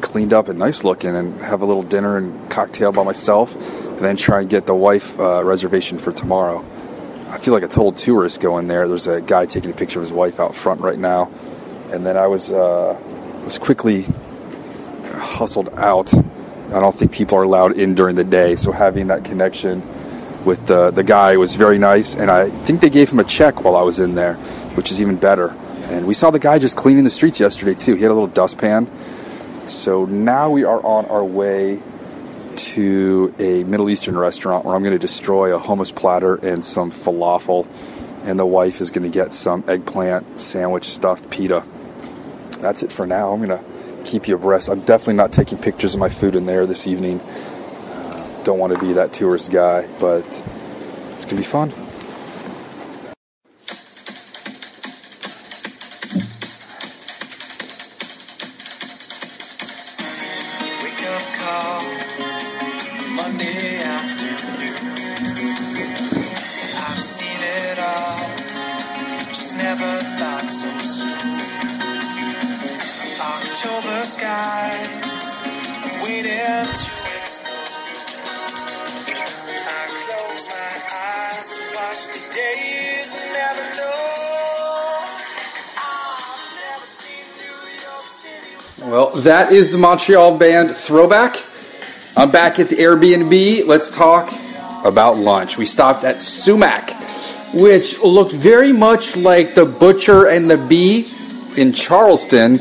[0.00, 4.00] cleaned up and nice looking and have a little dinner and cocktail by myself, and
[4.00, 6.64] then try and get the wife uh, reservation for tomorrow.
[7.28, 8.88] I feel like a total tourist going there.
[8.88, 11.30] There's a guy taking a picture of his wife out front right now
[11.92, 12.98] and then I was uh,
[13.44, 14.06] was quickly
[15.12, 16.12] hustled out.
[16.72, 19.82] I don't think people are allowed in during the day, so having that connection
[20.44, 23.62] with the the guy was very nice, and I think they gave him a check
[23.64, 24.34] while I was in there,
[24.74, 25.54] which is even better.
[25.90, 27.94] And we saw the guy just cleaning the streets yesterday too.
[27.94, 28.90] He had a little dustpan.
[29.66, 31.80] So now we are on our way
[32.54, 36.90] to a Middle Eastern restaurant where I'm going to destroy a hummus platter and some
[36.90, 37.68] falafel,
[38.24, 41.64] and the wife is going to get some eggplant sandwich stuffed pita
[42.62, 43.32] that's it for now.
[43.32, 43.71] I'm going to
[44.04, 44.68] keep you abreast.
[44.68, 47.20] I'm definitely not taking pictures of my food in there this evening.
[48.44, 50.24] Don't want to be that tourist guy, but
[51.12, 51.72] it's going to be fun.
[88.92, 91.42] Well, that is the Montreal band throwback.
[92.14, 93.66] I'm back at the Airbnb.
[93.66, 94.30] Let's talk
[94.84, 95.56] about lunch.
[95.56, 96.90] We stopped at Sumac,
[97.54, 101.06] which looked very much like the Butcher and the Bee
[101.56, 102.58] in Charleston,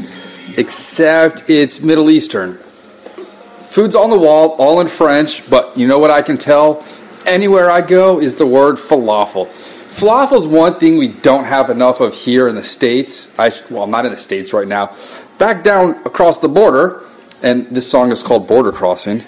[0.57, 2.53] except it's Middle Eastern.
[2.53, 6.81] Food's on the wall, all in French, but you know what I can tell?
[7.25, 9.47] Anywhere I go is the word falafel.
[9.47, 13.29] Falafel is one thing we don't have enough of here in the States.
[13.37, 14.95] I, well, I'm not in the States right now.
[15.41, 17.01] Back down across the border,
[17.41, 19.23] and this song is called Border Crossing,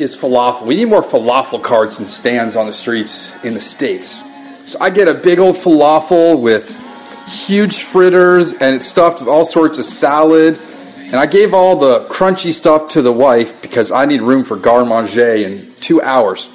[0.00, 0.64] is falafel.
[0.64, 4.22] We need more falafel carts and stands on the streets in the States.
[4.64, 6.70] So I get a big old falafel with
[7.46, 10.58] huge fritters and it's stuffed with all sorts of salad.
[11.08, 14.56] And I gave all the crunchy stuff to the wife because I need room for
[14.56, 16.46] garde manger in two hours.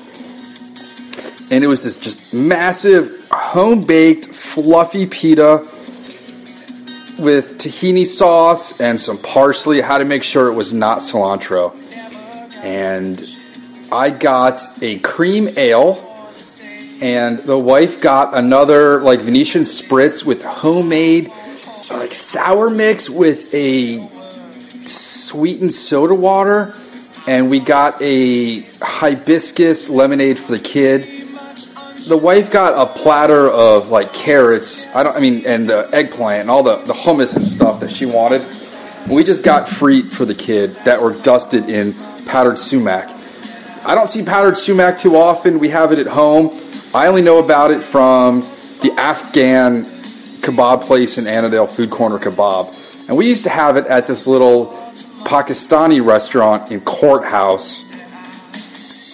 [1.52, 5.68] And it was this just massive, home baked, fluffy pita
[7.20, 9.82] with tahini sauce and some parsley.
[9.82, 11.76] Had to make sure it was not cilantro.
[12.64, 13.22] And
[13.92, 16.06] I got a cream ale,
[17.02, 21.32] and the wife got another like Venetian spritz with homemade
[21.92, 24.08] like sour mix with a
[24.86, 26.74] sweetened soda water,
[27.28, 31.19] and we got a hibiscus lemonade for the kid.
[32.10, 34.88] The wife got a platter of like carrots.
[34.96, 35.16] I don't.
[35.16, 38.42] I mean, and the eggplant and all the the hummus and stuff that she wanted.
[39.08, 41.94] We just got free for the kid that were dusted in
[42.26, 43.08] powdered sumac.
[43.86, 45.60] I don't see powdered sumac too often.
[45.60, 46.50] We have it at home.
[46.96, 48.42] I only know about it from
[48.82, 53.08] the Afghan kebab place in Annandale, Food Corner Kebab.
[53.08, 54.68] And we used to have it at this little
[55.26, 57.84] Pakistani restaurant in Courthouse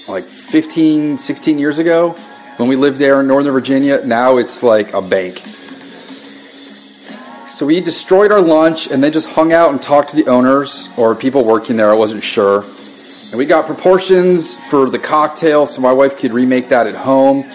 [0.07, 2.15] like 15, 16 years ago
[2.57, 4.01] when we lived there in Northern Virginia.
[4.05, 5.39] Now it's like a bank.
[7.55, 10.89] So we destroyed our lunch and then just hung out and talked to the owners
[10.97, 11.89] or people working there.
[11.89, 12.63] I wasn't sure.
[13.29, 17.45] And we got proportions for the cocktail so my wife could remake that at home.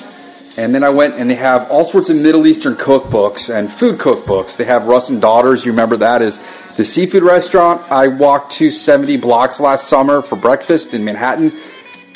[0.57, 3.99] And then I went and they have all sorts of Middle Eastern cookbooks and food
[3.99, 4.57] cookbooks.
[4.57, 5.65] They have Russ and Daughters.
[5.65, 6.39] You remember that is
[6.77, 7.91] the seafood restaurant.
[7.93, 11.53] I walked 270 blocks last summer for breakfast in Manhattan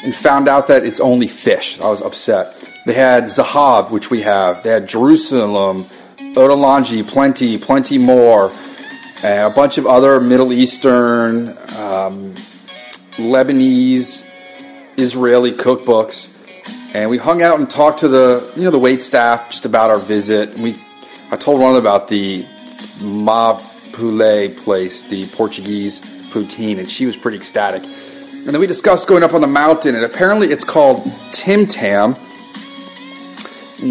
[0.02, 1.80] and found out that it's only fish.
[1.80, 2.63] I was upset.
[2.86, 4.62] They had Zahav, which we have.
[4.62, 5.84] They had Jerusalem,
[6.18, 8.50] Ottolenghi, plenty, plenty more.
[9.24, 12.34] Uh, a bunch of other Middle Eastern, um,
[13.16, 14.28] Lebanese,
[14.98, 16.36] Israeli cookbooks,
[16.94, 19.90] and we hung out and talked to the you know the wait staff just about
[19.90, 20.58] our visit.
[20.58, 20.76] We
[21.30, 22.46] I told one about the
[23.02, 23.58] Ma
[23.92, 27.82] Poulet place, the Portuguese poutine, and she was pretty ecstatic.
[27.82, 32.14] And then we discussed going up on the mountain, and apparently it's called Tim Tam,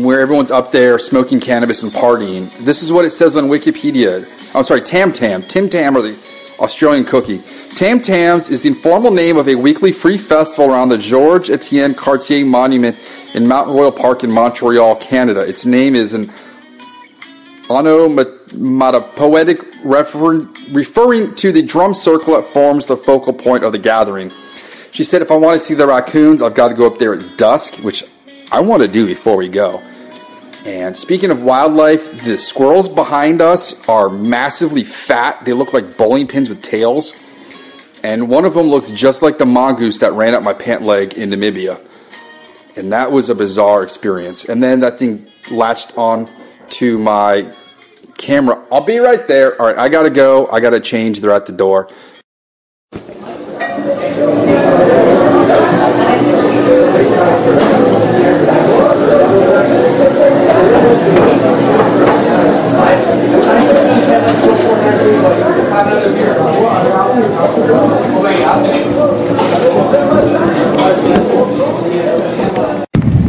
[0.01, 2.49] where everyone's up there smoking cannabis and partying.
[2.59, 4.25] This is what it says on Wikipedia.
[4.55, 5.41] Oh, I'm sorry, Tam Tam.
[5.43, 6.17] Tim Tam, or the
[6.59, 7.41] Australian cookie.
[7.75, 11.93] Tam Tams is the informal name of a weekly free festival around the Georges Etienne
[11.93, 12.95] Cartier Monument
[13.35, 15.41] in Mount Royal Park in Montreal, Canada.
[15.41, 16.31] Its name is an
[17.69, 24.31] onomatopoetic refer- referring to the drum circle that forms the focal point of the gathering.
[24.91, 27.15] She said, if I want to see the raccoons, I've got to go up there
[27.15, 28.03] at dusk, which
[28.53, 29.81] I want to do before we go.
[30.63, 35.43] And speaking of wildlife, the squirrels behind us are massively fat.
[35.43, 37.19] They look like bowling pins with tails.
[38.03, 41.15] And one of them looks just like the mongoose that ran up my pant leg
[41.15, 41.83] in Namibia.
[42.75, 44.45] And that was a bizarre experience.
[44.45, 46.29] And then that thing latched on
[46.73, 47.51] to my
[48.19, 48.63] camera.
[48.71, 49.59] I'll be right there.
[49.59, 50.45] All right, I gotta go.
[50.51, 51.21] I gotta change.
[51.21, 51.89] They're at the door.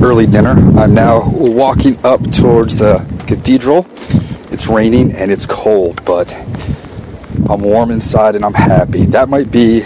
[0.02, 0.50] Early dinner.
[0.78, 2.96] I'm now walking up towards the
[3.26, 3.86] cathedral.
[4.52, 6.32] It's raining and it's cold, but
[7.48, 9.06] I'm warm inside and I'm happy.
[9.06, 9.82] That might be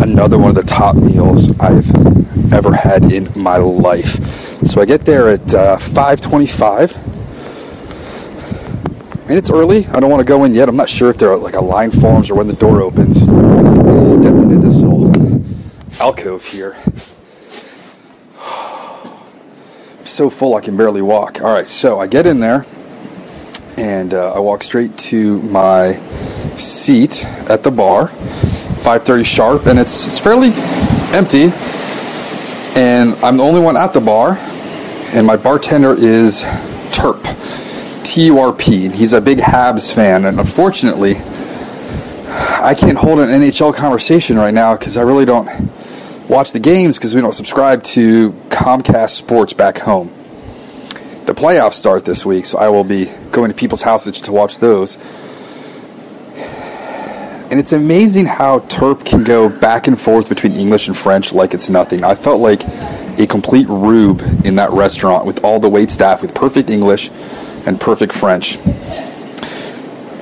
[0.00, 1.90] another one of the top meals I've
[2.52, 4.64] ever had in my life.
[4.66, 7.13] So I get there at uh, 5:25,
[9.26, 9.86] and it's early.
[9.86, 10.68] I don't want to go in yet.
[10.68, 13.22] I'm not sure if there are like a line forms or when the door opens.
[13.22, 15.42] I step into this little
[16.00, 16.76] alcove here.
[18.38, 21.40] I'm so full I can barely walk.
[21.40, 22.66] All right, so I get in there
[23.78, 25.94] and uh, I walk straight to my
[26.56, 28.08] seat at the bar.
[28.08, 30.50] 5:30 sharp, and it's it's fairly
[31.16, 31.50] empty.
[32.78, 34.36] And I'm the only one at the bar,
[35.14, 36.44] and my bartender is
[38.04, 38.88] Turp, T-U-R-P.
[38.90, 41.16] He's a big Habs fan, and unfortunately,
[42.26, 45.48] I can't hold an NHL conversation right now because I really don't
[46.28, 50.08] watch the games because we don't subscribe to Comcast Sports back home.
[51.26, 54.58] The playoffs start this week, so I will be going to people's houses to watch
[54.58, 54.96] those.
[57.50, 61.54] And it's amazing how Turp can go back and forth between English and French like
[61.54, 62.02] it's nothing.
[62.02, 62.62] I felt like
[63.18, 67.10] a complete rube in that restaurant with all the wait staff with perfect English
[67.66, 68.58] and perfect French.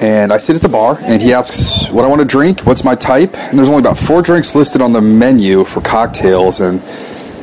[0.00, 2.82] And I sit at the bar, and he asks what I want to drink, what's
[2.82, 6.60] my type, and there's only about four drinks listed on the menu for cocktails.
[6.60, 6.80] And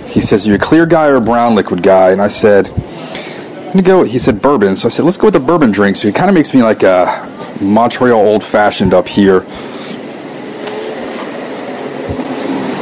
[0.06, 2.68] he says, "Are you a clear guy or a brown liquid guy?" And I said,
[2.68, 5.96] "I'm gonna go." He said, "Bourbon." So I said, "Let's go with the bourbon drink."
[5.96, 7.26] So he kind of makes me like a
[7.62, 9.46] Montreal old fashioned up here.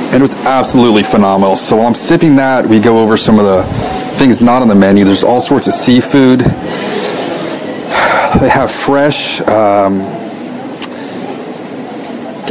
[0.07, 1.55] And it was absolutely phenomenal.
[1.55, 3.63] So while I'm sipping that, we go over some of the
[4.17, 5.03] things not on the menu.
[5.03, 6.41] There's all sorts of seafood.
[8.35, 10.01] They have fresh, um,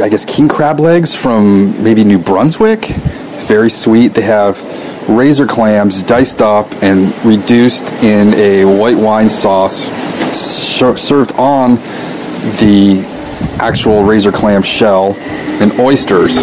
[0.01, 2.89] I guess, king crab legs from maybe New Brunswick.
[2.89, 4.09] It's Very sweet.
[4.09, 4.59] They have
[5.07, 9.87] razor clams diced up and reduced in a white wine sauce,
[10.35, 11.75] served on
[12.59, 13.05] the
[13.59, 15.13] actual razor clam shell,
[15.61, 16.37] and oysters.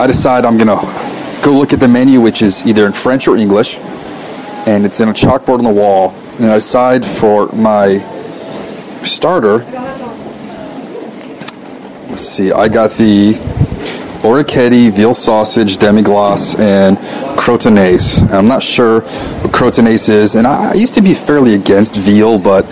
[0.00, 3.28] I decide I'm going to go look at the menu, which is either in French
[3.28, 3.76] or English,
[4.66, 7.98] and it's in a chalkboard on the wall and I aside for my
[9.04, 9.58] starter,
[12.08, 13.34] let's see, I got the
[14.22, 16.96] orecchiette, veal sausage, demi-glace, and
[17.38, 18.22] crotonnaise.
[18.32, 22.62] I'm not sure what crotonnaise is, and I used to be fairly against veal, but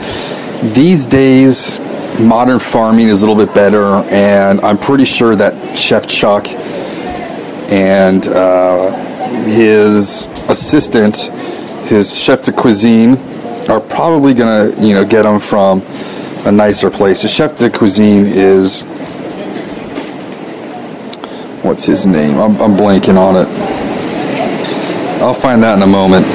[0.75, 1.79] these days,
[2.21, 6.47] modern farming is a little bit better, and I'm pretty sure that Chef Chuck
[7.69, 8.93] and uh,
[9.45, 11.17] his assistant,
[11.89, 13.17] his chef de cuisine,
[13.69, 15.83] are probably going to, you know, get them from
[16.47, 17.23] a nicer place.
[17.23, 18.83] The chef de cuisine is
[21.63, 22.39] what's his name?
[22.39, 23.49] I'm, I'm blanking on it.
[25.21, 26.27] I'll find that in a moment.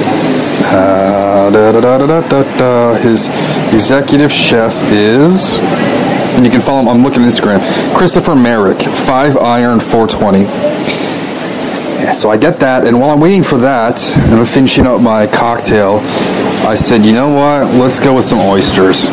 [0.64, 3.26] Uh, da, da, da, his
[3.72, 5.58] executive chef is,
[6.34, 6.88] and you can follow him.
[6.88, 7.60] I'm looking at Instagram.
[7.96, 10.44] Christopher Merrick, five iron, 420.
[12.14, 15.26] So I get that, and while I'm waiting for that, and I'm finishing up my
[15.26, 15.98] cocktail,
[16.64, 17.74] I said, you know what?
[17.74, 19.08] Let's go with some oysters.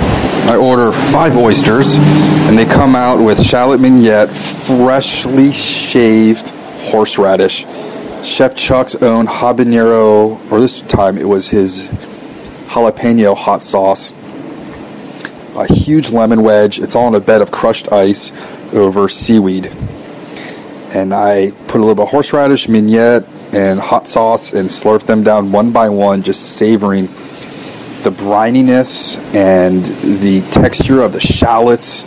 [0.46, 6.50] I order five oysters, and they come out with shallot mignonette, freshly shaved
[6.92, 7.66] horseradish,
[8.24, 11.88] Chef Chuck's own habanero, or this time it was his
[12.68, 14.12] jalapeno hot sauce,
[15.56, 16.80] a huge lemon wedge.
[16.80, 18.32] It's all in a bed of crushed ice
[18.74, 19.72] over seaweed.
[20.94, 25.24] And I put a little bit of horseradish, mignonette, and hot sauce and slurp them
[25.24, 27.08] down one by one, just savoring
[28.04, 29.84] the brininess and
[30.22, 32.06] the texture of the shallots.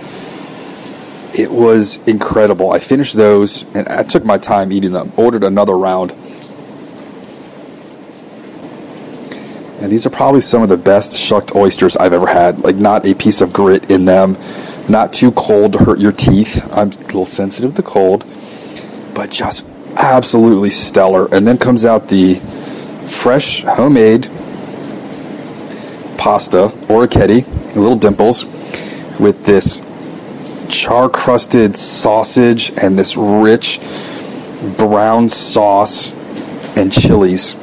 [1.38, 2.72] It was incredible.
[2.72, 5.12] I finished those and I took my time eating them.
[5.16, 6.12] Ordered another round.
[9.80, 12.60] And these are probably some of the best shucked oysters I've ever had.
[12.60, 14.36] Like, not a piece of grit in them,
[14.88, 16.62] not too cold to hurt your teeth.
[16.72, 18.24] I'm a little sensitive to cold,
[19.14, 19.64] but just
[19.96, 21.32] absolutely stellar.
[21.34, 22.34] And then comes out the
[23.06, 24.28] fresh, homemade
[26.22, 27.44] pasta, orecchiette,
[27.74, 28.44] little dimples,
[29.18, 29.80] with this
[30.68, 33.80] char crusted sausage and this rich
[34.78, 36.12] brown sauce
[36.76, 37.56] and chilies.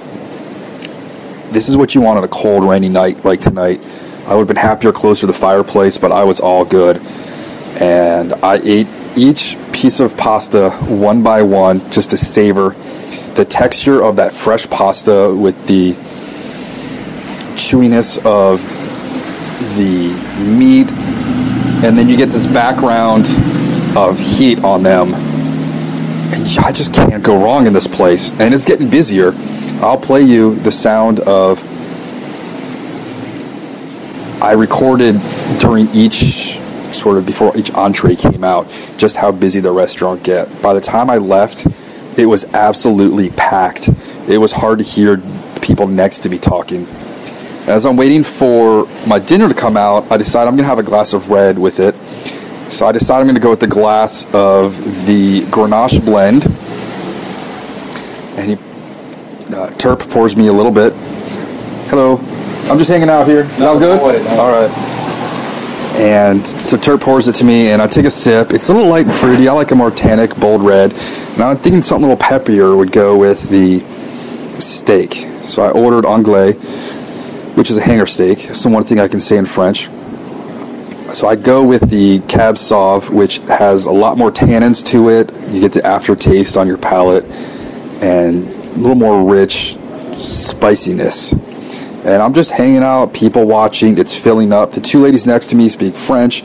[1.51, 3.79] This is what you want on a cold, rainy night like tonight.
[4.27, 6.97] I would have been happier closer to the fireplace, but I was all good.
[7.81, 8.87] And I ate
[9.19, 12.69] each piece of pasta one by one just to savor
[13.35, 15.91] the texture of that fresh pasta with the
[17.55, 18.61] chewiness of
[19.75, 20.09] the
[20.57, 20.91] meat,
[21.83, 23.25] and then you get this background
[23.97, 25.13] of heat on them.
[25.13, 28.31] And I just can't go wrong in this place.
[28.39, 29.33] And it's getting busier.
[29.81, 31.63] I'll play you the sound of.
[34.41, 35.15] I recorded
[35.59, 36.58] during each
[36.93, 38.67] sort of before each entree came out
[38.97, 40.61] just how busy the restaurant get.
[40.61, 41.67] By the time I left,
[42.17, 43.89] it was absolutely packed.
[44.27, 45.21] It was hard to hear
[45.61, 46.85] people next to me talking.
[47.67, 50.79] As I'm waiting for my dinner to come out, I decide I'm going to have
[50.79, 51.95] a glass of red with it.
[52.71, 56.45] So I decide I'm going to go with the glass of the Grenache blend.
[58.37, 58.53] And he,
[59.53, 60.93] uh, Turp pours me a little bit.
[61.89, 62.17] Hello.
[62.69, 63.43] I'm just hanging out here.
[63.59, 63.99] No, good?
[64.37, 64.98] All right.
[65.97, 68.51] And so Turp pours it to me, and I take a sip.
[68.51, 69.47] It's a little light and fruity.
[69.47, 70.93] I like a more tannic, bold red.
[70.93, 73.79] And I'm thinking something a little peppier would go with the
[74.61, 75.27] steak.
[75.43, 76.57] So I ordered onglet
[77.59, 78.45] which is a hanger steak.
[78.45, 79.89] It's the one thing I can say in French.
[81.13, 85.33] So I go with the Cab Sauv, which has a lot more tannins to it.
[85.51, 87.25] You get the aftertaste on your palate
[88.01, 89.75] and a little more rich
[90.13, 91.33] spiciness.
[92.09, 93.99] And I'm just hanging out, people watching.
[93.99, 94.71] It's filling up.
[94.71, 96.43] The two ladies next to me speak French.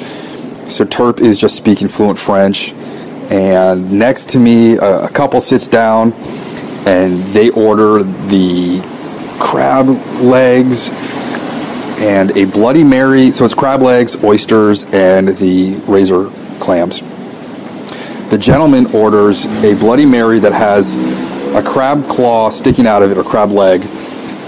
[0.69, 2.73] So Turp is just speaking fluent French.
[3.31, 6.13] And next to me, a, a couple sits down
[6.87, 8.83] and they order the
[9.41, 9.89] crab
[10.21, 10.91] legs
[11.97, 13.33] and a Bloody Mary.
[13.33, 16.29] So it's crab legs, oysters, and the razor
[16.61, 17.01] clams.
[18.29, 20.95] The gentleman orders a Bloody Mary that has
[21.55, 23.81] a crab claw sticking out of it, or crab leg,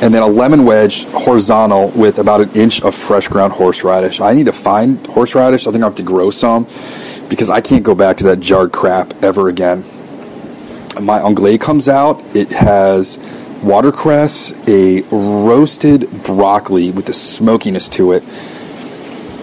[0.02, 4.20] and then a lemon wedge horizontal with about an inch of fresh ground horseradish.
[4.20, 5.66] I need to find horseradish.
[5.66, 6.66] I think I have to grow some
[7.28, 9.84] because I can't go back to that jarred crap ever again.
[11.00, 12.22] My onglet comes out.
[12.36, 13.18] It has
[13.62, 18.24] watercress, a roasted broccoli with the smokiness to it,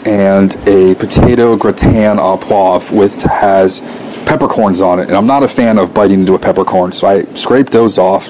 [0.06, 3.82] and a potato gratin au poivre with has
[4.26, 5.08] peppercorns on it.
[5.08, 8.30] And I'm not a fan of biting into a peppercorn, so I scrape those off.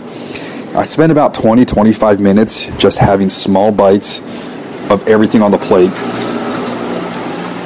[0.76, 4.22] I spent about 20, 25 minutes just having small bites
[4.90, 5.92] of everything on the plate.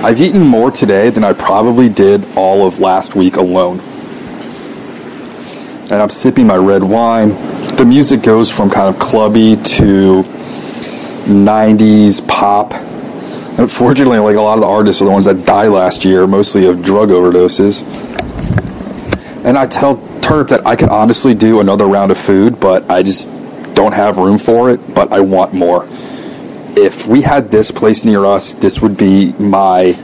[0.04, 3.80] I've eaten more today than I probably did all of last week alone.
[5.90, 7.30] And I'm sipping my red wine.
[7.78, 10.24] The music goes from kind of clubby to
[11.28, 12.74] 90s pop.
[13.58, 16.66] Unfortunately, like a lot of the artists are the ones that died last year, mostly
[16.66, 17.84] of drug overdoses.
[19.46, 19.96] And I tell
[20.28, 23.30] Turp that I could honestly do another round of food, but I just
[23.74, 25.88] don't have room for it, but I want more.
[26.76, 29.96] If we had this place near us, this would be my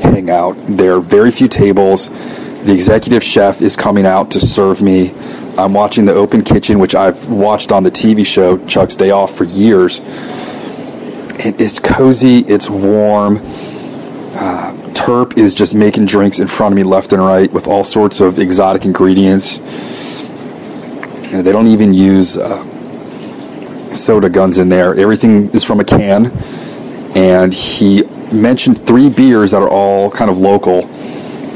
[0.00, 0.54] hangout.
[0.68, 2.08] There are very few tables.
[2.62, 5.12] The executive chef is coming out to serve me.
[5.58, 9.36] I'm watching the open kitchen, which I've watched on the TV show Chuck's Day Off
[9.36, 10.00] for years.
[11.44, 13.40] It is cozy, it's warm.
[13.42, 17.84] Uh, Turp is just making drinks in front of me left and right with all
[17.84, 19.58] sorts of exotic ingredients.
[21.26, 22.62] You know, they don't even use uh,
[23.92, 24.94] soda guns in there.
[24.94, 26.32] Everything is from a can.
[27.14, 30.86] And he mentioned three beers that are all kind of local.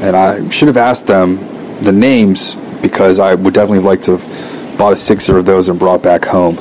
[0.02, 1.36] And I should have asked them
[1.82, 5.78] the names because I would definitely like to have bought a sixer of those and
[5.78, 6.58] brought back home.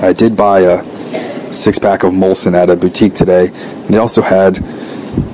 [0.00, 0.84] I did buy a
[1.52, 3.48] six pack of Molson at a boutique today.
[3.88, 4.64] They also had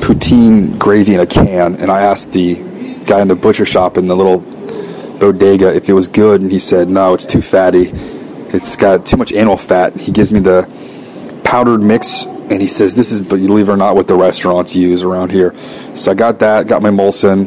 [0.00, 1.76] poutine gravy in a can.
[1.76, 2.54] And I asked the
[3.06, 4.40] guy in the butcher shop in the little
[5.18, 6.42] bodega if it was good.
[6.42, 7.90] And he said, no, it's too fatty.
[8.54, 9.94] It's got too much animal fat.
[9.94, 10.68] He gives me the
[11.44, 15.02] powdered mix and he says this is believe it or not what the restaurants use
[15.02, 15.54] around here
[15.94, 17.46] so i got that got my molson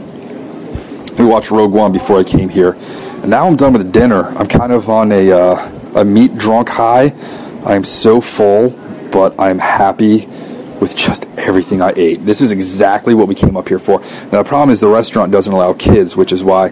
[1.18, 4.48] we watched rogue one before i came here and now i'm done with dinner i'm
[4.48, 7.14] kind of on a, uh, a meat drunk high
[7.66, 8.70] i'm so full
[9.12, 10.28] but i'm happy
[10.80, 14.00] with just everything i ate this is exactly what we came up here for
[14.32, 16.72] now the problem is the restaurant doesn't allow kids which is why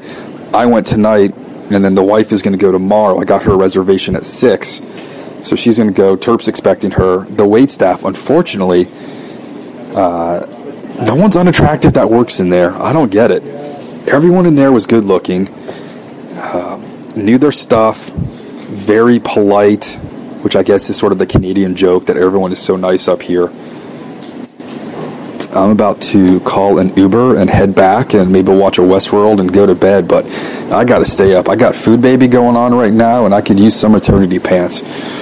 [0.53, 1.33] i went tonight
[1.69, 4.25] and then the wife is going to go tomorrow i got her a reservation at
[4.25, 4.81] 6
[5.47, 6.15] so she's going to go.
[6.15, 7.19] Turp's expecting her.
[7.23, 8.89] The wait staff, unfortunately,
[9.95, 10.45] uh,
[11.01, 12.73] no one's unattractive that works in there.
[12.73, 13.43] I don't get it.
[14.07, 15.47] Everyone in there was good looking,
[16.35, 16.81] uh,
[17.15, 19.95] knew their stuff, very polite,
[20.41, 23.21] which I guess is sort of the Canadian joke that everyone is so nice up
[23.21, 23.47] here.
[25.53, 29.51] I'm about to call an Uber and head back and maybe watch a Westworld and
[29.51, 30.25] go to bed, but
[30.71, 31.47] I got to stay up.
[31.47, 34.81] I got Food Baby going on right now, and I could use some maternity pants.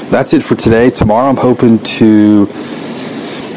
[0.09, 0.89] That's it for today.
[0.89, 2.47] Tomorrow, I'm hoping to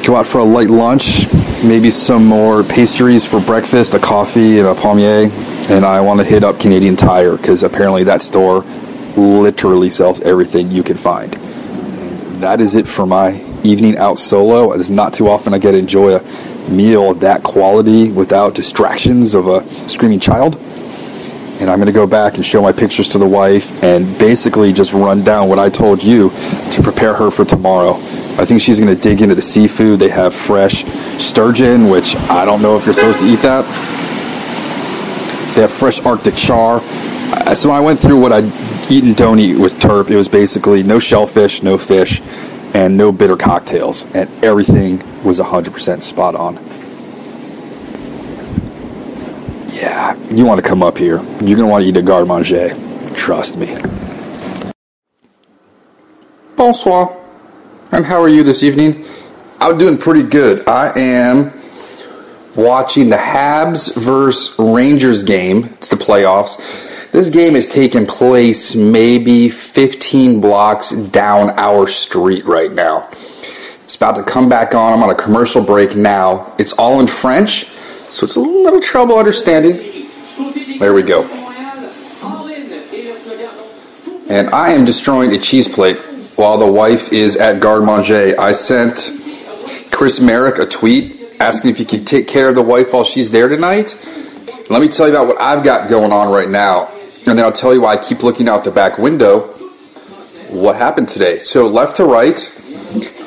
[0.04, 1.26] go out for a light lunch,
[1.64, 5.30] maybe some more pastries for breakfast, a coffee, and a palmier.
[5.70, 8.60] And I want to hit up Canadian Tire because apparently that store
[9.16, 11.32] literally sells everything you can find.
[12.40, 14.72] That is it for my evening out solo.
[14.72, 16.20] It's not too often I get to enjoy a
[16.68, 20.56] meal of that quality without distractions of a screaming child.
[21.60, 24.72] And I'm going to go back and show my pictures to the wife and basically
[24.72, 26.30] just run down what I told you
[26.72, 27.94] to prepare her for tomorrow.
[28.38, 29.98] I think she's going to dig into the seafood.
[29.98, 30.84] They have fresh
[31.20, 33.64] sturgeon, which I don't know if you're supposed to eat that.
[35.56, 36.80] They have fresh Arctic char.
[36.80, 38.44] Uh, so I went through what I'd
[38.88, 40.10] eat and don't eat with Turp.
[40.10, 42.22] It was basically no shellfish, no fish,
[42.74, 44.04] and no bitter cocktails.
[44.14, 46.56] And everything was 100% spot on.
[49.74, 51.16] Yeah, you want to come up here.
[51.16, 52.76] You're going to want to eat a garde manger.
[53.14, 53.76] Trust me.
[56.56, 57.14] Bonsoir.
[57.92, 59.06] And how are you this evening?
[59.60, 60.68] I'm doing pretty good.
[60.68, 61.52] I am
[62.54, 65.64] watching the Habs versus Rangers game.
[65.78, 66.87] It's the playoffs.
[67.12, 73.08] This game is taking place maybe 15 blocks down our street right now.
[73.84, 74.92] It's about to come back on.
[74.92, 76.54] I'm on a commercial break now.
[76.58, 77.64] It's all in French,
[78.10, 80.06] so it's a little trouble understanding.
[80.78, 81.22] There we go.
[84.28, 85.96] And I am destroying a cheese plate
[86.36, 88.38] while the wife is at garde manger.
[88.38, 89.10] I sent
[89.90, 93.30] Chris Merrick a tweet asking if you could take care of the wife while she's
[93.30, 93.96] there tonight.
[94.68, 96.92] Let me tell you about what I've got going on right now,
[97.30, 99.48] and then I'll tell you why I keep looking out the back window.
[100.50, 101.38] What happened today?
[101.38, 102.38] So left to right,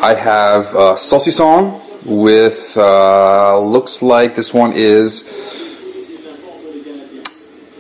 [0.02, 5.28] I have saucisson with uh, looks like this one is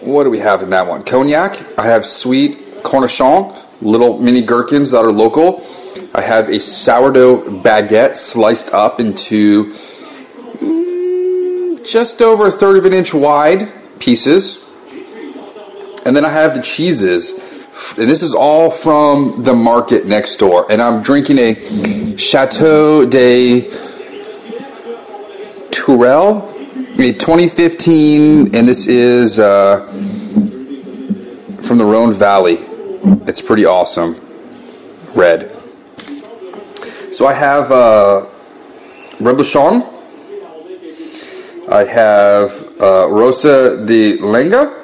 [0.01, 1.03] what do we have in that one?
[1.03, 1.77] Cognac.
[1.77, 5.65] I have sweet cornichon, little mini gherkins that are local.
[6.13, 9.73] I have a sourdough baguette sliced up into
[10.59, 14.60] mm, just over a third of an inch wide pieces.
[16.05, 17.31] And then I have the cheeses.
[17.97, 20.71] And this is all from the market next door.
[20.71, 23.69] And I'm drinking a Chateau de
[25.71, 26.47] Tourelle,
[26.99, 29.85] a 2015, and this is uh,
[31.61, 32.59] from the Rhone Valley.
[33.27, 34.15] It's pretty awesome.
[35.15, 35.51] Red.
[37.11, 38.25] So I have uh,
[39.19, 39.87] Reblochon.
[41.69, 44.80] I have uh, Rosa de Lenga.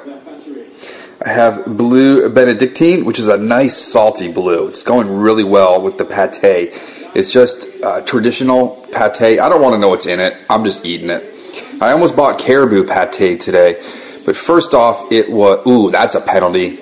[1.20, 4.68] I have Blue Benedictine, which is a nice salty blue.
[4.68, 6.70] It's going really well with the pate.
[7.12, 9.40] It's just uh, traditional pate.
[9.40, 10.36] I don't want to know what's in it.
[10.48, 11.34] I'm just eating it.
[11.82, 13.82] I almost bought caribou pate today,
[14.24, 16.78] but first off, it was ooh, that's a penalty.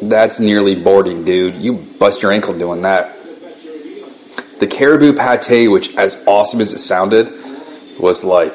[0.00, 1.56] That's nearly boarding, dude.
[1.56, 3.14] You bust your ankle doing that.
[4.60, 7.26] The caribou pate, which as awesome as it sounded,
[8.00, 8.54] was like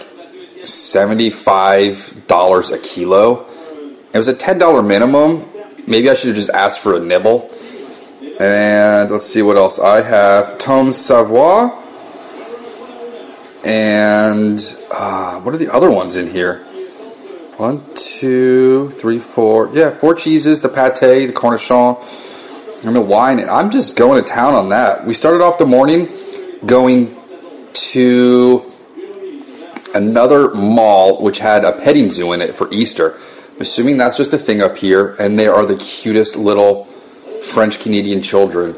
[0.64, 3.53] $75 a kilo.
[4.14, 5.44] It was a $10 minimum.
[5.88, 7.50] Maybe I should have just asked for a nibble.
[8.40, 10.60] And let's see what else I have.
[10.60, 11.72] Tom Savoie.
[13.66, 14.60] And
[14.92, 16.60] uh, what are the other ones in here?
[17.58, 19.72] One, two, three, four.
[19.74, 21.98] Yeah, four cheeses, the pate, the cornichon,
[22.86, 23.40] and the wine.
[23.40, 25.08] And I'm just going to town on that.
[25.08, 26.10] We started off the morning
[26.68, 27.18] going
[27.74, 28.72] to
[29.96, 33.20] another mall which had a petting zoo in it for Easter.
[33.60, 36.86] Assuming that's just a thing up here, and they are the cutest little
[37.44, 38.76] French Canadian children.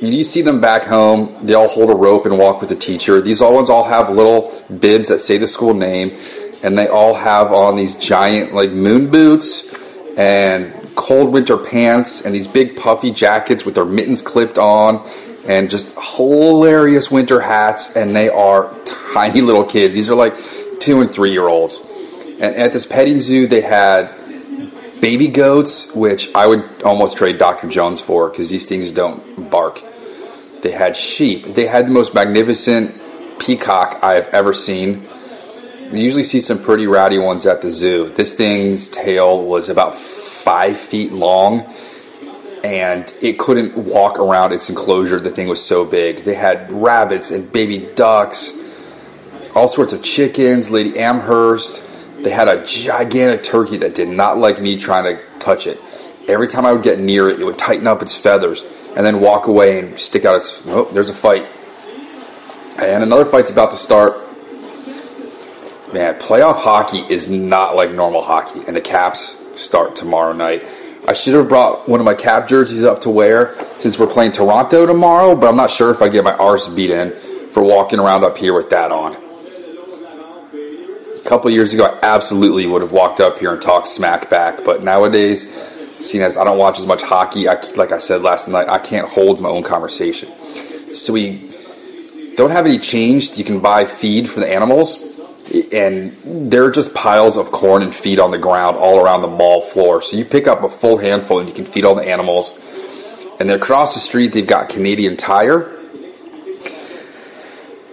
[0.00, 3.20] You see them back home, they all hold a rope and walk with the teacher.
[3.20, 6.16] These all ones all have little bibs that say the school name,
[6.62, 9.74] and they all have on these giant like moon boots
[10.16, 15.06] and cold winter pants and these big puffy jackets with their mittens clipped on
[15.48, 18.74] and just hilarious winter hats and they are
[19.12, 19.94] tiny little kids.
[19.94, 20.34] These are like
[20.80, 21.80] two and three year olds.
[22.40, 24.14] And at this petting zoo, they had
[25.00, 27.68] baby goats, which I would almost trade Dr.
[27.68, 29.80] Jones for because these things don't bark.
[30.62, 31.54] They had sheep.
[31.54, 33.00] They had the most magnificent
[33.38, 35.06] peacock I have ever seen.
[35.90, 38.08] You usually see some pretty rowdy ones at the zoo.
[38.08, 41.70] This thing's tail was about five feet long
[42.62, 45.18] and it couldn't walk around its enclosure.
[45.18, 46.24] The thing was so big.
[46.24, 48.56] They had rabbits and baby ducks,
[49.54, 51.89] all sorts of chickens, Lady Amherst.
[52.22, 55.80] They had a gigantic turkey that did not like me trying to touch it.
[56.28, 58.64] Every time I would get near it, it would tighten up its feathers
[58.96, 60.62] and then walk away and stick out its.
[60.66, 61.46] Oh, there's a fight.
[62.78, 64.18] And another fight's about to start.
[65.92, 70.64] Man, playoff hockey is not like normal hockey, and the Caps start tomorrow night.
[71.08, 74.32] I should have brought one of my cap jerseys up to wear since we're playing
[74.32, 77.10] Toronto tomorrow, but I'm not sure if I get my arse beat in
[77.50, 79.16] for walking around up here with that on.
[81.24, 84.64] A couple years ago, I absolutely would have walked up here and talked smack back,
[84.64, 85.52] but nowadays,
[85.98, 88.78] seeing as I don't watch as much hockey, I, like I said last night, I
[88.78, 90.30] can't hold my own conversation.
[90.94, 91.52] So we
[92.36, 93.36] don't have any change.
[93.38, 95.10] You can buy feed for the animals
[95.72, 99.28] and there are just piles of corn and feed on the ground all around the
[99.28, 100.00] mall floor.
[100.00, 102.56] So you pick up a full handful and you can feed all the animals.
[103.40, 105.76] And then across the street, they've got Canadian Tire.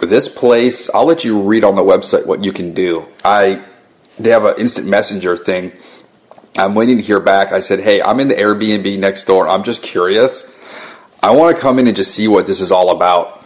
[0.00, 3.06] This place, I'll let you read on the website what you can do.
[3.24, 3.64] I
[4.18, 5.72] they have an instant messenger thing.
[6.56, 7.52] I'm waiting to hear back.
[7.52, 9.48] I said, "Hey, I'm in the Airbnb next door.
[9.48, 10.50] I'm just curious.
[11.22, 13.37] I want to come in and just see what this is all about."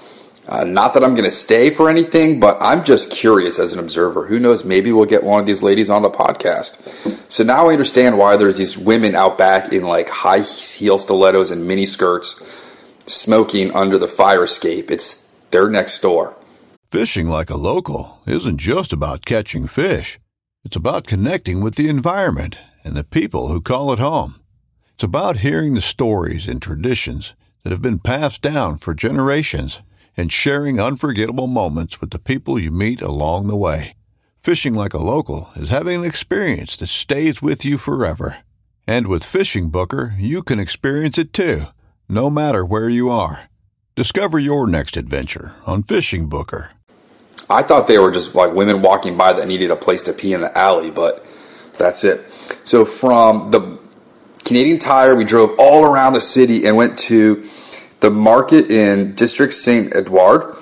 [0.53, 3.79] Uh, not that I'm going to stay for anything, but I'm just curious as an
[3.79, 4.27] observer.
[4.27, 4.65] Who knows?
[4.65, 6.77] Maybe we'll get one of these ladies on the podcast.
[7.33, 11.51] So now I understand why there's these women out back in like high heel stilettos
[11.51, 12.39] and mini skirts
[13.07, 14.91] smoking under the fire escape.
[14.91, 16.37] It's they're next door.
[16.91, 20.21] Fishing like a local isn't just about catching fish.
[20.67, 24.35] It's about connecting with the environment and the people who call it home.
[24.93, 29.81] It's about hearing the stories and traditions that have been passed down for generations
[30.17, 33.95] and sharing unforgettable moments with the people you meet along the way.
[34.37, 38.39] Fishing like a local is having an experience that stays with you forever.
[38.87, 41.67] And with Fishing Booker, you can experience it too,
[42.09, 43.49] no matter where you are.
[43.95, 46.73] Discover your next adventure on Fishing Booker.
[47.49, 50.33] I thought they were just like women walking by that needed a place to pee
[50.33, 51.25] in the alley, but
[51.79, 52.31] that's it.
[52.65, 53.79] So from the
[54.45, 57.45] Canadian Tire, we drove all around the city and went to
[58.03, 59.95] the market in District St.
[59.95, 60.57] Edward.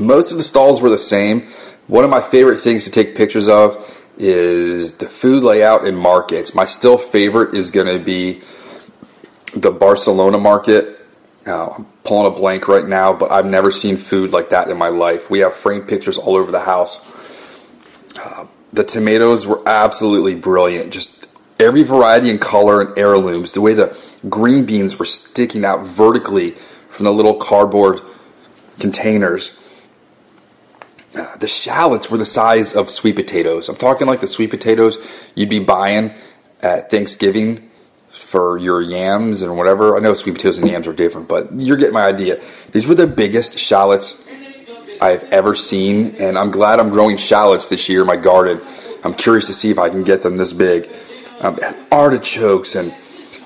[0.00, 1.42] Most of the stalls were the same.
[1.88, 3.76] One of my favorite things to take pictures of
[4.16, 6.54] is the food layout in markets.
[6.54, 8.40] My still favorite is going to be
[9.54, 11.06] the Barcelona market.
[11.46, 14.78] Uh, I'm pulling a blank right now, but I've never seen food like that in
[14.78, 15.28] my life.
[15.28, 16.98] We have framed pictures all over the house.
[18.18, 20.94] Uh, the tomatoes were absolutely brilliant.
[20.94, 21.23] Just
[21.64, 23.52] every variety and color and heirlooms.
[23.52, 26.52] The way the green beans were sticking out vertically
[26.88, 28.00] from the little cardboard
[28.78, 29.58] containers.
[31.16, 33.68] Uh, the shallots were the size of sweet potatoes.
[33.68, 34.98] I'm talking like the sweet potatoes
[35.34, 36.12] you'd be buying
[36.60, 37.70] at Thanksgiving
[38.10, 39.96] for your yams and whatever.
[39.96, 42.40] I know sweet potatoes and yams are different, but you're getting my idea.
[42.72, 44.26] These were the biggest shallots
[45.00, 48.60] I've ever seen, and I'm glad I'm growing shallots this year in my garden.
[49.04, 50.90] I'm curious to see if I can get them this big.
[51.40, 51.58] Um,
[51.90, 52.94] artichokes and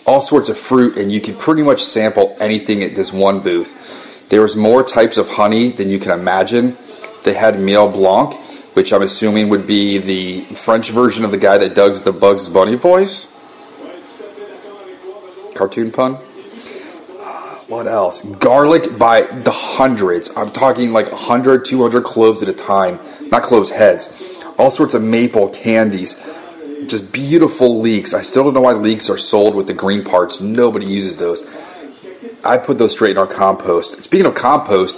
[0.07, 4.29] all sorts of fruit, and you can pretty much sample anything at this one booth.
[4.31, 6.77] There was more types of honey than you can imagine.
[7.25, 8.41] They had Miel Blanc,
[8.75, 12.49] which I'm assuming would be the French version of the guy that does the Bugs
[12.49, 13.35] Bunny voice.
[15.55, 16.15] Cartoon pun.
[16.15, 18.23] Uh, what else?
[18.23, 20.35] Garlic by the hundreds.
[20.37, 23.01] I'm talking like 100, 200 cloves at a time.
[23.23, 24.43] Not cloves, heads.
[24.57, 26.15] All sorts of maple candies
[26.89, 28.15] just beautiful leeks.
[28.15, 30.41] I still don't know why leeks are sold with the green parts.
[30.41, 31.43] Nobody uses those.
[32.45, 34.03] I put those straight in our compost.
[34.03, 34.97] Speaking of compost,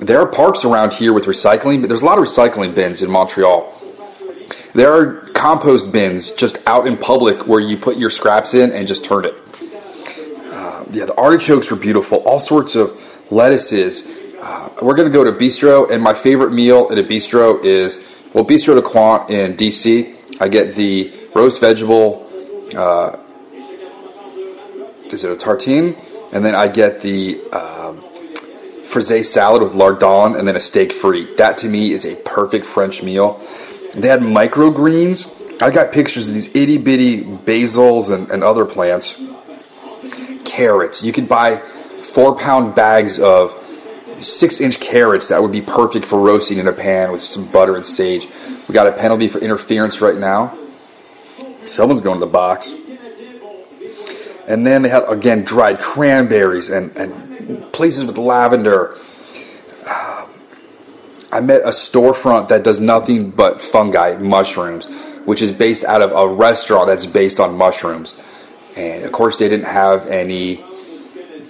[0.00, 3.10] there are parks around here with recycling, but there's a lot of recycling bins in
[3.10, 3.74] Montreal.
[4.74, 8.86] There are compost bins just out in public where you put your scraps in and
[8.86, 9.34] just turn it.
[10.52, 12.18] Uh, yeah, the artichokes were beautiful.
[12.18, 14.08] All sorts of lettuces.
[14.40, 18.04] Uh, we're going to go to Bistro, and my favorite meal at a Bistro is
[18.34, 22.26] well, Bistrot du Coin in DC I get the roast vegetable.
[22.76, 23.16] Uh,
[25.10, 25.96] is it a tartine?
[26.32, 28.04] And then I get the um,
[28.84, 31.36] frisee salad with lardon and then a steak frite.
[31.38, 33.40] That to me is a perfect French meal.
[33.94, 35.34] They had microgreens.
[35.62, 39.20] I got pictures of these itty bitty basils and, and other plants.
[40.44, 41.02] Carrots.
[41.02, 43.52] You could buy four pound bags of
[44.22, 47.76] six inch carrots that would be perfect for roasting in a pan with some butter
[47.76, 48.26] and sage.
[48.68, 50.56] We got a penalty for interference right now.
[51.66, 52.74] Someone's going to the box.
[54.48, 58.96] And then they had, again, dried cranberries and, and places with lavender.
[59.86, 60.26] Uh,
[61.30, 64.86] I met a storefront that does nothing but fungi, mushrooms,
[65.26, 68.14] which is based out of a restaurant that's based on mushrooms.
[68.76, 70.64] And of course, they didn't have any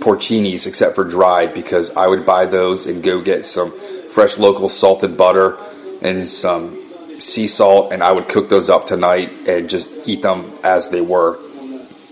[0.00, 3.72] porcinis except for dried because I would buy those and go get some
[4.08, 5.58] fresh local salted butter
[6.02, 6.78] and some
[7.20, 11.00] sea salt, and I would cook those up tonight and just eat them as they
[11.00, 11.38] were.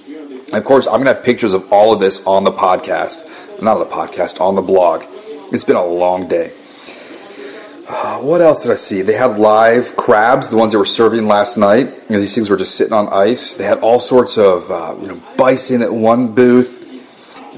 [0.09, 3.63] And of course, I'm going to have pictures of all of this on the podcast.
[3.63, 5.05] Not on the podcast, on the blog.
[5.53, 6.53] It's been a long day.
[8.17, 9.03] What else did I see?
[9.03, 11.87] They had live crabs, the ones that were serving last night.
[11.87, 13.55] You know, these things were just sitting on ice.
[13.57, 16.76] They had all sorts of uh, you know bison at one booth.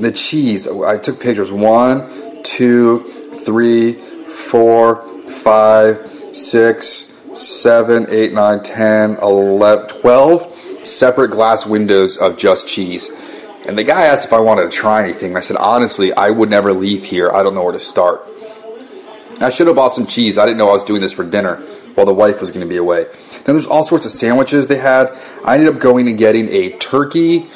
[0.01, 0.69] The cheese.
[0.69, 1.51] I took pictures.
[1.51, 3.05] One, two,
[3.35, 10.55] three, four, five, six, 7, 8, 9, 10, 11, 12
[10.85, 13.11] separate glass windows of just cheese.
[13.67, 15.37] And the guy asked if I wanted to try anything.
[15.37, 17.31] I said, honestly, I would never leave here.
[17.31, 18.23] I don't know where to start.
[19.41, 20.39] I should have bought some cheese.
[20.39, 21.57] I didn't know I was doing this for dinner.
[21.95, 23.07] while the wife was going to be away.
[23.45, 25.11] Then there's all sorts of sandwiches they had.
[25.45, 27.49] I ended up going and getting a turkey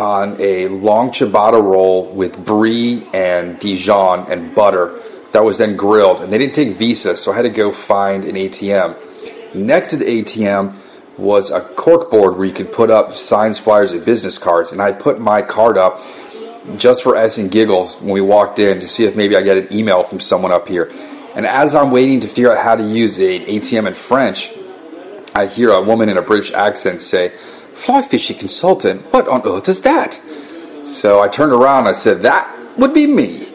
[0.00, 4.98] on a long ciabatta roll with brie and Dijon and butter
[5.32, 6.20] that was then grilled.
[6.20, 9.54] And they didn't take Visa, so I had to go find an ATM.
[9.54, 10.74] Next to the ATM
[11.16, 14.72] was a cork board where you could put up signs, flyers, and business cards.
[14.72, 16.00] And I put my card up
[16.76, 19.56] just for S and giggles when we walked in to see if maybe I get
[19.56, 20.90] an email from someone up here.
[21.34, 24.50] And as I'm waiting to figure out how to use an ATM in French,
[25.34, 27.32] I hear a woman in a British accent say,
[27.80, 30.14] Fly fishing consultant, what on earth is that?
[30.84, 33.48] So I turned around and I said, That would be me.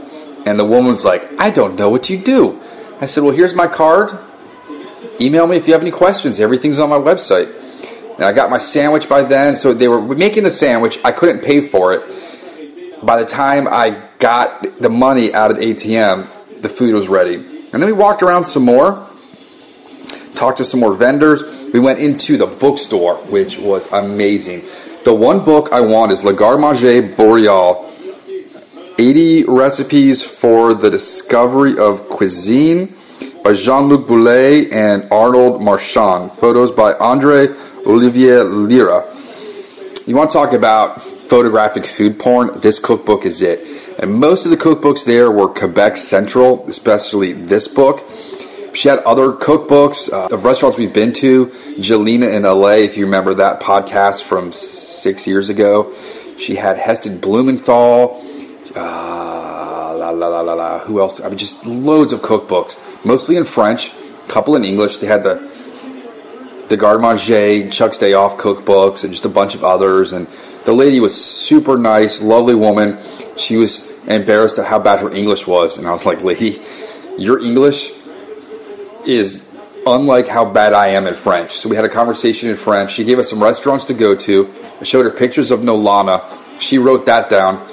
[0.47, 2.59] And the woman was like, I don't know what you do.
[2.99, 4.17] I said, Well, here's my card.
[5.21, 6.39] Email me if you have any questions.
[6.39, 7.53] Everything's on my website.
[8.15, 9.55] And I got my sandwich by then.
[9.55, 10.97] So they were making the sandwich.
[11.05, 13.05] I couldn't pay for it.
[13.05, 17.35] By the time I got the money out of the ATM, the food was ready.
[17.35, 19.04] And then we walked around some more,
[20.35, 21.69] talked to some more vendors.
[21.73, 24.63] We went into the bookstore, which was amazing.
[25.03, 27.91] The one book I want is Le Garde Manger Boreal
[28.97, 32.93] 80 Recipes for the Discovery of Cuisine
[33.43, 36.31] by Jean Luc Boulay and Arnaud Marchand.
[36.31, 37.49] Photos by Andre
[37.85, 39.05] Olivier Lyra.
[40.07, 42.59] You want to talk about photographic food porn?
[42.61, 43.99] This cookbook is it.
[43.99, 48.03] And most of the cookbooks there were Quebec Central, especially this book.
[48.75, 51.47] She had other cookbooks uh, of restaurants we've been to.
[51.77, 55.93] Jelena in LA, if you remember that podcast from six years ago.
[56.37, 58.21] She had Heston Blumenthal.
[58.75, 60.79] Uh, la la la la la.
[60.79, 61.21] Who else?
[61.21, 64.97] I mean, just loads of cookbooks, mostly in French, a couple in English.
[64.97, 65.49] They had the
[66.67, 70.11] the Garde Manger, Chuck's Day Off cookbooks, and just a bunch of others.
[70.11, 70.27] And
[70.65, 72.97] the lady was super nice, lovely woman.
[73.37, 76.61] She was embarrassed at how bad her English was, and I was like, "Lady,
[77.17, 77.93] your English
[79.07, 79.49] is
[79.85, 82.91] unlike how bad I am in French." So we had a conversation in French.
[82.91, 84.49] She gave us some restaurants to go to.
[84.81, 86.23] I showed her pictures of Nolana.
[86.59, 87.65] She wrote that down.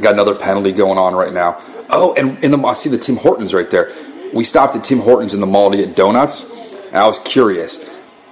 [0.00, 1.58] Got another penalty going on right now.
[1.90, 3.90] Oh, and in the I see the Tim Hortons right there.
[4.32, 6.50] We stopped at Tim Hortons in the mall to get donuts.
[6.88, 7.84] And I was curious.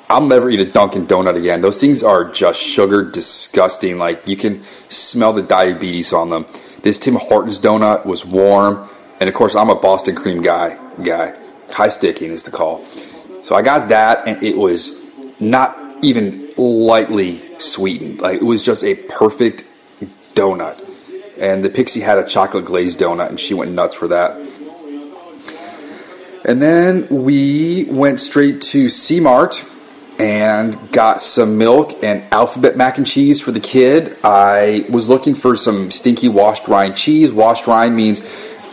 [0.08, 1.60] I'll never eat a Dunkin' Donut again.
[1.60, 3.96] Those things are just sugar, disgusting.
[3.98, 6.46] Like you can smell the diabetes on them.
[6.82, 8.88] This Tim Hortons donut was warm,
[9.20, 10.78] and of course I'm a Boston cream guy.
[11.02, 11.34] Guy,
[11.72, 12.84] high sticking is the call.
[13.42, 15.00] So I got that, and it was
[15.40, 18.20] not even lightly sweetened.
[18.20, 19.64] Like it was just a perfect
[20.34, 20.78] donut.
[21.38, 24.36] And the Pixie had a chocolate glazed donut, and she went nuts for that.
[26.44, 29.64] And then we went straight to C Mart
[30.18, 34.16] and got some milk and alphabet mac and cheese for the kid.
[34.22, 37.32] I was looking for some stinky washed rind cheese.
[37.32, 38.20] Washed rind means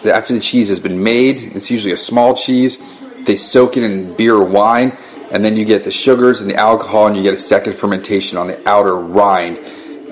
[0.08, 2.78] that after the cheese has been made, it's usually a small cheese.
[3.26, 4.98] They soak it in beer or wine,
[5.32, 8.38] and then you get the sugars and the alcohol, and you get a second fermentation
[8.38, 9.60] on the outer rind,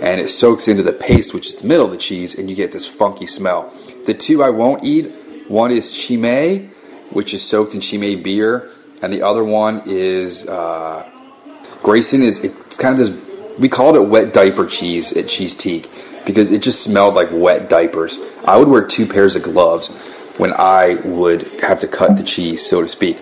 [0.01, 2.55] and it soaks into the paste, which is the middle of the cheese, and you
[2.55, 3.73] get this funky smell.
[4.05, 5.11] The two I won't eat
[5.47, 6.67] one is Chimay,
[7.11, 8.69] which is soaked in Chimay beer,
[9.01, 10.47] and the other one is.
[10.47, 11.09] Uh,
[11.84, 15.85] Grayson is it's kind of this we called it wet diaper cheese at Cheesetique
[16.26, 18.18] because it just smelled like wet diapers.
[18.45, 19.89] I would wear two pairs of gloves
[20.38, 23.19] when I would have to cut the cheese, so to speak.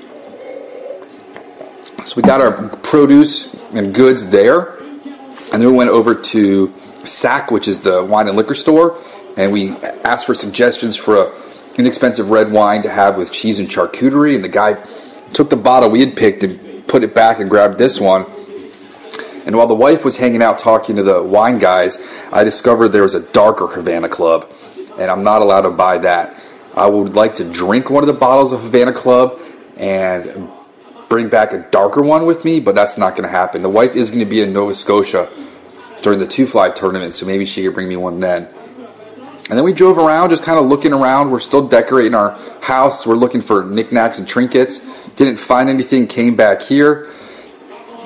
[2.05, 6.67] So we got our produce and goods there, and then we went over to
[7.03, 8.97] SAQ, which is the wine and liquor store,
[9.37, 9.71] and we
[10.03, 11.33] asked for suggestions for a
[11.77, 14.35] inexpensive red wine to have with cheese and charcuterie.
[14.35, 14.73] And the guy
[15.33, 18.25] took the bottle we had picked and put it back and grabbed this one.
[19.45, 23.03] And while the wife was hanging out talking to the wine guys, I discovered there
[23.03, 24.49] was a darker Havana Club,
[24.97, 26.39] and I'm not allowed to buy that.
[26.75, 29.39] I would like to drink one of the bottles of Havana Club
[29.77, 30.49] and
[31.09, 33.61] bring back a darker one with me, but that's not going to happen.
[33.61, 35.29] The wife is going to be in Nova Scotia
[36.01, 38.47] during the two fly tournament, so maybe she could bring me one then.
[39.49, 41.29] And then we drove around, just kind of looking around.
[41.29, 43.05] We're still decorating our house.
[43.05, 44.79] We're looking for knickknacks and trinkets.
[45.15, 46.07] Didn't find anything.
[46.07, 47.09] Came back here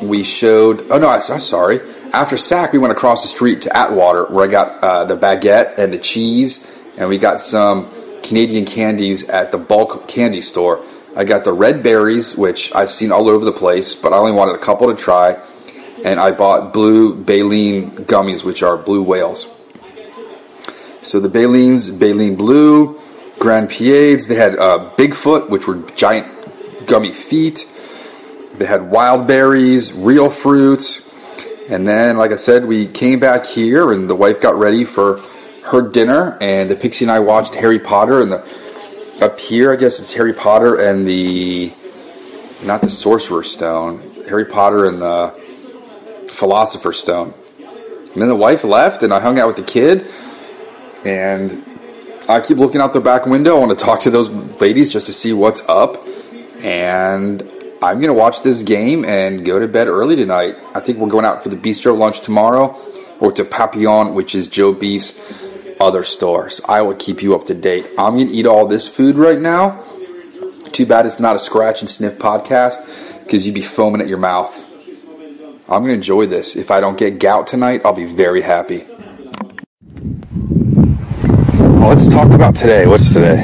[0.02, 0.90] we showed.
[0.92, 1.80] Oh no, I, am sorry.
[2.14, 5.78] After SAQ, we went across the street to Atwater, where I got uh, the baguette
[5.78, 6.66] and the cheese,
[6.98, 7.92] and we got some
[8.24, 10.84] Canadian candies at the bulk candy store.
[11.16, 14.34] I got the red berries, which I've seen all over the place, but I only
[14.34, 15.40] wanted a couple to try.
[16.06, 19.52] And I bought blue baleen gummies, which are blue whales.
[21.02, 23.00] So the Baleen's Baleen Blue,
[23.40, 26.28] Grand Pieds, they had uh, Bigfoot, which were giant
[26.86, 27.66] gummy feet.
[28.58, 31.04] They had wild berries, real fruits.
[31.70, 35.22] And then, like I said, we came back here and the wife got ready for
[35.66, 36.38] her dinner.
[36.42, 38.22] And the Pixie and I watched Harry Potter.
[38.22, 41.74] And the, up here, I guess it's Harry Potter and the
[42.64, 45.34] not the Sorcerer's Stone, Harry Potter and the
[46.32, 47.34] Philosopher's Stone.
[48.14, 50.08] And then the wife left, and I hung out with the kid,
[51.06, 51.64] and
[52.28, 53.58] I keep looking out the back window.
[53.58, 54.30] I want to talk to those
[54.60, 56.04] ladies just to see what's up,
[56.64, 57.42] and
[57.80, 60.56] I'm going to watch this game and go to bed early tonight.
[60.74, 62.76] I think we're going out for the bistro lunch tomorrow,
[63.20, 65.20] or to Papillon, which is Joe Beef's
[65.80, 66.60] other stores.
[66.68, 67.88] I will keep you up to date.
[68.00, 69.84] I'm going to eat all this food right now.
[70.72, 74.18] Too bad it's not a scratch and sniff podcast because you'd be foaming at your
[74.18, 74.64] mouth.
[75.70, 76.56] I'm going to enjoy this.
[76.56, 78.86] If I don't get gout tonight, I'll be very happy.
[81.60, 82.88] Well, let's talk about today.
[82.88, 83.44] What's today?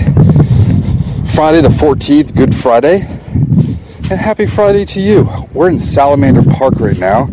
[1.36, 3.23] Friday the 14th, Good Friday.
[4.14, 5.28] And happy Friday to you.
[5.54, 7.30] We're in Salamander Park right now,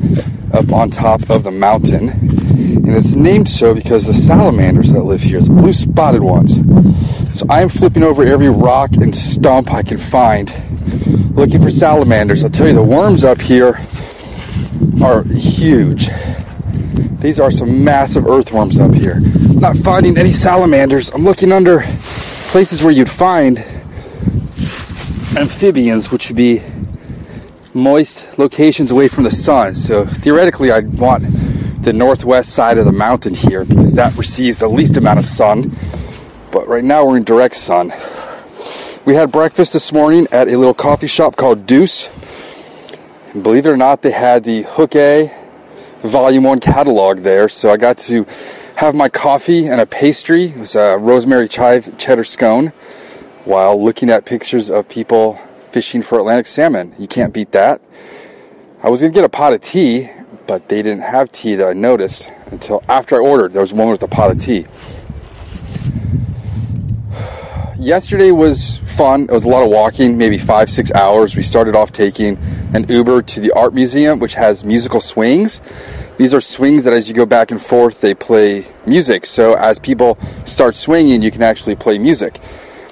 [0.55, 2.09] up on top of the mountain.
[2.09, 6.55] And it's named so because the salamanders that live here, the blue spotted ones.
[7.39, 10.51] So I am flipping over every rock and stump I can find
[11.37, 12.45] looking for salamanders.
[12.45, 13.79] I'll tell you, the worms up here
[15.05, 16.09] are huge.
[17.21, 19.21] These are some massive earthworms up here.
[19.21, 21.11] Not finding any salamanders.
[21.11, 21.83] I'm looking under
[22.53, 23.63] places where you'd find
[25.37, 26.61] amphibians, which would be
[27.75, 29.75] moist locations away from the sun.
[29.75, 31.25] So theoretically, I'd want
[31.83, 35.77] the northwest side of the mountain here because that receives the least amount of sun.
[36.51, 37.93] But right now, we're in direct sun.
[39.07, 42.09] We had breakfast this morning at a little coffee shop called Deuce.
[43.33, 45.33] And believe it or not, they had the Hook A
[46.03, 47.49] Volume 1 catalog there.
[47.49, 48.27] So I got to
[48.77, 50.47] have my coffee and a pastry.
[50.47, 52.69] It was a rosemary chive cheddar scone
[53.45, 55.41] while looking at pictures of people
[55.73, 56.95] fishing for Atlantic salmon.
[56.99, 57.81] You can't beat that.
[58.83, 60.11] I was going to get a pot of tea,
[60.47, 63.53] but they didn't have tea that I noticed until after I ordered.
[63.53, 64.67] There was one with a pot of tea.
[67.79, 69.23] Yesterday was fun.
[69.23, 71.35] It was a lot of walking, maybe five, six hours.
[71.35, 72.37] We started off taking
[72.75, 75.63] an Uber to the art museum, which has musical swings.
[76.19, 79.25] These are swings that as you go back and forth, they play music.
[79.25, 82.39] So as people start swinging, you can actually play music.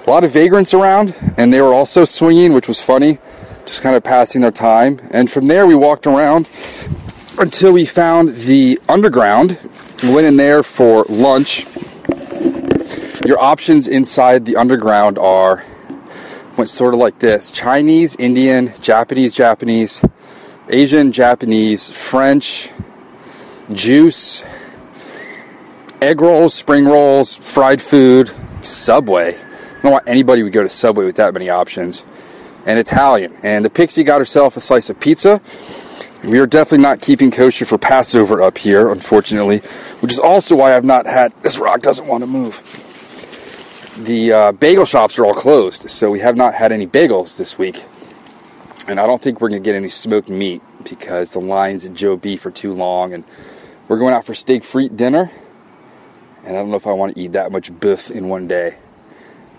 [0.09, 3.19] A lot of vagrants around, and they were also swinging, which was funny,
[3.67, 4.99] just kind of passing their time.
[5.11, 6.49] And from there, we walked around
[7.37, 9.59] until we found the underground.
[10.01, 11.67] We went in there for lunch.
[13.23, 15.63] Your options inside the underground are
[16.57, 20.01] went sort of like this Chinese, Indian, Japanese, Japanese,
[20.69, 22.71] Asian, Japanese, French,
[23.73, 24.43] juice,
[26.01, 28.31] egg rolls, spring rolls, fried food,
[28.63, 29.37] Subway.
[29.79, 32.03] I don't know why anybody would go to Subway with that many options.
[32.65, 33.33] And Italian.
[33.43, 35.41] And the Pixie got herself a slice of pizza.
[36.25, 39.59] We are definitely not keeping kosher for Passover up here, unfortunately,
[40.01, 41.31] which is also why I've not had.
[41.43, 42.57] This rock doesn't want to move.
[44.05, 47.57] The uh, bagel shops are all closed, so we have not had any bagels this
[47.57, 47.85] week.
[48.89, 51.93] And I don't think we're going to get any smoked meat because the lines at
[51.93, 53.13] Joe Beef are too long.
[53.13, 53.23] And
[53.87, 55.31] we're going out for steak frite dinner.
[56.43, 58.75] And I don't know if I want to eat that much beef in one day.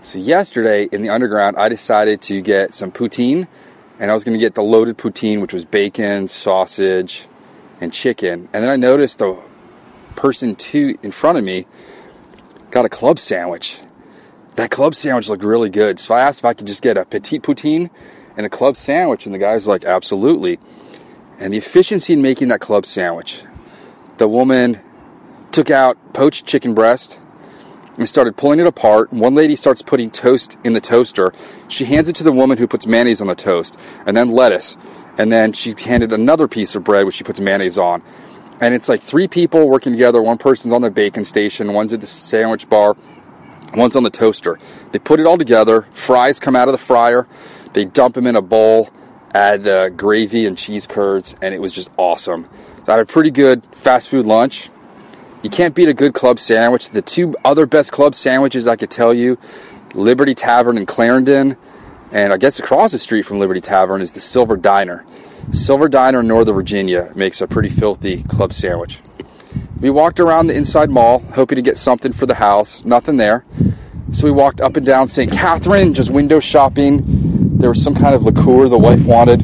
[0.03, 3.47] So yesterday in the underground, I decided to get some poutine,
[3.99, 7.27] and I was going to get the loaded poutine, which was bacon, sausage,
[7.79, 8.49] and chicken.
[8.51, 9.39] And then I noticed the
[10.15, 11.67] person two in front of me
[12.71, 13.77] got a club sandwich.
[14.55, 17.05] That club sandwich looked really good, so I asked if I could just get a
[17.05, 17.91] petite poutine
[18.35, 20.57] and a club sandwich, and the guy's like, "Absolutely."
[21.39, 23.43] And the efficiency in making that club sandwich,
[24.17, 24.79] the woman
[25.51, 27.19] took out poached chicken breast
[28.01, 29.13] and started pulling it apart.
[29.13, 31.33] One lady starts putting toast in the toaster.
[31.67, 34.75] She hands it to the woman who puts mayonnaise on the toast, and then lettuce.
[35.17, 38.01] And then she's handed another piece of bread, which she puts mayonnaise on.
[38.59, 40.21] And it's like three people working together.
[40.21, 42.95] One person's on the bacon station, one's at the sandwich bar,
[43.75, 44.59] one's on the toaster.
[44.91, 45.87] They put it all together.
[45.91, 47.27] Fries come out of the fryer.
[47.73, 48.89] They dump them in a bowl,
[49.33, 52.49] add uh, gravy and cheese curds, and it was just awesome.
[52.85, 54.69] So I had a pretty good fast food lunch.
[55.41, 56.89] You can't beat a good club sandwich.
[56.89, 59.39] The two other best club sandwiches I could tell you
[59.95, 61.57] Liberty Tavern in Clarendon,
[62.11, 65.03] and I guess across the street from Liberty Tavern is the Silver Diner.
[65.51, 68.99] Silver Diner in Northern Virginia makes a pretty filthy club sandwich.
[69.79, 72.85] We walked around the inside mall, hoping to get something for the house.
[72.85, 73.43] Nothing there.
[74.11, 75.31] So we walked up and down St.
[75.31, 77.57] Catherine, just window shopping.
[77.57, 79.41] There was some kind of liqueur the wife wanted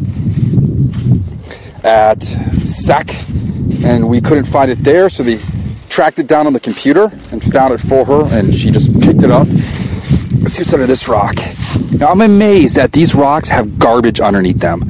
[1.83, 5.39] at SAQ, and we couldn't find it there, so they
[5.97, 9.23] tracked it down on the computer and found it for her, and she just picked
[9.23, 9.47] it up.
[9.47, 11.35] Let's see what's under this rock.
[11.91, 14.83] Now I'm amazed that these rocks have garbage underneath them.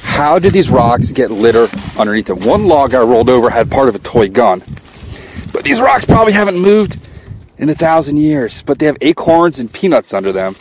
[0.00, 1.66] How did these rocks get litter
[1.98, 2.40] underneath them?
[2.40, 4.60] One log I rolled over had part of a toy gun.
[5.52, 6.98] But these rocks probably haven't moved
[7.58, 8.62] in a thousand years.
[8.62, 10.54] But they have acorns and peanuts under them.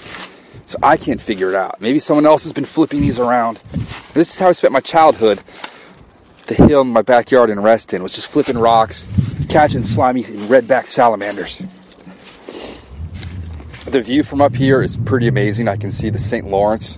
[0.66, 1.80] So I can't figure it out.
[1.80, 3.56] Maybe someone else has been flipping these around.
[4.14, 5.38] This is how I spent my childhood.
[6.48, 9.08] The hill in my backyard in Reston was just flipping rocks,
[9.54, 11.60] catching slimy and redback salamanders.
[13.86, 15.68] The view from up here is pretty amazing.
[15.68, 16.48] I can see the St.
[16.48, 16.98] Lawrence.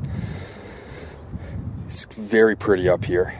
[1.88, 3.34] It's very pretty up here.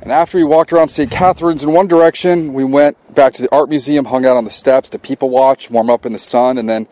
[0.00, 1.10] And after we walked around St.
[1.10, 4.50] Catharines in one direction, we went back to the art museum, hung out on the
[4.50, 6.86] steps to people watch, warm up in the sun, and then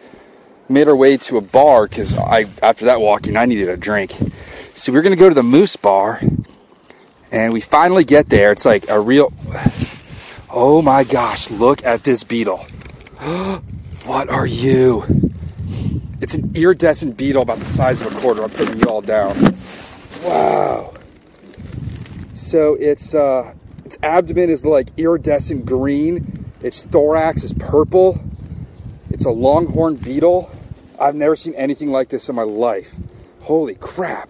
[0.69, 4.16] made our way to a bar because I after that walking I needed a drink.
[4.74, 6.20] So we are gonna go to the Moose Bar,
[7.31, 8.51] and we finally get there.
[8.51, 9.32] It's like a real.
[10.52, 11.48] Oh my gosh!
[11.48, 12.59] Look at this beetle.
[14.05, 15.05] what are you?
[16.20, 18.43] It's an iridescent beetle about the size of a quarter.
[18.43, 19.36] I'm putting you all down.
[20.24, 20.93] Wow.
[22.35, 23.55] So its uh,
[23.85, 26.44] its abdomen is like iridescent green.
[26.62, 28.20] Its thorax is purple.
[29.09, 30.51] It's a longhorn beetle.
[30.98, 32.93] I've never seen anything like this in my life.
[33.43, 34.28] Holy crap.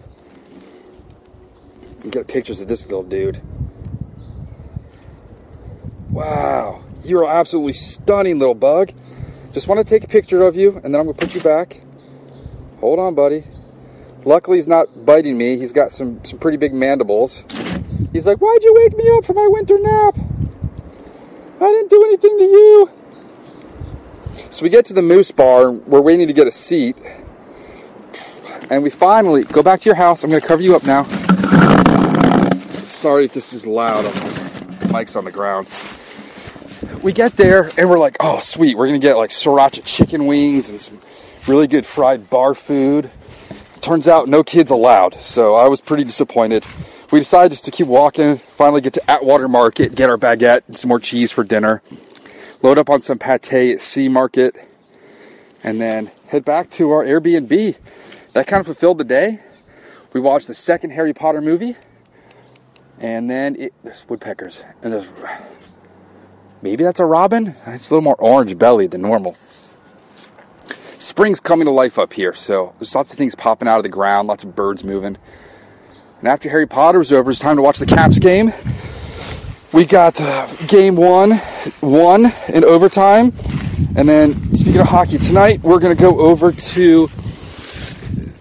[2.03, 3.41] You get pictures of this little dude.
[6.11, 6.83] Wow.
[7.03, 8.91] You're absolutely stunning, little bug.
[9.53, 11.41] Just want to take a picture of you, and then I'm going to put you
[11.41, 11.81] back.
[12.79, 13.45] Hold on, buddy.
[14.23, 15.57] Luckily, he's not biting me.
[15.57, 17.43] He's got some, some pretty big mandibles.
[18.11, 20.17] He's like, Why'd you wake me up for my winter nap?
[21.59, 22.89] I didn't do anything to you.
[24.51, 25.71] So we get to the Moose Bar.
[25.71, 26.97] We're waiting to get a seat.
[28.69, 30.23] And we finally go back to your house.
[30.23, 31.03] I'm going to cover you up now.
[32.83, 34.03] Sorry if this is loud.
[34.91, 35.67] Mic's on the ground.
[37.01, 38.77] We get there and we're like, oh, sweet.
[38.77, 40.99] We're to get like sriracha chicken wings and some
[41.47, 43.09] really good fried bar food.
[43.81, 45.15] Turns out no kids allowed.
[45.15, 46.63] So I was pretty disappointed.
[47.11, 50.77] We decided just to keep walking, finally get to Atwater Market, get our baguette and
[50.77, 51.81] some more cheese for dinner
[52.61, 54.55] load up on some pate at Sea Market,
[55.63, 57.75] and then head back to our Airbnb.
[58.33, 59.39] That kind of fulfilled the day.
[60.13, 61.75] We watched the second Harry Potter movie,
[62.99, 65.07] and then it, there's woodpeckers, and there's
[66.61, 67.55] maybe that's a robin.
[67.67, 69.35] It's a little more orange belly than normal.
[70.99, 73.89] Spring's coming to life up here, so there's lots of things popping out of the
[73.89, 75.17] ground, lots of birds moving.
[76.19, 78.53] And after Harry Potter was over, it's time to watch the Caps game
[79.73, 81.31] we got uh, game one,
[81.79, 83.31] one in overtime.
[83.95, 87.07] And then, speaking of hockey, tonight we're going to go over to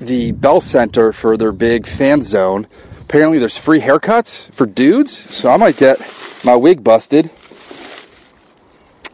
[0.01, 2.67] the Bell Center for their big fan zone.
[3.01, 5.99] Apparently, there's free haircuts for dudes, so I might get
[6.45, 7.31] my wig busted.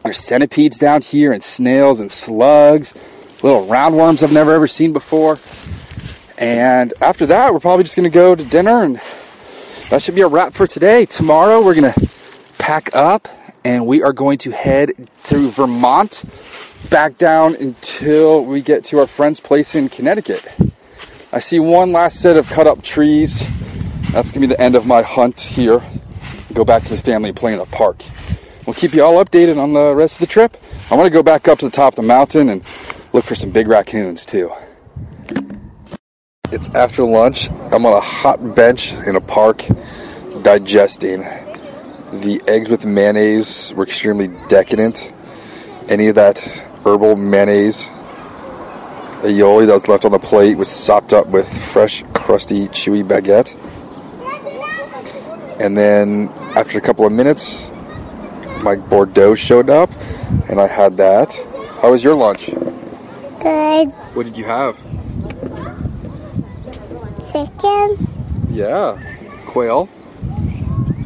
[0.07, 2.93] There's centipedes down here, and snails and slugs,
[3.43, 5.37] little roundworms I've never ever seen before.
[6.37, 9.01] And after that, we're probably just going to go to dinner and
[9.89, 11.03] that should be a wrap for today.
[11.03, 12.09] Tomorrow we're going to
[12.57, 13.27] pack up
[13.65, 16.23] and we are going to head through Vermont
[16.89, 20.47] back down until we get to our friend's place in Connecticut.
[21.33, 23.39] I see one last set of cut up trees.
[24.13, 25.81] That's going to be the end of my hunt here.
[26.53, 27.97] Go back to the family and play in the park.
[28.67, 30.57] We'll keep you all updated on the rest of the trip.
[30.91, 32.61] I want to go back up to the top of the mountain and
[33.13, 34.51] look for some big raccoons too.
[36.51, 37.49] It's after lunch.
[37.71, 39.65] I'm on a hot bench in a park
[40.41, 41.21] digesting.
[42.11, 45.13] The eggs with mayonnaise were extremely decadent.
[45.87, 46.39] Any of that
[46.83, 47.85] herbal mayonnaise,
[49.21, 53.01] the aioli that was left on the plate was sopped up with fresh, crusty, chewy
[53.01, 53.55] baguette.
[55.57, 56.27] And then
[56.57, 57.71] after a couple of minutes,
[58.63, 59.89] my Bordeaux showed up
[60.49, 61.33] and I had that.
[61.81, 62.47] How was your lunch?
[62.47, 63.89] Good.
[64.13, 64.77] What did you have?
[67.31, 68.07] Chicken.
[68.49, 68.99] Yeah.
[69.45, 69.87] Quail.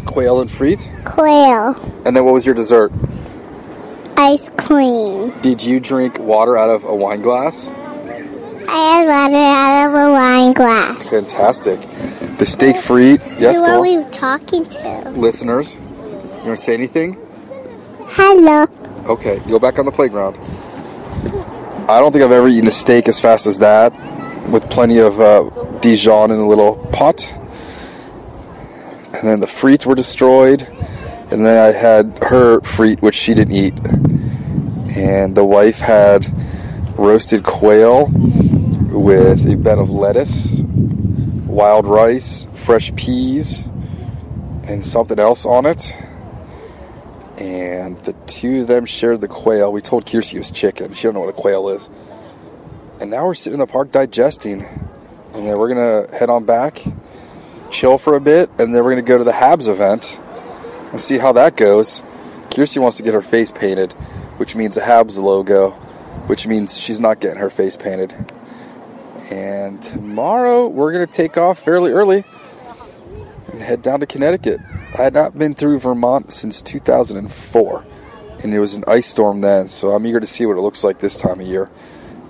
[0.05, 0.89] Quail and frite.
[1.05, 1.75] Quail.
[2.05, 2.91] And then what was your dessert?
[4.17, 5.31] Ice cream.
[5.41, 7.69] Did you drink water out of a wine glass?
[7.69, 11.09] I had water out of a wine glass.
[11.09, 11.81] Fantastic.
[12.37, 13.21] The steak frite.
[13.39, 15.09] Yes, Who are we talking to?
[15.09, 17.17] Listeners, you want to say anything?
[18.13, 18.65] Hello.
[19.05, 20.37] Okay, go back on the playground.
[21.89, 23.93] I don't think I've ever eaten a steak as fast as that,
[24.49, 27.33] with plenty of uh, Dijon in a little pot.
[29.13, 30.63] And then the frites were destroyed.
[31.31, 33.79] And then I had her frite, which she didn't eat.
[34.97, 36.27] And the wife had
[36.97, 38.07] roasted quail
[38.89, 40.51] with a bed of lettuce,
[41.47, 43.63] wild rice, fresh peas,
[44.63, 45.95] and something else on it.
[47.41, 49.71] And the two of them shared the quail.
[49.71, 50.93] We told Kiersey it was chicken.
[50.93, 51.89] She don't know what a quail is.
[52.99, 54.61] And now we're sitting in the park digesting.
[54.61, 56.83] And then we're gonna head on back,
[57.71, 60.19] chill for a bit, and then we're gonna go to the Habs event
[60.91, 62.03] and see how that goes.
[62.51, 63.93] Kiersey wants to get her face painted,
[64.37, 65.71] which means a Habs logo,
[66.27, 68.13] which means she's not getting her face painted.
[69.31, 72.23] And tomorrow we're to take off fairly early
[73.51, 74.59] and head down to Connecticut.
[74.93, 77.85] I had not been through Vermont since 2004,
[78.43, 80.83] and it was an ice storm then, so I'm eager to see what it looks
[80.83, 81.69] like this time of year.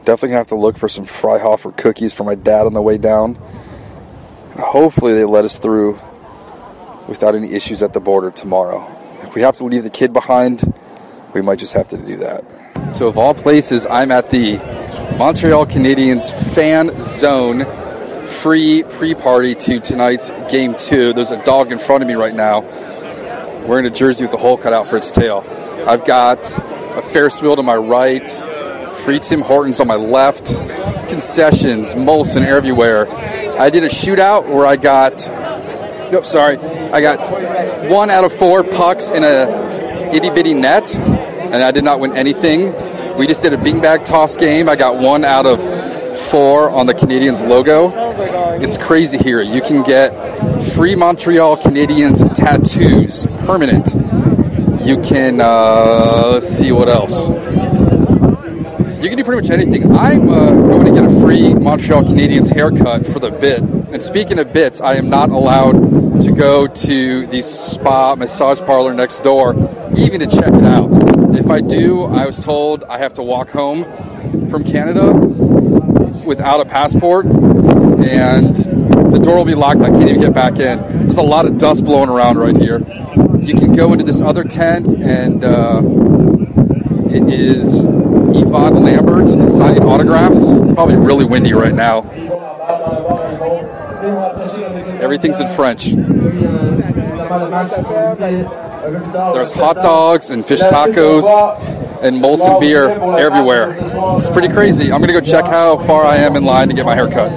[0.06, 3.00] Definitely gonna have to look for some Freihofer cookies for my dad on the way
[3.00, 3.40] down.
[4.60, 6.00] Hopefully, they let us through
[7.08, 8.88] without any issues at the border tomorrow.
[9.24, 10.62] If we have to leave the kid behind,
[11.34, 12.46] we might just have to do that.
[12.94, 14.58] So, of all places, I'm at the
[15.18, 17.66] Montreal Canadiens fan zone
[18.42, 21.14] free pre party to tonight's game two.
[21.14, 22.62] There's a dog in front of me right now
[23.68, 25.46] wearing a jersey with a hole cut out for its tail.
[25.88, 26.40] I've got
[26.98, 28.28] a Ferris wheel to my right,
[29.06, 30.48] free Tim Hortons on my left,
[31.10, 33.08] concessions, Molson everywhere.
[33.60, 35.28] I did a shootout where I got,
[36.12, 41.62] nope, sorry, I got one out of four pucks in a itty bitty net, and
[41.62, 42.74] I did not win anything.
[43.18, 44.68] We just did a beanbag toss game.
[44.68, 45.60] I got one out of
[46.32, 47.92] four on the Canadiens logo.
[48.62, 49.42] It's crazy here.
[49.42, 50.12] You can get
[50.74, 53.94] free Montreal Canadiens tattoos, permanent.
[54.82, 57.28] You can, uh, let's see what else.
[57.28, 59.92] You can do pretty much anything.
[59.94, 63.60] I'm uh, going to get a free Montreal Canadiens haircut for the bit.
[63.60, 68.94] And speaking of bits, I am not allowed to go to the spa massage parlor
[68.94, 69.54] next door,
[69.98, 70.90] even to check it out.
[71.36, 73.84] If I do, I was told I have to walk home
[74.50, 75.51] from Canada
[76.26, 79.82] without a passport, and the door will be locked.
[79.82, 80.80] I can't even get back in.
[81.04, 82.80] There's a lot of dust blowing around right here.
[83.40, 85.82] You can go into this other tent, and uh,
[87.10, 90.40] it is Yvon Lambert is signing autographs.
[90.42, 92.10] It's probably really windy right now.
[95.02, 95.86] Everything's in French.
[99.34, 101.24] There's hot dogs and fish tacos
[102.02, 103.70] and Molson beer everywhere.
[104.20, 104.92] It's pretty crazy.
[104.92, 107.32] I'm gonna go check how far I am in line to get my hair cut.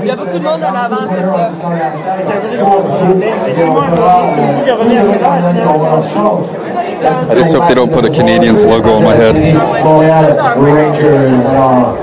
[0.00, 1.50] Il y a beaucoup de monde en avant, c'est ça.
[7.00, 9.36] I just hope they don't put a Canadiens logo on my head.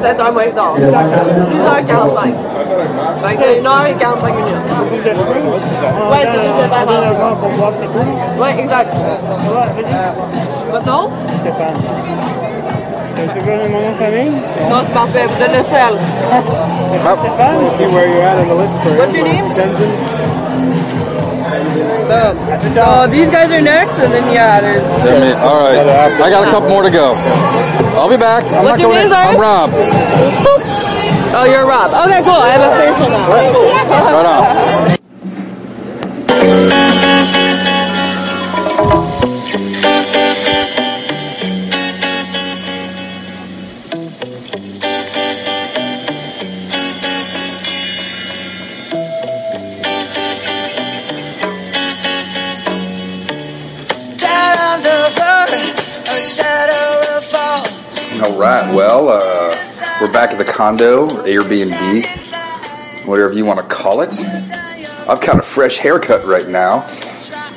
[0.02, 2.55] 7 heures moins 10h45.
[3.24, 4.64] Fait que 1h45 minutes.
[6.10, 8.94] Ouais, c'est juste un- Ouais, exact.
[10.72, 11.10] Votre nom?
[14.70, 15.26] Non, c'est parfait.
[15.28, 15.96] Vous êtes le seul.
[18.98, 19.46] What's your name?
[22.76, 24.84] So these guys are next, and then yeah, there's.
[25.44, 25.78] All right,
[26.22, 27.16] I got a couple more to go.
[27.98, 28.44] I'll be back.
[28.52, 29.10] I'm What's not your going.
[29.10, 29.14] name, in.
[29.14, 29.70] I'm Rob.
[31.38, 31.92] Oh, you're Rob.
[32.08, 32.34] Okay, cool.
[32.34, 33.32] I have a facial now.
[33.32, 34.96] Right on.
[58.24, 58.74] All right.
[58.74, 59.55] Well, uh,
[60.02, 62.04] we're back at the condo Airbnb,
[63.08, 64.20] whatever you want to call it.
[65.08, 66.82] I've got a fresh haircut right now.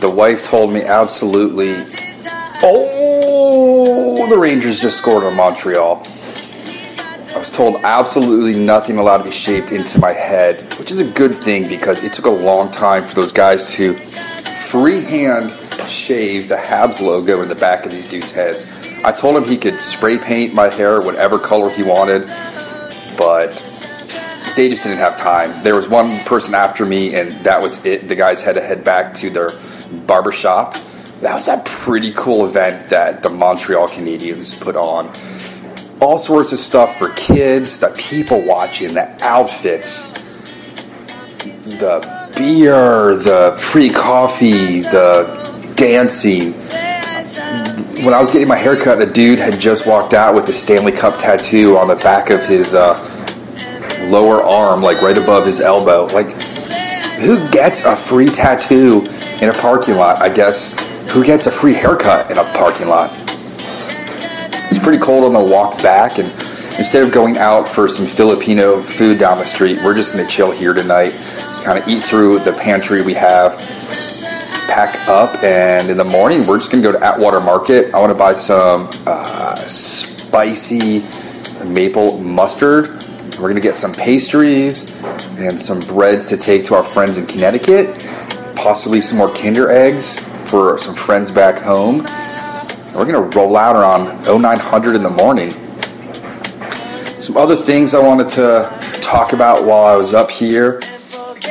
[0.01, 1.74] The wife told me absolutely.
[2.62, 5.97] Oh, the Rangers just scored on Montreal.
[5.97, 11.10] I was told absolutely nothing allowed to be shaped into my head, which is a
[11.12, 15.51] good thing because it took a long time for those guys to freehand
[15.89, 18.65] shave the Habs logo in the back of these dudes' heads.
[19.05, 22.27] I told him he could spray paint my hair whatever color he wanted,
[23.16, 23.51] but
[24.57, 25.62] they just didn't have time.
[25.62, 28.09] There was one person after me, and that was it.
[28.09, 29.51] The guys had to head back to their
[30.07, 30.75] barber shop.
[31.20, 35.12] That was a pretty cool event that the Montreal Canadiens put on.
[36.01, 40.03] All sorts of stuff for kids, the people watching, the outfits,
[41.79, 46.55] the beer, the free coffee, the dancing.
[47.37, 50.93] When I was getting my haircut, a dude had just walked out with a Stanley
[50.93, 52.95] Cup tattoo on the back of his uh,
[54.11, 56.07] lower arm, like right above his elbow.
[56.07, 56.31] Like,
[57.21, 59.07] who gets a free tattoo
[59.43, 60.23] in a parking lot?
[60.23, 60.73] I guess
[61.13, 63.11] who gets a free haircut in a parking lot?
[64.71, 66.31] It's pretty cold on the walk back, and
[66.79, 70.51] instead of going out for some Filipino food down the street, we're just to chill
[70.51, 71.11] here tonight,
[71.63, 73.61] kind of eat through the pantry we have,
[74.69, 77.93] pack up, and in the morning we're just to go to Atwater Market.
[77.95, 81.03] I want to buy some uh, spicy
[81.65, 82.89] maple mustard.
[83.40, 84.95] We're to get some pastries
[85.39, 88.07] and some breads to take to our friends in Connecticut,
[88.57, 91.99] possibly some more Kinder eggs for some friends back home.
[92.95, 95.51] We're to roll out around 0900 in the morning.
[97.23, 100.81] Some other things I wanted to talk about while I was up here.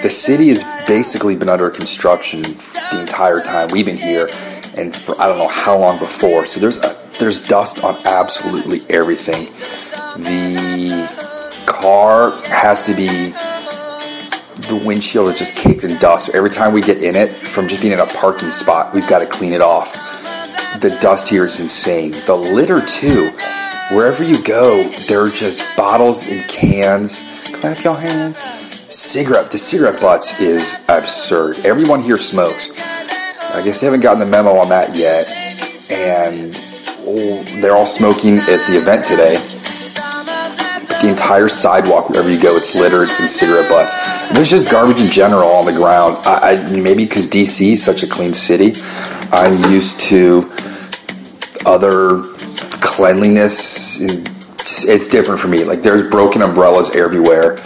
[0.02, 4.28] The city has basically been under construction the entire time we've been here,
[4.76, 6.46] and for I don't know how long before.
[6.46, 9.46] So there's a, there's dust on absolutely everything.
[10.24, 11.08] The
[11.66, 13.34] car has to be
[14.68, 16.36] the windshield is just caked in dust.
[16.36, 19.20] Every time we get in it, from just being in a parking spot, we've got
[19.20, 19.94] to clean it off.
[20.82, 22.12] The dust here is insane.
[22.12, 23.32] The litter too.
[23.96, 27.24] Wherever you go, there are just bottles and cans.
[27.54, 28.44] Clap your hands.
[28.90, 29.52] Cigarette.
[29.52, 31.58] The cigarette butts is absurd.
[31.66, 32.72] Everyone here smokes.
[33.52, 35.28] I guess they haven't gotten the memo on that yet,
[35.92, 36.56] and
[37.06, 39.36] oh, they're all smoking at the event today.
[41.02, 43.94] The entire sidewalk, wherever you go, it's littered in cigarette butts.
[44.34, 46.18] There's just garbage in general on the ground.
[46.26, 48.74] I, I maybe because DC is such a clean city,
[49.32, 50.50] I'm used to
[51.66, 52.22] other
[52.82, 54.00] cleanliness.
[54.00, 55.66] It's different for me.
[55.66, 57.58] Like there's broken umbrellas everywhere.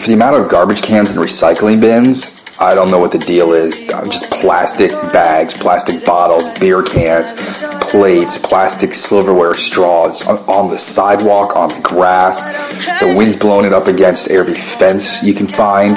[0.00, 3.52] For the amount of garbage cans and recycling bins, I don't know what the deal
[3.52, 3.90] is.
[3.90, 11.54] Uh, just plastic bags, plastic bottles, beer cans, plates, plastic silverware, straws on, the sidewalk,
[11.54, 13.00] on the grass.
[13.00, 15.94] The wind's blowing it up against every fence you can find.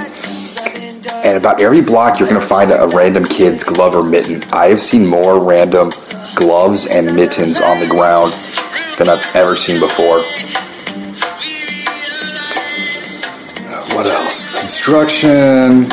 [1.24, 4.44] And about every block, you're going to find a random kid's glove or mitten.
[4.52, 5.92] I have seen more random
[6.36, 8.34] gloves and mittens on the ground
[8.98, 10.20] than I've ever seen before.
[13.96, 14.60] What else?
[14.60, 15.86] Construction.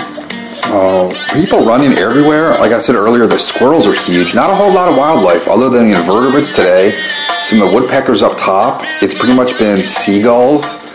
[0.72, 2.50] Oh, people running everywhere.
[2.52, 4.34] Like I said earlier, the squirrels are huge.
[4.34, 6.92] Not a whole lot of wildlife other than the invertebrates today.
[6.92, 8.82] Some of the woodpeckers up top.
[9.02, 10.92] It's pretty much been seagulls,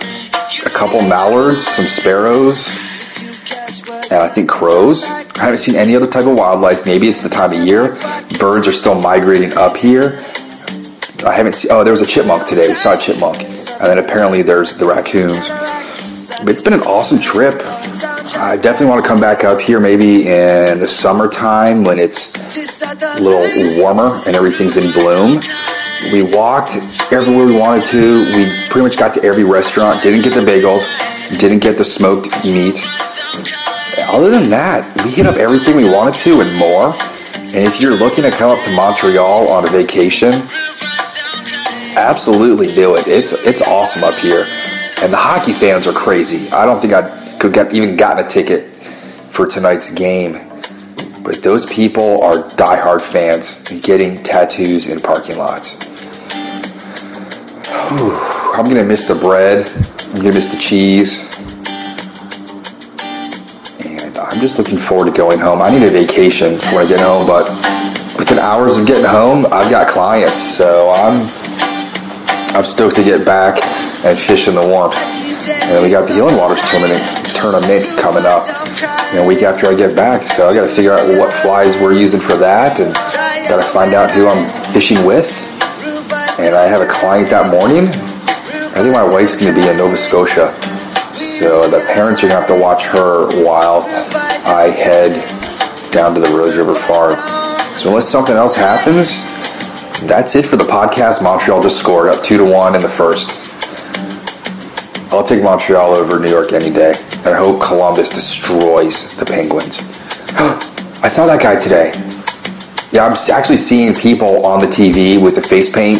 [0.65, 2.67] a couple mallards, some sparrows,
[4.09, 5.03] and I think crows.
[5.03, 6.85] I haven't seen any other type of wildlife.
[6.85, 7.97] Maybe it's the time of year.
[8.39, 10.19] Birds are still migrating up here.
[11.25, 11.71] I haven't seen.
[11.71, 12.69] Oh, there was a chipmunk today.
[12.69, 13.51] We saw a chipmunk, and
[13.81, 15.49] then apparently there's the raccoons.
[16.41, 17.53] It's been an awesome trip.
[18.37, 22.35] I definitely want to come back up here maybe in the summertime when it's
[22.81, 25.41] a little warmer and everything's in bloom.
[26.11, 26.75] We walked
[27.11, 28.25] everywhere we wanted to.
[28.35, 30.03] We pretty much got to every restaurant.
[30.03, 30.85] Didn't get the bagels.
[31.39, 32.83] Didn't get the smoked meat.
[34.11, 36.93] Other than that, we hit up everything we wanted to and more.
[37.55, 40.33] And if you're looking to come up to Montreal on a vacation,
[41.95, 43.07] absolutely do it.
[43.07, 44.45] It's it's awesome up here,
[45.01, 46.49] and the hockey fans are crazy.
[46.51, 48.71] I don't think I could get even gotten a ticket
[49.29, 50.33] for tonight's game,
[51.23, 55.75] but those people are diehard fans getting tattoos in parking lots.
[57.89, 58.13] Whew,
[58.53, 59.67] I'm gonna miss the bread.
[60.13, 61.21] I'm gonna miss the cheese.
[63.85, 65.61] And I'm just looking forward to going home.
[65.61, 67.47] I need a vacation when I get home, but
[68.17, 71.27] within hours of getting home, I've got clients, so I'm
[72.55, 73.59] I'm stoked to get back
[74.07, 74.95] and fish in the warmth.
[75.67, 77.03] And we got the Healing Waters tournament
[77.35, 78.47] tournament coming up
[79.11, 80.23] know, a week after I get back.
[80.23, 82.95] So I got to figure out what flies we're using for that, and
[83.51, 85.27] got to find out who I'm fishing with.
[86.39, 87.91] And I have a client that morning.
[88.71, 90.47] I think my wife's going to be in Nova Scotia,
[91.11, 93.83] so the parents are going to have to watch her while
[94.47, 95.11] I head
[95.91, 97.19] down to the Rose River Farm.
[97.75, 99.34] So unless something else happens,
[100.07, 101.23] that's it for the podcast.
[101.23, 103.53] Montreal just scored up two to one in the first.
[105.11, 109.79] I'll take Montreal over New York any day, and I hope Columbus destroys the Penguins.
[111.03, 111.91] I saw that guy today.
[112.91, 115.99] Yeah, I'm actually seeing people on the TV with the face paint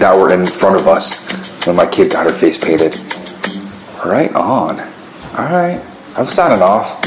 [0.00, 2.96] that were in front of us when my kid got her face painted.
[4.04, 4.80] Right on.
[4.80, 5.82] All right,
[6.16, 7.02] I'm signing off.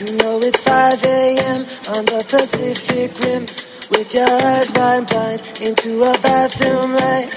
[0.00, 1.60] You know it's 5 a.m.
[1.94, 3.46] on the Pacific Rim.
[3.90, 7.30] With your eyes wide blind into a bathroom light.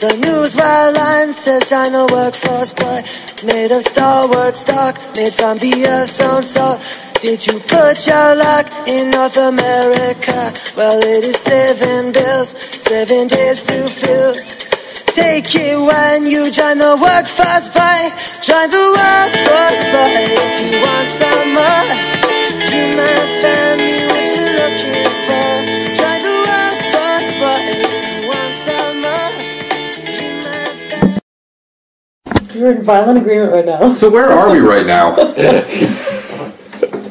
[0.00, 3.00] The news line says China workforce boy,
[3.46, 6.82] made of stalwart stock, made from the earth's own salt.
[7.22, 10.52] Did you put your luck in North America?
[10.76, 14.83] Well, it is seven bills, seven days to fuse.
[15.14, 18.10] Take it when you join the workforce by
[18.42, 21.86] Join the workforce by If you want some more
[22.66, 27.78] You my family, what you looking for Join the workforce by If
[28.10, 29.30] you want some more
[32.52, 33.88] You're in violent agreement right now.
[33.90, 35.16] So where are we right now?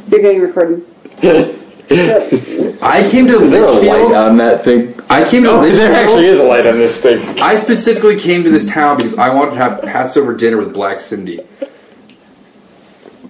[0.09, 0.85] You're getting recorded.
[1.91, 4.13] I came to Is there a light Litchfield.
[4.13, 4.93] on that thing?
[5.09, 5.79] I came to Oh, Litchfield.
[5.79, 7.39] there actually is a light on this thing.
[7.39, 10.99] I specifically came to this town because I wanted to have Passover dinner with Black
[10.99, 11.39] Cindy.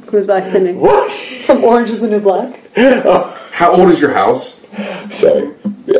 [0.07, 0.73] Who's Black Cindy?
[1.45, 2.59] From Orange is the New Black?
[3.51, 4.61] How old is your house?
[5.11, 5.51] Sorry,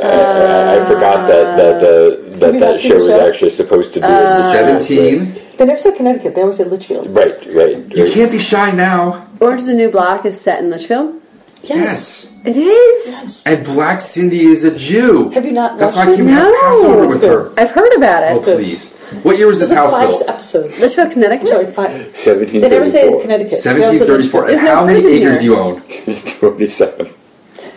[0.02, 3.30] I, I, I forgot that that uh, that that not seen show the was show?
[3.30, 5.36] actually supposed to be Uh, Seventeen.
[5.58, 6.34] They never said Connecticut.
[6.34, 7.08] They always said Litchfield.
[7.12, 7.78] Right, right.
[7.96, 9.28] You can't be shy now.
[9.40, 11.22] Orange is the New Black is set in Litchfield.
[11.64, 12.34] Yes.
[12.46, 13.44] It is.
[13.46, 15.30] And Black Cindy is a Jew.
[15.30, 16.32] Have you not That's why watched I came it?
[16.32, 16.62] to have No.
[16.62, 17.30] Passover with good.
[17.58, 17.62] her.
[17.62, 18.38] I've heard about it.
[18.46, 18.56] Oh, it.
[18.58, 18.94] please.
[19.24, 20.28] What year was this There's house five built?
[20.30, 20.82] episodes.
[20.82, 21.48] Litchfield, Connecticut.
[21.48, 22.16] Sorry, five.
[22.18, 23.22] Seventeen They never say.
[23.22, 23.64] Connecticut.
[23.64, 24.50] They always say 1734.
[24.50, 25.82] And how many acres do you own?
[26.40, 27.10] Twenty-seven.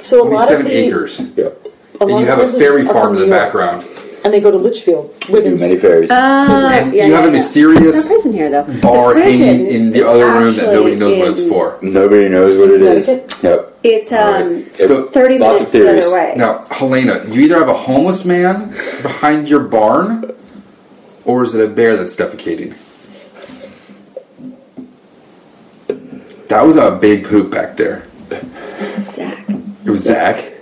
[0.03, 1.21] So a lot of 27 the, acres.
[1.37, 1.49] Yeah.
[2.01, 3.87] And you have a businesses fairy farm in the background.
[4.27, 5.19] And they go to Litchfield.
[5.21, 5.61] Do Women's.
[5.61, 6.11] many fairies.
[6.11, 8.65] Uh, yeah, you yeah, have a mysterious There's no prison here, though.
[8.83, 11.79] bar The prison hanging in the other room that nobody knows what it's in- for.
[11.81, 13.05] Nobody knows what it is.
[13.07, 13.43] Connecticut?
[13.45, 13.79] Yep.
[13.85, 14.75] It's um, Yep.
[14.89, 16.07] So, 30 lots minutes of theories.
[16.07, 16.35] other way.
[16.37, 18.71] Now, Helena, you either have a homeless man
[19.03, 20.35] behind your barn,
[21.25, 22.75] or is it a bear that's defecating?
[26.49, 28.05] That was a big poop back there.
[29.03, 29.49] Zach.
[29.49, 30.53] It was Zach.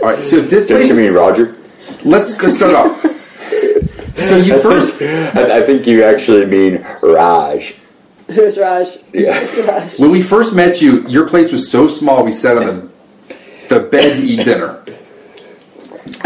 [0.00, 1.56] All right, so if this Don't you place, mean Roger?
[2.04, 3.00] Let's go start off.
[4.16, 7.74] So you first, I, I think you actually mean Raj.
[8.32, 8.96] Who's Raj?
[9.12, 9.38] Yeah.
[9.66, 9.98] Raj.
[9.98, 12.24] when we first met you, your place was so small.
[12.24, 12.90] We sat on the
[13.68, 14.82] the bed to eat dinner,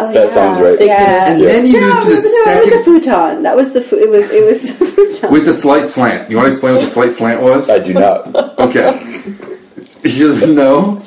[0.00, 0.32] Oh, That yeah.
[0.34, 0.86] sounds right.
[0.86, 1.32] Yeah.
[1.32, 3.42] and then you no, moved to the no, it was second the futon.
[3.44, 5.32] That was the fu- it was it was the futon.
[5.32, 6.30] with the slight slant.
[6.30, 7.70] You want to explain what the slight slant was?
[7.70, 8.34] I do not.
[8.58, 9.00] Okay.
[10.04, 11.02] She doesn't know.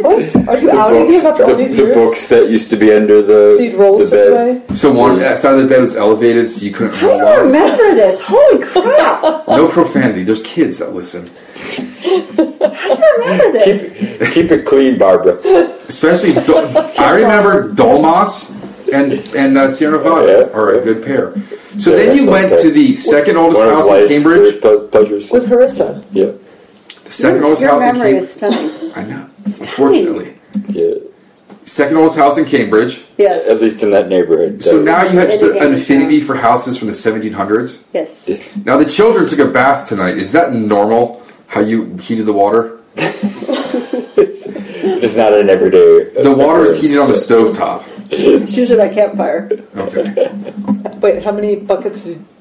[0.00, 0.48] What?
[0.48, 1.96] Are you The outing books, him after all the, these the years?
[1.96, 4.32] books that used to be under the, So you'd roll the bed.
[4.68, 4.74] way?
[4.74, 7.28] So one side of the bed was elevated, so you couldn't How roll do you
[7.30, 7.42] out.
[7.46, 8.20] remember this?
[8.22, 9.46] Holy crap!
[9.48, 10.22] No profanity.
[10.24, 11.28] There's kids that listen,
[11.98, 14.34] I remember this?
[14.34, 15.34] Keep it clean, Barbara.
[15.88, 16.32] especially.
[16.44, 16.56] Do-
[16.98, 18.50] I remember Dolmas
[18.92, 20.56] and and uh, Sierra Nevada Yeah.
[20.58, 21.34] are a good pair.
[21.76, 22.62] So Yeah, then you went okay.
[22.62, 24.60] to the second oldest One house in Cambridge.
[24.90, 25.30] pleasures.
[25.30, 26.04] With Harissa.
[26.12, 26.32] yeah,
[27.04, 28.92] The second oldest Your house in memory is stunning.
[28.94, 29.26] I know.
[29.60, 30.34] Unfortunately,
[30.68, 30.94] yeah.
[31.64, 33.04] second oldest house in Cambridge.
[33.16, 33.48] Yes.
[33.48, 34.62] At least in that neighborhood.
[34.62, 37.82] So That- now you have just It an affinity for houses from the 1700s.
[37.92, 38.28] Yes.
[38.64, 40.18] Now the children took a bath tonight.
[40.18, 41.22] Is that normal?
[41.48, 42.78] How you heated the water?
[44.96, 46.22] it's not an everyday.
[46.22, 47.84] The water is heated on the stove top.
[48.10, 49.48] It's usually by campfire.
[49.76, 50.30] Okay.
[51.00, 52.37] Wait, how many buckets did there were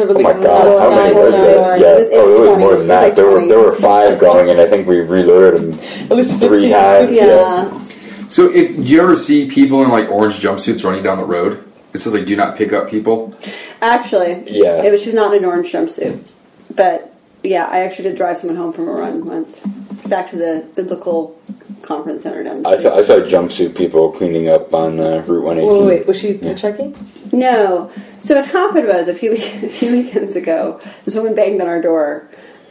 [0.00, 1.60] Oh my like god, how many nine, was nine, there?
[1.62, 1.80] nine.
[1.80, 2.62] Yeah, oh, It was- it oh, was it was 20.
[2.64, 3.02] more than that.
[3.02, 5.80] like there were there were five going, and I think we reloaded them
[6.10, 6.70] At least three 15.
[6.72, 7.16] times.
[7.16, 7.84] Yeah.
[8.28, 11.64] So if do you ever see people in like orange jumpsuits running down the road?
[11.94, 13.34] It says like do not pick up people.
[13.80, 14.82] Actually, Yeah.
[14.84, 16.30] It was, she was not in an orange jumpsuit,
[16.76, 19.60] but yeah, I actually did drive someone home from a run once,
[20.08, 21.40] back to the biblical
[21.82, 25.44] conference center down the I saw I saw jumpsuit people cleaning up on uh, Route
[25.44, 26.96] One Wait, wait, wait, was she checking?
[27.32, 27.90] No.
[28.18, 31.68] So what happened was a few week- a few weekends ago, this woman banged on
[31.68, 32.28] our door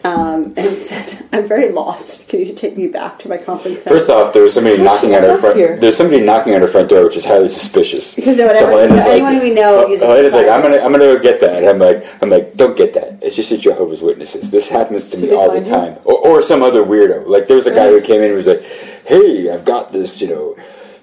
[0.07, 2.27] um, and said, "I'm very lost.
[2.27, 5.13] Can you take me back to my conference center?" First off, there was somebody knocking
[5.13, 5.57] at our front.
[5.57, 5.77] here?
[5.77, 8.15] There's somebody knocking at our front door, which is highly suspicious.
[8.15, 10.47] Because no one ever- Helena's anyone we know uh, uses Helena's like.
[10.47, 11.57] I'm gonna, I'm gonna go get that.
[11.57, 13.19] And I'm like, I'm like, don't get that.
[13.21, 14.51] It's just a Jehovah's Witnesses.
[14.51, 15.97] This happens to Did me all the time.
[16.05, 17.27] Or, or some other weirdo.
[17.27, 18.61] Like there was a guy who came in and was like,
[19.05, 20.55] Hey, I've got this, you know,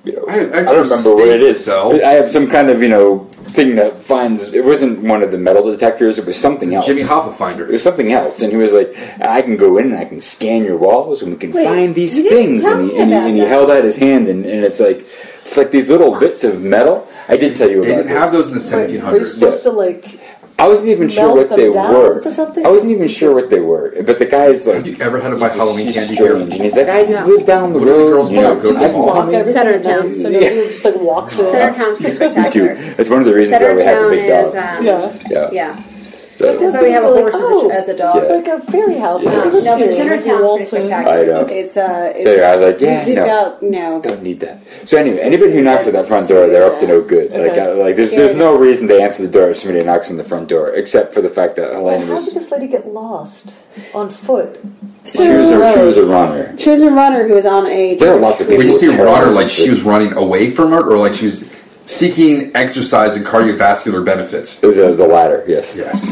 [0.04, 1.40] you know, I have I don't remember what it is.
[1.40, 1.64] steaks to is.
[1.64, 2.04] sell.
[2.04, 3.20] I have some kind of, you know,
[3.56, 4.52] thing that finds.
[4.52, 6.18] It wasn't one of the metal detectors.
[6.18, 6.86] It was something else.
[6.86, 7.66] Jimmy Hoffa finder.
[7.66, 10.20] It was something else, and he was like, "I can go in and I can
[10.20, 13.36] scan your walls, and we can Wait, find these things." And he, and he, and
[13.36, 16.60] he held out his hand, and, and it's like, it's like these little bits of
[16.62, 17.06] metal.
[17.28, 18.18] I did tell you They about didn't this.
[18.22, 19.26] have those in the Wait, Are you 1700s.
[19.34, 20.20] supposed to like?
[20.56, 22.22] I wasn't even sure melt what they down were.
[22.22, 22.64] for something?
[22.64, 23.92] I wasn't even sure what they were.
[24.06, 26.30] But the guy's like, Have you ever had to buy he's- Halloween he's candy strange.
[26.32, 26.42] here?
[26.42, 27.34] And he's like, I just No.
[27.34, 28.10] live down the What do the road.
[28.12, 28.42] girls you do?
[28.42, 29.06] know, Go to I the can mall?
[29.06, 30.14] Lock come everything Center at night, town.
[30.14, 30.40] So Yeah.
[30.40, 31.44] nobody just like walks in.
[31.46, 32.74] Center Town's pretty Dude, spectacular.
[32.96, 34.64] that's one of the reasons why Center we have a Town big is dog.
[34.78, 35.12] um, Yeah.
[35.30, 35.48] yeah.
[35.52, 35.76] yeah.
[36.44, 38.16] So- That's why we have a People are horse as a- oh, as a dog.
[38.16, 39.24] It's like a fairy house.
[39.24, 39.92] Nobody lives no, but here.
[39.92, 41.16] Center Nobody Town's pretty spectacular.
[41.16, 41.40] I know.
[41.46, 43.26] It's uh, it's, So I was like, yeah, no.
[43.26, 44.00] got no.
[44.02, 44.60] don't need that.
[44.84, 47.30] So anyway, anybody who knocks at that front door, they're up to no good.
[47.30, 47.60] Like, Okay.
[47.60, 50.24] I, like there's, there's no reason to answer the door if somebody knocks on the
[50.24, 52.86] front door, except for the fact that Well, Helena how was did this lady get
[52.86, 53.56] lost
[53.94, 54.60] on foot?
[55.06, 56.56] she was, a, she was a runner.
[56.58, 57.94] She was a runner who was on a.
[57.96, 58.58] There are lots of people...
[58.58, 61.14] When people you see with runner, like she was running away from it, or like
[61.14, 61.42] she was
[61.86, 64.58] seeking exercise and cardiovascular benefits.
[64.60, 65.76] The, uh, the latter, yes.
[65.76, 66.08] Yes.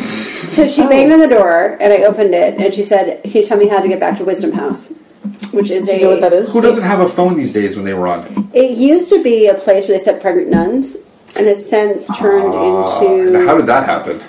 [0.52, 3.44] So she banged on the door, and I opened it, and she said, "Can you
[3.44, 4.92] tell me how to get back to Wisdom House?"
[5.52, 5.96] Which is Do a.
[5.96, 6.52] you know what that is?
[6.52, 8.50] Who doesn't have a phone these days when they were on?
[8.52, 10.96] It used to be a place where they sent pregnant nuns,
[11.36, 13.46] and has since turned Now, into.
[13.46, 14.20] how did that happen?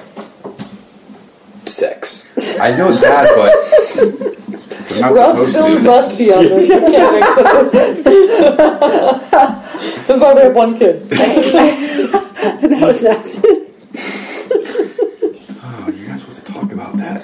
[1.66, 2.26] Sex.
[2.60, 3.52] I know that, but
[4.90, 5.88] They're not Rob's supposed still to.
[5.88, 6.70] rusty on this.
[6.74, 7.26] You can't make
[7.72, 7.74] sense.
[10.08, 11.10] That's why we have one kid.
[11.10, 13.70] that was an accident.
[15.66, 17.24] Oh, you're not supposed to talk about that.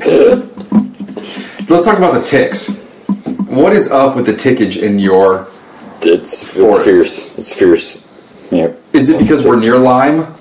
[1.69, 2.69] Let's talk about the ticks.
[3.47, 5.47] What is up with the tickage in your?
[6.01, 6.85] It's it's Forest.
[6.85, 7.37] fierce.
[7.37, 8.07] It's fierce.
[8.51, 8.73] Yeah.
[8.93, 10.33] Is it because we're near Lyme?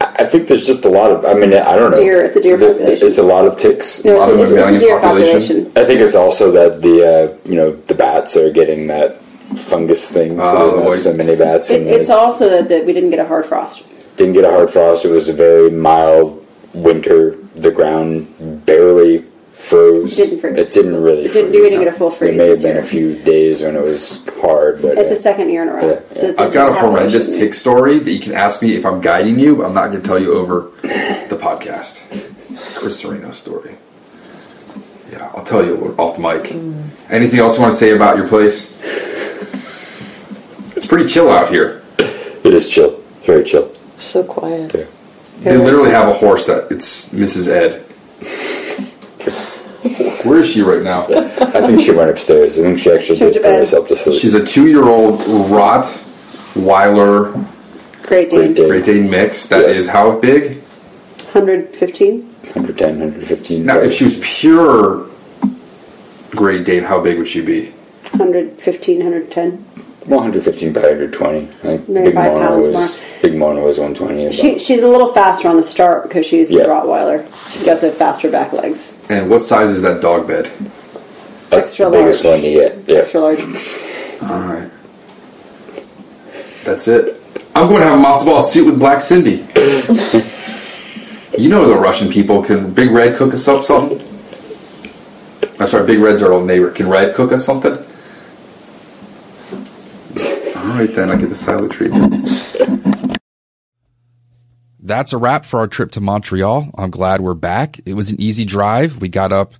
[0.00, 1.24] I I think there's just a lot of.
[1.24, 2.00] I mean, I don't know.
[2.00, 3.06] Deer, it's a deer The- population.
[3.06, 4.04] It's a lot of ticks.
[4.04, 5.40] No, lot of it's, a, it's, a deer population.
[5.64, 5.72] population.
[5.76, 9.20] I think it's also that the uh, you know the bats are getting that
[9.56, 10.36] fungus thing.
[10.36, 11.70] So Oh, there's not so many bats.
[11.70, 13.84] It, and it's there's- also that, that we didn't get a hard frost.
[14.16, 15.04] didn't get a hard frost.
[15.04, 17.36] It was a very mild winter.
[17.54, 20.16] The ground barely froze.
[20.16, 20.58] Didn't freeze.
[20.68, 21.26] It didn't really.
[21.26, 21.62] It didn't- freeze.
[21.62, 22.80] we didn't get a full freeze There may have been year.
[22.84, 25.74] a few days when it was hard, but It's uh, the second year in a
[25.74, 25.86] row.
[25.86, 28.62] Yeah, So it's a I've got a deer horrendous tick story that you can ask
[28.62, 32.02] me if I'm guiding you, but I'm not going to tell you over the podcast.
[32.76, 33.74] Chris Sereno story.
[35.12, 36.44] Yeah, I'll tell you off the mic.
[36.52, 36.88] Mm.
[37.10, 38.72] Anything else you want to say about your place?
[40.74, 41.82] It's pretty chill out here.
[41.98, 42.98] it is chill.
[43.18, 43.70] It's very chill.
[43.98, 44.74] So quiet.
[44.74, 44.84] Yeah.
[45.40, 47.48] They literally have a horse that it's Mrs.
[47.48, 47.84] Ed.
[50.24, 51.02] Where is she right now?
[51.04, 52.58] I think she went upstairs.
[52.58, 53.58] I think she actually She did put bed.
[53.58, 54.20] herself to sleep.
[54.20, 55.20] She's a two-year-old
[55.50, 57.32] Rottweiler
[58.04, 58.38] Great Dane.
[58.40, 58.68] Great Dane.
[58.68, 59.46] Great Dane mix.
[59.46, 59.92] That is Yeah.
[59.92, 60.62] how big?
[61.32, 62.31] 115.
[62.54, 63.64] 110, 115.
[63.66, 65.06] Now, if she was pure
[66.30, 67.66] Great Dane, how big would she be?
[68.16, 69.52] 115, 110.
[70.06, 71.38] 115 by 120.
[71.38, 73.04] I think Maybe Big five Mona pounds was more.
[73.22, 74.24] Big Mona was 120.
[74.24, 74.34] about.
[74.34, 76.62] She, she's a little faster on the start because she's Yeah.
[76.62, 77.24] a Rottweiler.
[77.52, 78.98] She's got the faster back legs.
[79.08, 80.46] And what size is that dog bed?
[81.50, 82.40] That's extra the biggest large.
[82.42, 82.78] one you get.
[82.88, 82.98] Yeah.
[82.98, 83.40] Extra large.
[83.42, 84.70] All right.
[86.64, 87.20] That's it.
[87.54, 89.46] I'm going to have a matzo ball suit with Black Cindy.
[91.38, 92.42] you know the Russian people.
[92.42, 94.00] Can Big Red cook us up something?
[95.58, 96.70] I'm sorry, Big Red's our old neighbor.
[96.70, 97.72] Can Red cook us something?
[100.56, 101.10] All right, then.
[101.10, 102.28] I get the silent treatment.
[104.80, 106.70] That's a wrap for our trip to Montreal.
[106.76, 107.80] I'm glad we're back.
[107.86, 109.00] It was an easy drive.
[109.00, 109.54] We got up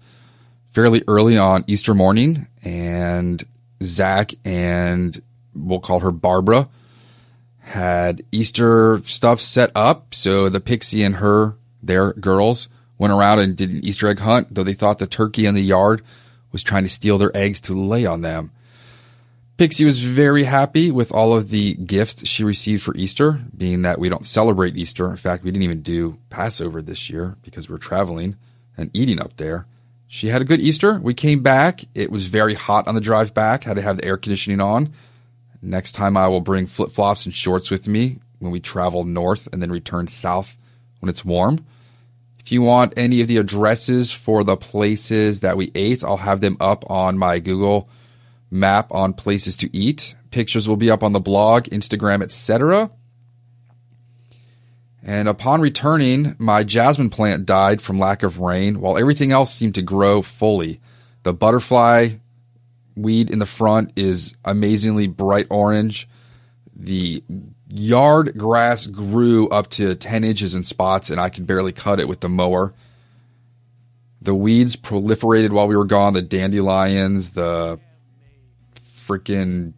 [0.73, 3.43] fairly early on Easter morning, and
[3.83, 5.21] Zach and
[5.55, 6.69] we'll call her Barbara
[7.73, 10.15] had Easter stuff set up.
[10.15, 12.69] So the Pixie and her, their girls,
[12.99, 15.63] went around and did an Easter egg hunt, though they thought the turkey in the
[15.63, 16.03] yard
[16.53, 18.51] was trying to steal their eggs to lay on them.
[19.57, 23.99] Pixie was very happy with all of the gifts she received for Easter, being that
[23.99, 25.11] we don't celebrate Easter.
[25.11, 28.37] In fact, we didn't even do Passover this year because we're traveling
[28.77, 29.67] and eating up there.
[30.09, 30.99] She had a good Easter.
[30.99, 31.85] We came back.
[31.95, 34.93] It was very hot on the drive back, had to have the air conditioning on.
[35.61, 39.49] Next time I will bring flip flops and shorts with me when we travel north
[39.53, 40.57] and then return south
[41.03, 41.65] when it's warm.
[42.39, 46.41] If you want any of the addresses for the places that we ate, I'll have
[46.41, 47.91] them up on my Google
[48.51, 50.15] map on places to eat.
[50.31, 52.91] Pictures will be up on the blog, Instagram, etc.
[55.03, 59.75] And upon returning, my jasmine plant died from lack of rain, while everything else seemed
[59.75, 60.81] to grow fully.
[61.25, 62.11] The butterfly
[62.95, 66.09] weed in the front is amazingly bright orange.
[66.83, 67.23] The
[67.69, 72.09] yard grass grew up to 10 inches in spots, and I could barely cut it
[72.09, 72.75] with the mower.
[74.21, 77.79] The weeds proliferated while we were gone the dandelions, the
[79.07, 79.75] freaking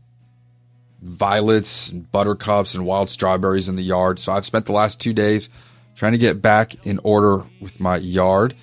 [1.02, 4.18] violets, and buttercups, and wild strawberries in the yard.
[4.18, 5.50] So I've spent the last two days
[5.96, 8.56] trying to get back in order with my yard.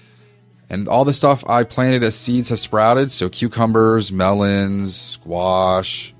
[0.68, 3.12] And all the stuff I planted as seeds have sprouted.
[3.12, 6.16] So cucumbers, melons, squash,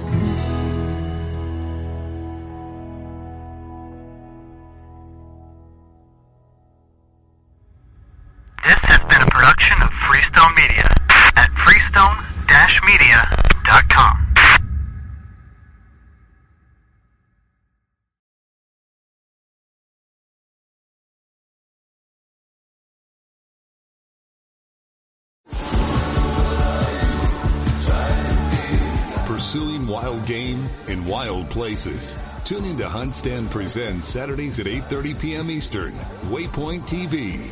[9.37, 10.89] Production of Freestone Media
[11.35, 14.23] at freestone-media.com.
[29.27, 32.17] Pursuing wild game in wild places.
[32.43, 35.51] Tune in to Hunt Stand Presents Saturdays at 8:30 p.m.
[35.51, 35.93] Eastern.
[36.31, 37.51] Waypoint TV,